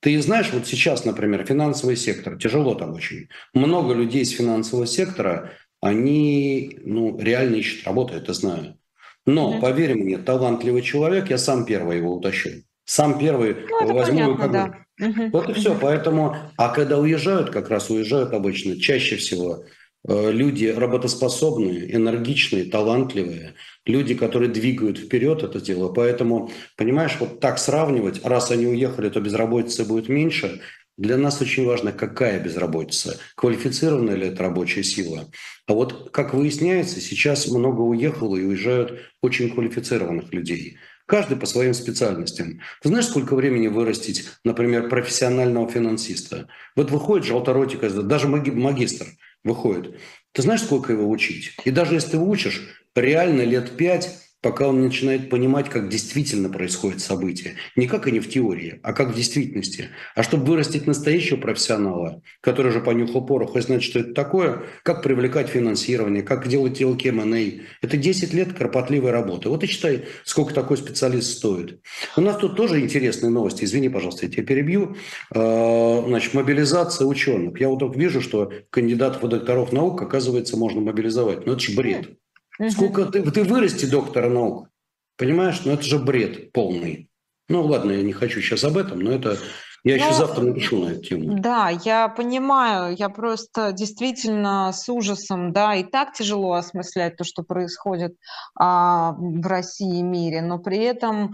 Ты 0.00 0.20
знаешь, 0.20 0.50
вот 0.52 0.66
сейчас, 0.66 1.04
например, 1.04 1.44
финансовый 1.46 1.96
сектор, 1.96 2.38
тяжело 2.38 2.74
там 2.74 2.92
очень. 2.92 3.28
Много 3.54 3.94
людей 3.94 4.22
из 4.22 4.30
финансового 4.30 4.86
сектора, 4.86 5.52
они 5.80 6.78
ну, 6.84 7.18
реально 7.18 7.56
ищут 7.56 7.86
работу, 7.86 8.14
это 8.14 8.32
знаю. 8.34 8.78
Но, 9.24 9.54
mm-hmm. 9.54 9.60
поверь 9.60 9.94
мне, 9.94 10.18
талантливый 10.18 10.82
человек, 10.82 11.30
я 11.30 11.38
сам 11.38 11.64
первый 11.64 11.98
его 11.98 12.16
утащу. 12.16 12.50
Сам 12.84 13.18
первый 13.18 13.56
ну, 13.68 13.94
возьму 13.94 14.18
понятно, 14.18 14.36
как 14.36 14.52
да. 14.52 14.82
Угу. 15.00 15.30
Вот 15.32 15.48
и 15.50 15.52
все. 15.54 15.76
Поэтому, 15.80 16.36
а 16.56 16.68
когда 16.68 16.98
уезжают, 16.98 17.50
как 17.50 17.70
раз 17.70 17.90
уезжают 17.90 18.32
обычно, 18.32 18.78
чаще 18.78 19.16
всего 19.16 19.64
люди 20.06 20.66
работоспособные, 20.66 21.94
энергичные, 21.94 22.64
талантливые, 22.64 23.54
люди, 23.86 24.14
которые 24.14 24.50
двигают 24.50 24.98
вперед 24.98 25.42
это 25.42 25.60
дело. 25.60 25.92
Поэтому, 25.92 26.50
понимаешь, 26.76 27.16
вот 27.20 27.40
так 27.40 27.58
сравнивать, 27.58 28.24
раз 28.24 28.50
они 28.50 28.66
уехали, 28.66 29.08
то 29.08 29.20
безработица 29.20 29.84
будет 29.84 30.08
меньше. 30.08 30.60
Для 30.98 31.16
нас 31.16 31.40
очень 31.40 31.66
важно, 31.66 31.92
какая 31.92 32.42
безработица, 32.42 33.18
квалифицированная 33.34 34.16
ли 34.16 34.26
это 34.28 34.42
рабочая 34.42 34.82
сила. 34.82 35.30
А 35.66 35.72
вот, 35.72 36.10
как 36.10 36.34
выясняется, 36.34 37.00
сейчас 37.00 37.48
много 37.48 37.80
уехало 37.80 38.36
и 38.36 38.44
уезжают 38.44 39.00
очень 39.22 39.50
квалифицированных 39.50 40.32
людей. 40.34 40.76
Каждый 41.06 41.36
по 41.36 41.46
своим 41.46 41.74
специальностям. 41.74 42.60
Ты 42.82 42.88
знаешь, 42.88 43.06
сколько 43.06 43.34
времени 43.34 43.68
вырастить, 43.68 44.28
например, 44.44 44.88
профессионального 44.88 45.68
финансиста? 45.70 46.48
Вот 46.76 46.90
выходит 46.90 47.26
желторотика, 47.26 47.88
даже 47.88 48.28
магистр– 48.28 49.06
выходит. 49.44 50.00
Ты 50.32 50.42
знаешь, 50.42 50.62
сколько 50.62 50.92
его 50.92 51.08
учить? 51.08 51.54
И 51.64 51.70
даже 51.70 51.94
если 51.94 52.12
ты 52.12 52.18
учишь, 52.18 52.84
реально 52.94 53.42
лет 53.42 53.76
пять 53.76 54.21
пока 54.42 54.68
он 54.68 54.82
начинает 54.82 55.30
понимать, 55.30 55.70
как 55.70 55.88
действительно 55.88 56.50
происходит 56.50 57.00
событие. 57.00 57.54
Не 57.76 57.86
как 57.86 58.06
они 58.08 58.20
в 58.20 58.28
теории, 58.28 58.80
а 58.82 58.92
как 58.92 59.12
в 59.12 59.14
действительности. 59.14 59.88
А 60.14 60.22
чтобы 60.22 60.46
вырастить 60.46 60.86
настоящего 60.86 61.38
профессионала, 61.38 62.22
который 62.40 62.72
же 62.72 62.80
понюхал 62.80 63.24
порох 63.24 63.56
и 63.56 63.60
знает, 63.60 63.82
что 63.82 64.00
это 64.00 64.12
такое, 64.12 64.64
как 64.82 65.02
привлекать 65.02 65.48
финансирование, 65.48 66.22
как 66.22 66.48
делать 66.48 66.80
TLK 66.80 67.08
M&A, 67.08 67.62
это 67.80 67.96
10 67.96 68.34
лет 68.34 68.52
кропотливой 68.52 69.12
работы. 69.12 69.48
Вот 69.48 69.62
и 69.62 69.66
считай, 69.66 70.04
сколько 70.24 70.52
такой 70.52 70.76
специалист 70.76 71.38
стоит. 71.38 71.80
У 72.16 72.20
нас 72.20 72.36
тут 72.36 72.56
тоже 72.56 72.80
интересные 72.80 73.30
новости. 73.30 73.64
Извини, 73.64 73.88
пожалуйста, 73.88 74.26
я 74.26 74.32
тебя 74.32 74.44
перебью. 74.44 74.96
А, 75.30 76.04
значит, 76.06 76.34
мобилизация 76.34 77.06
ученых. 77.06 77.60
Я 77.60 77.68
вот 77.68 77.78
только 77.78 77.98
вижу, 77.98 78.20
что 78.20 78.52
кандидатов 78.70 79.22
и 79.22 79.28
докторов 79.28 79.72
наук, 79.72 80.02
оказывается, 80.02 80.56
можно 80.56 80.80
мобилизовать. 80.80 81.46
Но 81.46 81.52
это 81.52 81.60
же 81.60 81.76
бред. 81.76 82.21
Сколько 82.70 83.06
ты, 83.06 83.22
ты 83.30 83.44
вырасти 83.44 83.86
доктора 83.86 84.28
наук, 84.28 84.68
понимаешь? 85.16 85.62
Ну 85.64 85.72
это 85.72 85.82
же 85.82 85.98
бред 85.98 86.52
полный. 86.52 87.08
Ну 87.48 87.62
ладно, 87.62 87.92
я 87.92 88.02
не 88.02 88.12
хочу 88.12 88.40
сейчас 88.40 88.64
об 88.64 88.76
этом, 88.76 89.00
но 89.00 89.12
это 89.12 89.38
я 89.84 89.96
еще 89.96 90.10
ну, 90.10 90.12
завтра 90.12 90.42
напишу 90.42 90.84
на 90.84 90.90
эту 90.90 91.02
тему. 91.02 91.38
Да, 91.40 91.68
я 91.84 92.08
понимаю, 92.08 92.94
я 92.96 93.08
просто 93.08 93.72
действительно 93.72 94.72
с 94.72 94.88
ужасом, 94.88 95.52
да, 95.52 95.74
и 95.74 95.82
так 95.82 96.12
тяжело 96.12 96.52
осмыслять 96.52 97.16
то, 97.16 97.24
что 97.24 97.42
происходит 97.42 98.14
а, 98.56 99.16
в 99.18 99.44
России 99.44 99.98
и 99.98 100.02
мире, 100.02 100.40
но 100.40 100.60
при 100.60 100.78
этом 100.78 101.32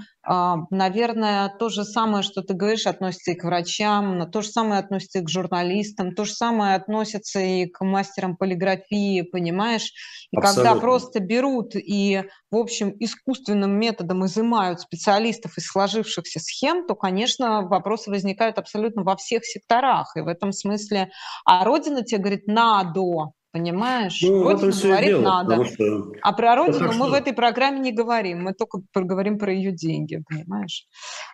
наверное, 0.71 1.49
то 1.59 1.71
же 1.71 1.85
самое, 1.85 2.23
что 2.23 2.43
ты 2.43 2.53
говоришь, 2.53 2.87
относится 2.87 3.31
и 3.31 3.35
к 3.35 3.45
врачам, 3.45 4.31
то 4.31 4.43
же 4.43 4.49
самое 4.49 4.81
относится 4.81 5.21
и 5.21 5.23
к 5.23 5.29
журналистам, 5.29 6.15
то 6.15 6.25
же 6.25 6.33
самое 6.33 6.75
относится 6.75 7.41
и 7.41 7.67
к 7.67 7.83
мастерам 7.83 8.37
полиграфии, 8.37 9.23
понимаешь? 9.23 9.93
И 10.31 10.37
Абсолютно. 10.37 10.65
когда 10.65 10.81
просто 10.81 11.21
берут 11.21 11.75
и, 11.75 12.25
в 12.51 12.57
общем, 12.57 12.95
искусственным 12.99 13.79
методом 13.79 14.27
изымают 14.27 14.81
специалистов 14.81 15.57
из 15.57 15.67
сложившихся 15.67 16.41
схем, 16.41 16.87
то, 16.87 16.95
конечно, 16.95 17.63
вопросы 17.63 18.11
возникают 18.11 18.59
абсолютно 18.59 19.05
во 19.05 19.17
всех 19.17 19.47
секторах. 19.47 20.15
И 20.17 20.21
в 20.21 20.29
этом 20.29 20.53
смысле, 20.53 21.11
а 21.47 21.65
Родина 21.65 22.03
тебе 22.03 22.21
говорит, 22.21 22.47
надо, 22.47 23.33
Понимаешь? 23.51 24.21
Ну, 24.23 24.43
Родину 24.43 24.73
говорить 24.83 25.09
дело, 25.09 25.23
надо. 25.23 25.65
Что... 25.65 26.13
А 26.21 26.33
про 26.35 26.55
родину 26.55 26.89
мы 26.89 26.93
что... 26.93 27.09
в 27.09 27.13
этой 27.15 27.33
программе 27.33 27.81
не 27.81 27.93
говорим. 27.93 28.43
Мы 28.43 28.53
только 28.53 28.83
говорим 28.95 29.39
про 29.39 29.51
ее 29.51 29.73
деньги, 29.73 30.23
понимаешь? 30.29 30.87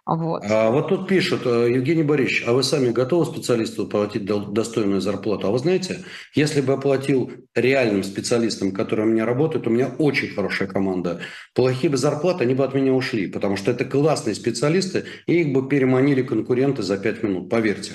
Вот. 0.07 0.45
А 0.49 0.71
вот 0.71 0.89
тут 0.89 1.09
пишут, 1.09 1.43
э, 1.45 1.73
Евгений 1.73 2.05
Борисович, 2.05 2.45
а 2.47 2.53
вы 2.53 2.63
сами 2.63 2.91
готовы 2.91 3.27
специалисту 3.27 3.89
платить 3.89 4.25
достойную 4.25 5.01
зарплату? 5.01 5.49
А 5.49 5.51
вы 5.51 5.59
знаете, 5.59 6.05
если 6.37 6.61
бы 6.61 6.75
я 6.75 6.79
платил 6.79 7.33
реальным 7.53 8.05
специалистам, 8.05 8.71
которые 8.71 9.09
у 9.09 9.11
меня 9.11 9.27
работают, 9.27 9.67
у 9.67 9.71
меня 9.71 9.89
очень 9.99 10.29
хорошая 10.29 10.69
команда. 10.69 11.21
Плохие 11.53 11.91
бы 11.91 11.97
зарплаты, 11.97 12.45
они 12.45 12.55
бы 12.55 12.63
от 12.63 12.75
меня 12.75 12.93
ушли, 12.93 13.27
потому 13.27 13.57
что 13.57 13.73
это 13.73 13.85
классные 13.85 14.37
специалисты, 14.37 15.05
и 15.27 15.41
их 15.41 15.53
бы 15.53 15.69
переманили 15.69 16.23
конкуренты 16.23 16.85
за 16.85 16.97
пять 16.97 17.25
минут, 17.25 17.51
поверьте. 17.51 17.95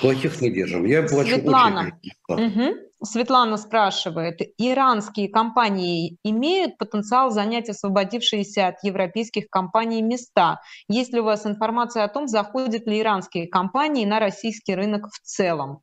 Плохих 0.00 0.40
не 0.40 0.50
держим. 0.50 0.84
Я 0.84 1.02
плачу 1.02 1.34
Светлана. 1.34 1.98
очень. 2.28 2.46
Угу. 2.46 2.85
Светлана 3.02 3.56
спрашивает, 3.58 4.40
иранские 4.58 5.28
компании 5.28 6.16
имеют 6.24 6.78
потенциал 6.78 7.30
занять 7.30 7.68
освободившиеся 7.68 8.68
от 8.68 8.82
европейских 8.82 9.48
компаний 9.50 10.02
места? 10.02 10.60
Есть 10.88 11.12
ли 11.12 11.20
у 11.20 11.24
вас 11.24 11.46
информация 11.46 12.04
о 12.04 12.08
том, 12.08 12.26
заходят 12.26 12.86
ли 12.86 13.00
иранские 13.00 13.48
компании 13.48 14.06
на 14.06 14.18
российский 14.18 14.74
рынок 14.74 15.08
в 15.12 15.20
целом? 15.20 15.80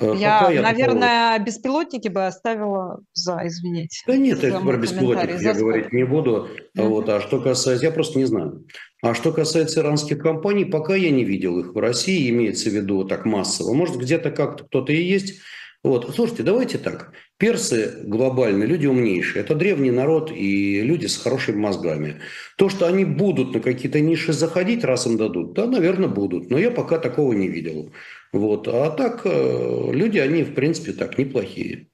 Э, 0.00 0.14
я, 0.16 0.50
я 0.50 0.62
наверное, 0.62 1.32
такого... 1.32 1.46
беспилотники 1.46 2.08
бы 2.08 2.26
оставила 2.26 3.00
за, 3.14 3.40
извините. 3.44 4.02
Да 4.06 4.16
нет, 4.16 4.42
я 4.42 4.60
про 4.60 4.76
беспилотников 4.76 5.40
я 5.40 5.54
говорить 5.54 5.92
не 5.92 6.04
буду. 6.04 6.48
Uh-huh. 6.76 6.88
Вот, 6.88 7.08
а 7.08 7.20
что 7.20 7.40
касается, 7.40 7.86
я 7.86 7.92
просто 7.92 8.18
не 8.18 8.24
знаю. 8.24 8.64
А 9.02 9.14
что 9.14 9.32
касается 9.32 9.80
иранских 9.80 10.18
компаний, 10.18 10.64
пока 10.64 10.94
я 10.94 11.10
не 11.10 11.24
видел 11.24 11.58
их 11.60 11.74
в 11.74 11.78
России, 11.78 12.28
имеется 12.30 12.70
в 12.70 12.72
виду 12.72 13.04
так 13.04 13.24
массово. 13.24 13.72
Может, 13.74 13.96
где-то 13.96 14.30
как-то 14.30 14.64
кто-то 14.64 14.92
и 14.92 15.02
есть, 15.02 15.40
вот. 15.84 16.12
Слушайте, 16.14 16.42
давайте 16.42 16.76
так. 16.76 17.12
Персы 17.38 18.02
глобальные, 18.02 18.66
люди 18.66 18.86
умнейшие. 18.86 19.42
Это 19.42 19.54
древний 19.54 19.92
народ 19.92 20.32
и 20.34 20.80
люди 20.80 21.06
с 21.06 21.16
хорошими 21.16 21.56
мозгами. 21.56 22.20
То, 22.56 22.68
что 22.68 22.86
они 22.86 23.04
будут 23.04 23.54
на 23.54 23.60
какие-то 23.60 24.00
ниши 24.00 24.32
заходить, 24.32 24.82
раз 24.82 25.06
им 25.06 25.16
дадут, 25.16 25.52
да, 25.52 25.66
наверное, 25.66 26.08
будут. 26.08 26.50
Но 26.50 26.58
я 26.58 26.72
пока 26.72 26.98
такого 26.98 27.32
не 27.32 27.48
видел. 27.48 27.92
Вот. 28.32 28.66
А 28.66 28.90
так, 28.90 29.22
э, 29.24 29.90
люди, 29.92 30.18
они, 30.18 30.42
в 30.42 30.54
принципе, 30.54 30.92
так, 30.92 31.16
неплохие. 31.16 31.88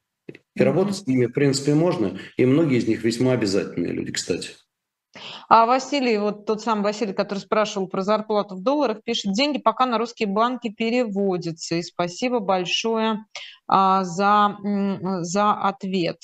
И 0.57 0.63
работать 0.63 0.97
с 0.97 1.07
ними, 1.07 1.27
в 1.27 1.33
принципе, 1.33 1.75
можно. 1.75 2.19
И 2.39 2.47
многие 2.47 2.79
из 2.79 2.89
них 2.89 3.05
весьма 3.05 3.33
обязательные 3.33 3.93
люди, 3.93 4.13
кстати. 4.13 4.53
А 5.49 5.67
Василий, 5.67 6.19
вот 6.19 6.47
тот 6.47 6.63
самый 6.63 6.83
Василий, 6.83 7.13
который 7.13 7.39
спрашивал 7.39 7.89
про 7.89 8.03
зарплату 8.03 8.57
в 8.57 8.63
долларах, 8.63 9.03
пишет, 9.05 9.33
деньги 9.33 9.59
пока 9.59 9.87
на 9.87 9.99
русские 9.99 10.29
банки 10.29 10.69
переводятся. 10.69 11.77
И 11.77 11.83
спасибо 11.83 12.41
большое 12.41 13.25
а, 13.67 14.05
за, 14.05 14.57
за 15.21 15.53
ответ. 15.53 16.19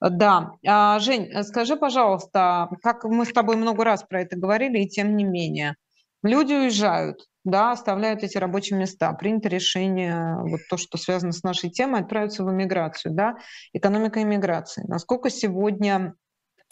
Да. 0.00 0.52
А, 0.66 0.98
Жень, 0.98 1.30
скажи, 1.44 1.76
пожалуйста, 1.76 2.68
как 2.82 3.04
мы 3.04 3.24
с 3.24 3.32
тобой 3.32 3.56
много 3.56 3.84
раз 3.84 4.02
про 4.02 4.22
это 4.22 4.36
говорили, 4.36 4.78
и 4.78 4.88
тем 4.88 5.16
не 5.16 5.24
менее, 5.24 5.76
люди 6.22 6.54
уезжают, 6.54 7.26
да, 7.44 7.72
оставляют 7.72 8.22
эти 8.22 8.38
рабочие 8.38 8.78
места. 8.78 9.12
Принято 9.12 9.48
решение, 9.48 10.36
вот 10.40 10.60
то, 10.68 10.76
что 10.76 10.98
связано 10.98 11.32
с 11.32 11.42
нашей 11.42 11.70
темой, 11.70 12.00
отправиться 12.00 12.44
в 12.44 12.50
эмиграцию, 12.50 13.14
да, 13.14 13.36
экономика 13.72 14.22
иммиграции. 14.22 14.84
Насколько 14.86 15.30
сегодня 15.30 16.14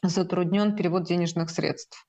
затруднен 0.02 0.76
перевод 0.76 1.04
денежных 1.04 1.50
средств? 1.50 2.06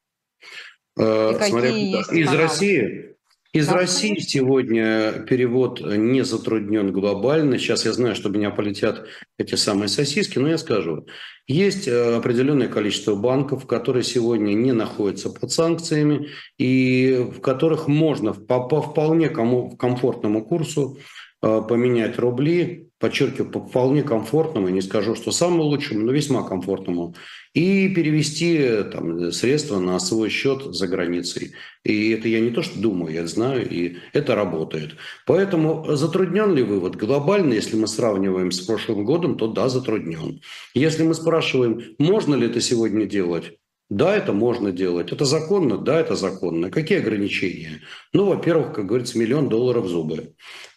Э, 0.97 1.37
смотря, 1.39 1.69
из 1.69 2.27
каналы? 2.27 2.37
России 2.37 3.09
из 3.51 3.67
да, 3.67 3.77
России 3.77 4.19
сегодня 4.19 5.25
перевод 5.27 5.81
не 5.81 6.23
затруднен 6.23 6.91
глобально. 6.91 7.57
Сейчас 7.57 7.83
я 7.83 7.93
знаю, 7.93 8.13
что 8.13 8.29
меня 8.29 8.51
полетят 8.51 9.07
эти 9.39 9.55
самые 9.55 9.87
сосиски, 9.87 10.37
но 10.37 10.49
я 10.49 10.59
скажу. 10.59 11.07
Есть 11.47 11.87
э, 11.87 12.15
определенное 12.15 12.67
количество 12.67 13.15
банков, 13.15 13.65
которые 13.65 14.03
сегодня 14.03 14.53
не 14.53 14.71
находятся 14.71 15.31
под 15.31 15.51
санкциями 15.51 16.27
и 16.59 17.27
в 17.35 17.41
которых 17.41 17.87
можно 17.87 18.33
по, 18.33 18.67
по 18.67 18.83
вполне 18.83 19.29
комфортному 19.29 20.45
курсу 20.45 20.99
э, 21.41 21.61
поменять 21.67 22.19
рубли 22.19 22.88
подчеркиваю, 22.99 23.51
по 23.51 23.59
вполне 23.59 24.03
комфортному, 24.03 24.69
не 24.69 24.81
скажу, 24.81 25.15
что 25.15 25.31
самому 25.31 25.63
лучшему, 25.63 26.01
но 26.05 26.11
весьма 26.11 26.43
комфортному, 26.43 27.15
и 27.53 27.89
перевести 27.89 28.83
там, 28.91 29.31
средства 29.31 29.79
на 29.79 29.99
свой 29.99 30.29
счет 30.29 30.63
за 30.75 30.87
границей. 30.87 31.53
И 31.83 32.11
это 32.11 32.27
я 32.27 32.41
не 32.41 32.51
то, 32.51 32.61
что 32.61 32.79
думаю, 32.79 33.13
я 33.13 33.25
знаю, 33.25 33.67
и 33.69 33.97
это 34.13 34.35
работает. 34.35 34.95
Поэтому 35.25 35.85
затруднен 35.95 36.53
ли 36.53 36.63
вывод? 36.63 36.95
Глобально, 36.95 37.53
если 37.53 37.77
мы 37.77 37.87
сравниваем 37.87 38.51
с 38.51 38.59
прошлым 38.59 39.05
годом, 39.05 39.37
то 39.37 39.47
да, 39.47 39.69
затруднен. 39.69 40.41
Если 40.73 41.03
мы 41.03 41.13
спрашиваем, 41.13 41.95
можно 41.97 42.35
ли 42.35 42.47
это 42.47 42.61
сегодня 42.61 43.05
делать, 43.05 43.53
да, 43.89 44.15
это 44.15 44.33
можно 44.33 44.71
делать. 44.71 45.11
Это 45.11 45.25
законно? 45.25 45.77
Да, 45.77 45.99
это 45.99 46.15
законно. 46.15 46.69
Какие 46.69 46.99
ограничения? 46.99 47.81
Ну, 48.13 48.25
во-первых, 48.25 48.73
как 48.73 48.85
говорится, 48.85 49.17
миллион 49.17 49.49
долларов 49.49 49.87
зубы. 49.87 50.35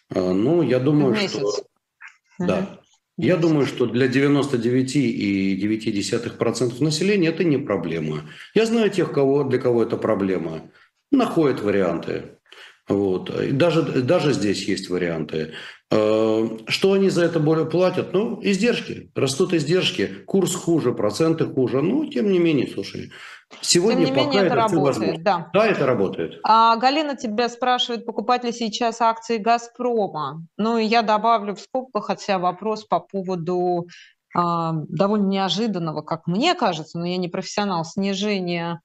А, 0.09 0.33
ну, 0.33 0.63
я 0.63 0.79
думаю, 0.79 1.15
что 1.15 1.63
да. 2.39 2.79
Я 3.17 3.37
думаю, 3.37 3.65
что 3.67 3.85
для 3.85 4.07
99,9% 4.07 6.83
населения 6.83 7.27
это 7.27 7.43
не 7.43 7.57
проблема. 7.57 8.21
Я 8.55 8.65
знаю 8.65 8.89
тех, 8.89 9.11
кого, 9.11 9.43
для 9.43 9.59
кого 9.59 9.83
это 9.83 9.97
проблема. 9.97 10.71
Находят 11.11 11.61
варианты. 11.61 12.39
Вот. 12.87 13.29
И 13.39 13.51
даже, 13.51 13.83
даже 13.83 14.33
здесь 14.33 14.67
есть 14.67 14.89
варианты. 14.89 15.53
Э, 15.95 16.49
что 16.67 16.93
они 16.93 17.09
за 17.09 17.25
это 17.25 17.39
более 17.39 17.65
платят? 17.65 18.13
Ну, 18.13 18.39
издержки. 18.41 19.11
Растут 19.15 19.53
издержки, 19.53 20.07
курс 20.25 20.55
хуже, 20.55 20.91
проценты 20.93 21.45
хуже. 21.45 21.81
Ну, 21.81 22.05
тем 22.07 22.31
не 22.31 22.39
менее, 22.39 22.67
слушай, 22.67 23.11
сегодня 23.61 24.07
тем 24.07 24.15
не 24.15 24.21
менее, 24.21 24.41
это, 24.41 24.45
это 24.47 24.55
работает. 24.55 25.23
Да. 25.23 25.49
да, 25.53 25.67
это 25.67 25.85
работает. 25.85 26.39
А, 26.43 26.75
Галина 26.77 27.15
тебя 27.15 27.47
спрашивает, 27.47 28.05
покупать 28.05 28.43
ли 28.43 28.51
сейчас 28.51 29.01
акции 29.01 29.37
«Газпрома». 29.37 30.43
Ну, 30.57 30.77
и 30.79 30.85
я 30.85 31.03
добавлю 31.03 31.55
в 31.55 31.59
скобках 31.59 32.09
от 32.09 32.21
себя 32.21 32.39
вопрос 32.39 32.85
по 32.85 32.99
поводу 32.99 33.87
а, 34.35 34.73
довольно 34.89 35.27
неожиданного, 35.27 36.01
как 36.01 36.25
мне 36.25 36.55
кажется, 36.55 36.97
но 36.97 37.05
я 37.05 37.17
не 37.17 37.27
профессионал, 37.27 37.85
снижения 37.85 38.81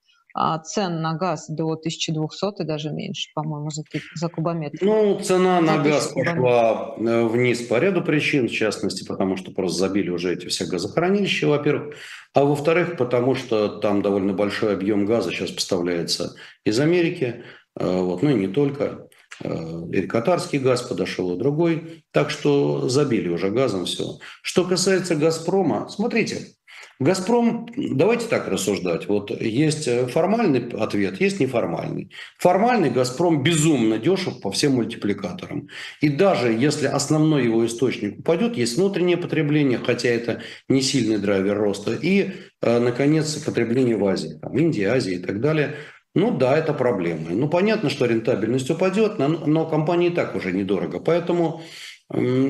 цен 0.64 1.00
на 1.00 1.14
газ 1.14 1.48
до 1.48 1.72
1200 1.72 2.62
и 2.62 2.64
даже 2.64 2.90
меньше, 2.90 3.30
по-моему, 3.34 3.70
за, 3.70 3.82
за 4.14 4.28
кубометр. 4.28 4.78
Ну, 4.80 5.18
цена 5.20 5.60
на 5.60 5.78
газ 5.78 6.12
пошла 6.14 6.94
э, 6.96 7.24
вниз 7.24 7.62
по 7.62 7.78
ряду 7.78 8.02
причин, 8.02 8.48
в 8.48 8.52
частности, 8.52 9.04
потому 9.04 9.36
что 9.36 9.50
просто 9.50 9.78
забили 9.78 10.10
уже 10.10 10.32
эти 10.32 10.46
все 10.46 10.66
газохранилища, 10.66 11.48
во-первых. 11.48 11.96
А 12.34 12.44
во-вторых, 12.44 12.96
потому 12.96 13.34
что 13.34 13.68
там 13.80 14.02
довольно 14.02 14.32
большой 14.32 14.74
объем 14.74 15.06
газа 15.06 15.30
сейчас 15.30 15.50
поставляется 15.50 16.34
из 16.64 16.78
Америки, 16.78 17.42
э, 17.78 18.00
вот, 18.00 18.22
ну 18.22 18.30
и 18.30 18.34
не 18.34 18.48
только. 18.48 19.08
Э, 19.42 19.82
и 19.92 20.02
катарский 20.02 20.58
газ 20.58 20.82
подошел, 20.82 21.34
и 21.34 21.38
другой. 21.38 22.04
Так 22.12 22.30
что 22.30 22.88
забили 22.88 23.28
уже 23.28 23.50
газом 23.50 23.86
все. 23.86 24.18
Что 24.42 24.64
касается 24.64 25.16
«Газпрома», 25.16 25.88
смотрите, 25.88 26.57
Газпром, 27.00 27.68
давайте 27.76 28.26
так 28.26 28.48
рассуждать. 28.48 29.06
Вот 29.06 29.30
есть 29.30 29.86
э, 29.86 30.08
формальный 30.08 30.68
ответ, 30.70 31.20
есть 31.20 31.38
неформальный. 31.38 32.10
Формальный 32.38 32.90
Газпром 32.90 33.44
безумно 33.44 33.98
дешев 33.98 34.40
по 34.40 34.50
всем 34.50 34.72
мультипликаторам. 34.72 35.68
И 36.00 36.08
даже 36.08 36.52
если 36.52 36.86
основной 36.86 37.44
его 37.44 37.64
источник 37.64 38.18
упадет, 38.18 38.56
есть 38.56 38.76
внутреннее 38.76 39.16
потребление, 39.16 39.78
хотя 39.78 40.08
это 40.08 40.42
не 40.68 40.82
сильный 40.82 41.18
драйвер 41.18 41.56
роста, 41.56 41.92
и, 41.94 42.32
э, 42.62 42.78
наконец, 42.80 43.32
потребление 43.36 43.96
в 43.96 44.04
Азии, 44.04 44.36
там, 44.42 44.58
Индии, 44.58 44.82
Азии 44.82 45.14
и 45.14 45.18
так 45.20 45.40
далее. 45.40 45.76
Ну 46.16 46.36
да, 46.36 46.58
это 46.58 46.74
проблема. 46.74 47.30
Ну 47.30 47.48
понятно, 47.48 47.90
что 47.90 48.06
рентабельность 48.06 48.70
упадет, 48.70 49.20
но, 49.20 49.28
но 49.28 49.66
компании 49.66 50.08
и 50.08 50.14
так 50.14 50.34
уже 50.34 50.50
недорого. 50.50 50.98
Поэтому, 50.98 51.62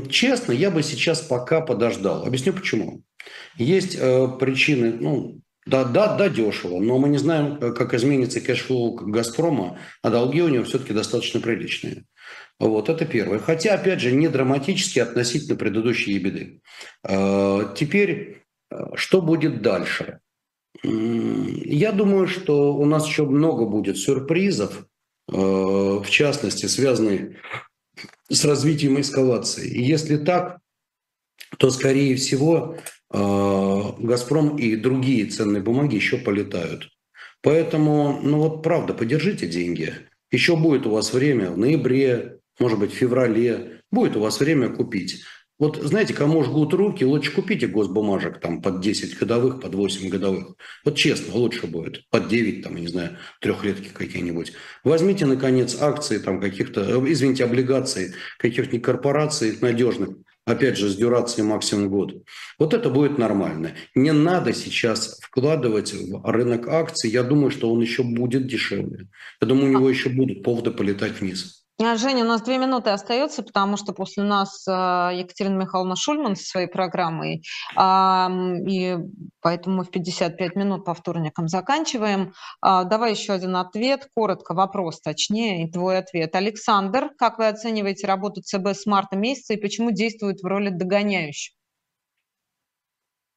честно, 0.08 0.52
я 0.52 0.70
бы 0.70 0.82
сейчас 0.82 1.20
пока 1.20 1.60
подождал. 1.60 2.24
Объясню 2.24 2.54
почему. 2.54 3.02
Есть 3.56 3.96
э, 3.98 4.28
причины, 4.38 4.92
ну, 4.92 5.40
да, 5.66 5.84
да, 5.84 6.16
да, 6.16 6.28
дешево, 6.28 6.80
но 6.80 6.98
мы 6.98 7.08
не 7.08 7.18
знаем, 7.18 7.58
э, 7.60 7.72
как 7.72 7.92
изменится 7.94 8.40
cash 8.40 8.67
flow 8.67 8.94
«Газпрома», 8.94 9.78
а 10.02 10.10
долги 10.10 10.40
у 10.42 10.48
него 10.48 10.64
все-таки 10.64 10.94
достаточно 10.94 11.40
приличные. 11.40 12.04
Вот, 12.58 12.88
это 12.88 13.04
первое. 13.04 13.38
Хотя, 13.38 13.74
опять 13.74 14.00
же, 14.00 14.12
не 14.12 14.28
драматически 14.28 14.98
относительно 14.98 15.56
предыдущей 15.56 16.18
беды. 16.18 16.60
Э, 17.06 17.74
теперь, 17.76 18.42
э, 18.70 18.76
что 18.94 19.22
будет 19.22 19.62
дальше? 19.62 20.20
Я 20.82 21.92
думаю, 21.92 22.28
что 22.28 22.74
у 22.74 22.84
нас 22.84 23.06
еще 23.06 23.24
много 23.24 23.66
будет 23.66 23.98
сюрпризов, 23.98 24.86
э, 25.28 25.32
в 25.32 26.06
частности, 26.08 26.66
связанных 26.66 27.36
с 28.28 28.44
развитием 28.44 29.00
эскалации. 29.00 29.68
И 29.68 29.82
если 29.82 30.16
так, 30.16 30.58
то, 31.58 31.70
скорее 31.70 32.16
всего, 32.16 32.76
«Газпром» 33.10 34.56
и 34.56 34.76
другие 34.76 35.26
ценные 35.26 35.62
бумаги 35.62 35.94
еще 35.94 36.18
полетают. 36.18 36.90
Поэтому, 37.42 38.20
ну 38.22 38.38
вот 38.38 38.62
правда, 38.62 38.94
подержите 38.94 39.46
деньги. 39.46 39.94
Еще 40.30 40.56
будет 40.56 40.86
у 40.86 40.90
вас 40.90 41.12
время 41.12 41.50
в 41.50 41.58
ноябре, 41.58 42.38
может 42.58 42.78
быть, 42.78 42.92
в 42.92 42.96
феврале, 42.96 43.80
будет 43.90 44.16
у 44.16 44.20
вас 44.20 44.40
время 44.40 44.68
купить. 44.68 45.22
Вот 45.58 45.76
знаете, 45.76 46.14
кому 46.14 46.44
жгут 46.44 46.72
руки, 46.72 47.04
лучше 47.04 47.32
купите 47.32 47.66
госбумажек 47.66 48.38
там 48.38 48.62
под 48.62 48.80
10 48.80 49.18
годовых, 49.18 49.60
под 49.60 49.74
8 49.74 50.08
годовых. 50.08 50.54
Вот 50.84 50.94
честно, 50.96 51.34
лучше 51.34 51.66
будет. 51.66 52.08
Под 52.10 52.28
9, 52.28 52.62
там, 52.62 52.76
я 52.76 52.80
не 52.82 52.86
знаю, 52.86 53.18
трехлетки 53.40 53.88
какие-нибудь. 53.88 54.52
Возьмите, 54.84 55.26
наконец, 55.26 55.76
акции 55.80 56.18
там 56.18 56.40
каких-то, 56.40 56.82
э, 56.82 57.12
извините, 57.12 57.42
облигации 57.42 58.14
каких-нибудь 58.38 58.82
корпораций 58.82 59.58
надежных, 59.60 60.10
опять 60.48 60.76
же, 60.76 60.88
с 60.88 60.96
дюрацией 60.96 61.46
максимум 61.46 61.88
год. 61.88 62.22
Вот 62.58 62.74
это 62.74 62.90
будет 62.90 63.18
нормально. 63.18 63.74
Не 63.94 64.12
надо 64.12 64.52
сейчас 64.52 65.18
вкладывать 65.22 65.92
в 65.92 66.22
рынок 66.24 66.68
акций. 66.68 67.10
Я 67.10 67.22
думаю, 67.22 67.50
что 67.50 67.70
он 67.70 67.80
еще 67.80 68.02
будет 68.02 68.46
дешевле. 68.46 69.08
Я 69.40 69.46
думаю, 69.46 69.68
у 69.68 69.72
него 69.72 69.88
еще 69.88 70.08
будут 70.08 70.42
поводы 70.42 70.70
полетать 70.70 71.20
вниз. 71.20 71.57
А, 71.80 71.96
Женя, 71.96 72.24
у 72.24 72.26
нас 72.26 72.42
две 72.42 72.58
минуты 72.58 72.90
остается, 72.90 73.44
потому 73.44 73.76
что 73.76 73.92
после 73.92 74.24
нас 74.24 74.66
а, 74.66 75.12
Екатерина 75.12 75.62
Михайловна 75.62 75.94
Шульман 75.94 76.34
со 76.34 76.44
своей 76.44 76.66
программой, 76.66 77.44
и 78.68 78.96
поэтому 79.40 79.84
в 79.84 79.90
55 79.90 80.56
минут 80.56 80.84
по 80.84 80.92
вторникам 80.94 81.46
заканчиваем. 81.46 82.32
А, 82.60 82.82
давай 82.82 83.12
еще 83.12 83.32
один 83.32 83.54
ответ, 83.54 84.08
коротко, 84.12 84.54
вопрос 84.54 85.00
точнее, 85.00 85.64
и 85.64 85.70
твой 85.70 85.98
ответ. 85.98 86.34
Александр, 86.34 87.10
как 87.16 87.38
вы 87.38 87.46
оцениваете 87.46 88.08
работу 88.08 88.42
ЦБ 88.42 88.68
с 88.68 88.84
марта 88.84 89.16
месяца 89.16 89.54
и 89.54 89.60
почему 89.60 89.92
действует 89.92 90.40
в 90.40 90.46
роли 90.46 90.70
догоняющего? 90.70 91.54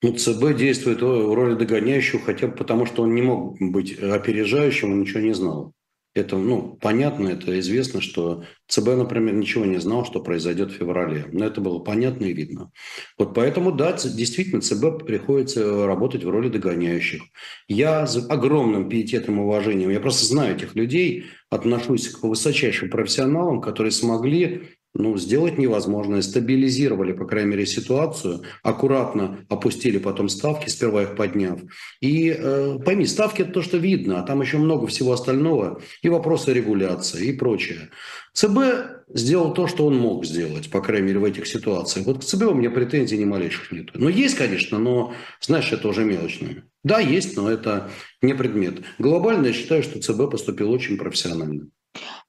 Ну, 0.02 0.14
ЦБ 0.16 0.58
действует 0.58 1.04
в 1.04 1.34
роли 1.34 1.54
догоняющего 1.54 2.20
хотя 2.20 2.48
бы 2.48 2.56
потому, 2.56 2.88
что 2.88 3.04
он 3.04 3.14
не 3.14 3.22
мог 3.22 3.58
быть 3.60 4.00
опережающим, 4.00 4.94
он 4.94 5.02
ничего 5.02 5.20
не 5.20 5.34
знал. 5.34 5.74
Это, 6.14 6.36
ну, 6.36 6.78
понятно, 6.82 7.30
это 7.30 7.57
известно, 7.62 8.01
что 8.01 8.43
ЦБ, 8.68 8.97
например, 8.97 9.34
ничего 9.34 9.64
не 9.64 9.78
знал, 9.78 10.05
что 10.05 10.22
произойдет 10.22 10.72
в 10.72 10.76
феврале. 10.76 11.26
Но 11.32 11.45
это 11.45 11.62
было 11.62 11.80
понятно 11.80 12.26
и 12.26 12.34
видно. 12.34 12.72
Вот 13.18 13.34
поэтому, 13.34 13.72
да, 13.72 13.93
действительно, 13.93 14.62
ЦБ 14.62 15.05
приходится 15.05 15.86
работать 15.88 16.26
в 16.26 16.30
роли 16.30 16.49
догоняющих. 16.49 17.22
Я 17.70 18.05
с 18.05 18.18
огромным 18.30 18.89
пиететом 18.89 19.38
и 19.39 19.43
уважением, 19.43 19.89
я 19.89 20.01
просто 20.01 20.26
знаю 20.26 20.57
этих 20.57 20.76
людей, 20.76 21.28
отношусь 21.49 22.09
к 22.09 22.24
высочайшим 22.24 22.89
профессионалам, 22.89 23.62
которые 23.62 23.91
смогли 23.91 24.78
ну, 24.94 25.18
сделать 25.18 25.58
невозможное. 25.58 26.22
Стабилизировали, 26.22 27.14
по 27.14 27.26
крайней 27.26 27.52
мере, 27.52 27.66
ситуацию, 27.66 28.42
аккуратно 28.64 29.46
опустили 29.50 29.98
потом 29.98 30.30
ставки, 30.30 30.70
сперва 30.70 31.04
их 31.04 31.16
подняв. 31.16 31.60
И 32.02 32.30
э, 32.30 32.78
пойми, 32.84 33.06
ставки– 33.06 33.42
это 33.44 33.54
то, 33.54 33.62
что 33.62 33.78
видно, 33.78 34.20
а 34.20 34.24
там 34.24 34.42
еще 34.42 34.58
много 34.58 34.88
всего 34.88 35.14
остального, 35.14 35.82
и 36.02 36.10
вопросы 36.10 36.54
регуляции, 36.54 37.28
и 37.28 37.34
прочее. 37.34 37.89
ЦБ 38.34 39.04
сделал 39.14 39.54
то, 39.54 39.68
что 39.68 39.86
он 39.86 39.98
мог 39.98 40.26
сделать, 40.26 40.70
по 40.70 40.82
крайней 40.82 41.08
мере, 41.08 41.20
в 41.20 41.26
этих 41.26 41.48
ситуациях. 41.48 42.06
Вот 42.06 42.20
к 42.20 42.24
ЦБ 42.24 42.44
у 42.44 42.54
меня 42.54 42.70
претензий 42.70 43.18
ни 43.18 43.26
малейших 43.26 43.72
нет. 43.72 43.89
Но 43.94 44.10
есть, 44.10 44.36
конечно, 44.36 44.80
но, 44.80 45.14
знаешь, 45.42 45.72
это 45.72 45.88
уже 45.88 46.06
мелочное. 46.06 46.64
Да, 46.84 47.00
есть, 47.00 47.38
но 47.38 47.50
это 47.50 47.89
не 48.22 48.34
предмет. 48.34 48.82
Глобально 49.00 49.48
я 49.48 49.54
считаю, 49.54 49.84
что 49.84 50.02
ЦБ 50.02 50.32
поступил 50.32 50.72
очень 50.72 50.98
профессионально. 50.98 51.68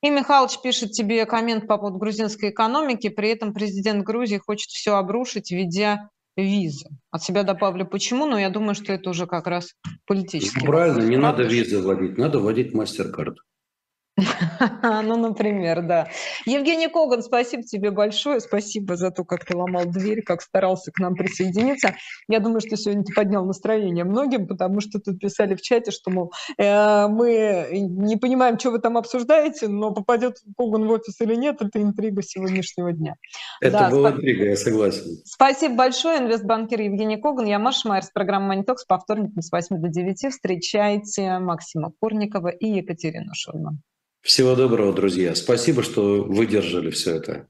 И 0.02 0.10
Михалыч 0.10 0.60
пишет 0.62 0.92
тебе 0.92 1.24
коммент 1.26 1.66
по 1.66 1.78
поводу 1.78 1.98
грузинской 1.98 2.50
экономики, 2.50 3.08
при 3.08 3.30
этом 3.30 3.54
президент 3.54 4.04
Грузии 4.04 4.38
хочет 4.38 4.70
все 4.70 4.96
обрушить, 4.96 5.50
введя 5.50 6.10
визы. 6.36 6.88
От 7.10 7.22
себя 7.22 7.42
добавлю 7.42 7.86
почему, 7.86 8.26
но 8.26 8.38
я 8.38 8.50
думаю, 8.50 8.74
что 8.74 8.92
это 8.92 9.10
уже 9.10 9.26
как 9.26 9.46
раз 9.46 9.74
политический. 10.06 10.60
Ну, 10.60 10.66
правильно, 10.66 10.94
вопрос, 10.94 11.10
не 11.10 11.16
надо 11.16 11.42
визы 11.44 11.80
вводить, 11.80 12.18
надо 12.18 12.40
вводить 12.40 12.72
Mastercard. 12.72 13.36
Ну, 14.18 15.16
например, 15.16 15.82
да. 15.82 16.08
Евгений 16.44 16.88
Коган, 16.88 17.22
спасибо 17.22 17.62
тебе 17.62 17.90
большое. 17.90 18.40
Спасибо 18.40 18.96
за 18.96 19.10
то, 19.10 19.24
как 19.24 19.44
ты 19.44 19.56
ломал 19.56 19.86
дверь, 19.86 20.22
как 20.22 20.42
старался 20.42 20.92
к 20.92 20.98
нам 20.98 21.14
присоединиться. 21.14 21.96
Я 22.28 22.40
думаю, 22.40 22.60
что 22.60 22.76
сегодня 22.76 23.04
ты 23.04 23.14
поднял 23.14 23.44
настроение 23.44 24.04
многим, 24.04 24.46
потому 24.46 24.80
что 24.80 25.00
тут 25.00 25.18
писали 25.18 25.54
в 25.54 25.62
чате, 25.62 25.90
что, 25.90 26.10
мол, 26.10 26.32
э, 26.58 27.08
мы 27.08 27.68
не 27.72 28.16
понимаем, 28.16 28.58
что 28.58 28.70
вы 28.70 28.80
там 28.80 28.98
обсуждаете, 28.98 29.68
но 29.68 29.92
попадет 29.92 30.36
Коган 30.56 30.86
в 30.86 30.90
офис 30.90 31.20
или 31.20 31.34
нет, 31.34 31.56
это 31.60 31.80
интрига 31.80 32.22
сегодняшнего 32.22 32.92
дня. 32.92 33.14
Это 33.60 33.78
да, 33.78 33.90
была 33.90 34.10
интрига, 34.10 34.44
я 34.44 34.56
согласен. 34.56 35.22
Спасибо 35.24 35.74
большое, 35.74 36.18
инвестбанкир 36.18 36.80
Евгений 36.80 37.16
Коган. 37.16 37.46
Я 37.46 37.58
Маша 37.58 37.88
Майер 37.88 38.04
с 38.04 38.10
программы 38.10 38.48
«Манитокс» 38.48 38.84
по 38.84 38.98
вторникам 38.98 39.42
с 39.42 39.50
8 39.50 39.80
до 39.80 39.88
9. 39.88 40.32
Встречайте 40.32 41.38
Максима 41.38 41.92
Курникова 41.98 42.48
и 42.48 42.66
Екатерину 42.66 43.32
Шульман. 43.34 43.82
Всего 44.22 44.54
доброго, 44.54 44.92
друзья. 44.92 45.34
Спасибо, 45.34 45.82
что 45.82 46.22
выдержали 46.22 46.90
все 46.90 47.16
это. 47.16 47.48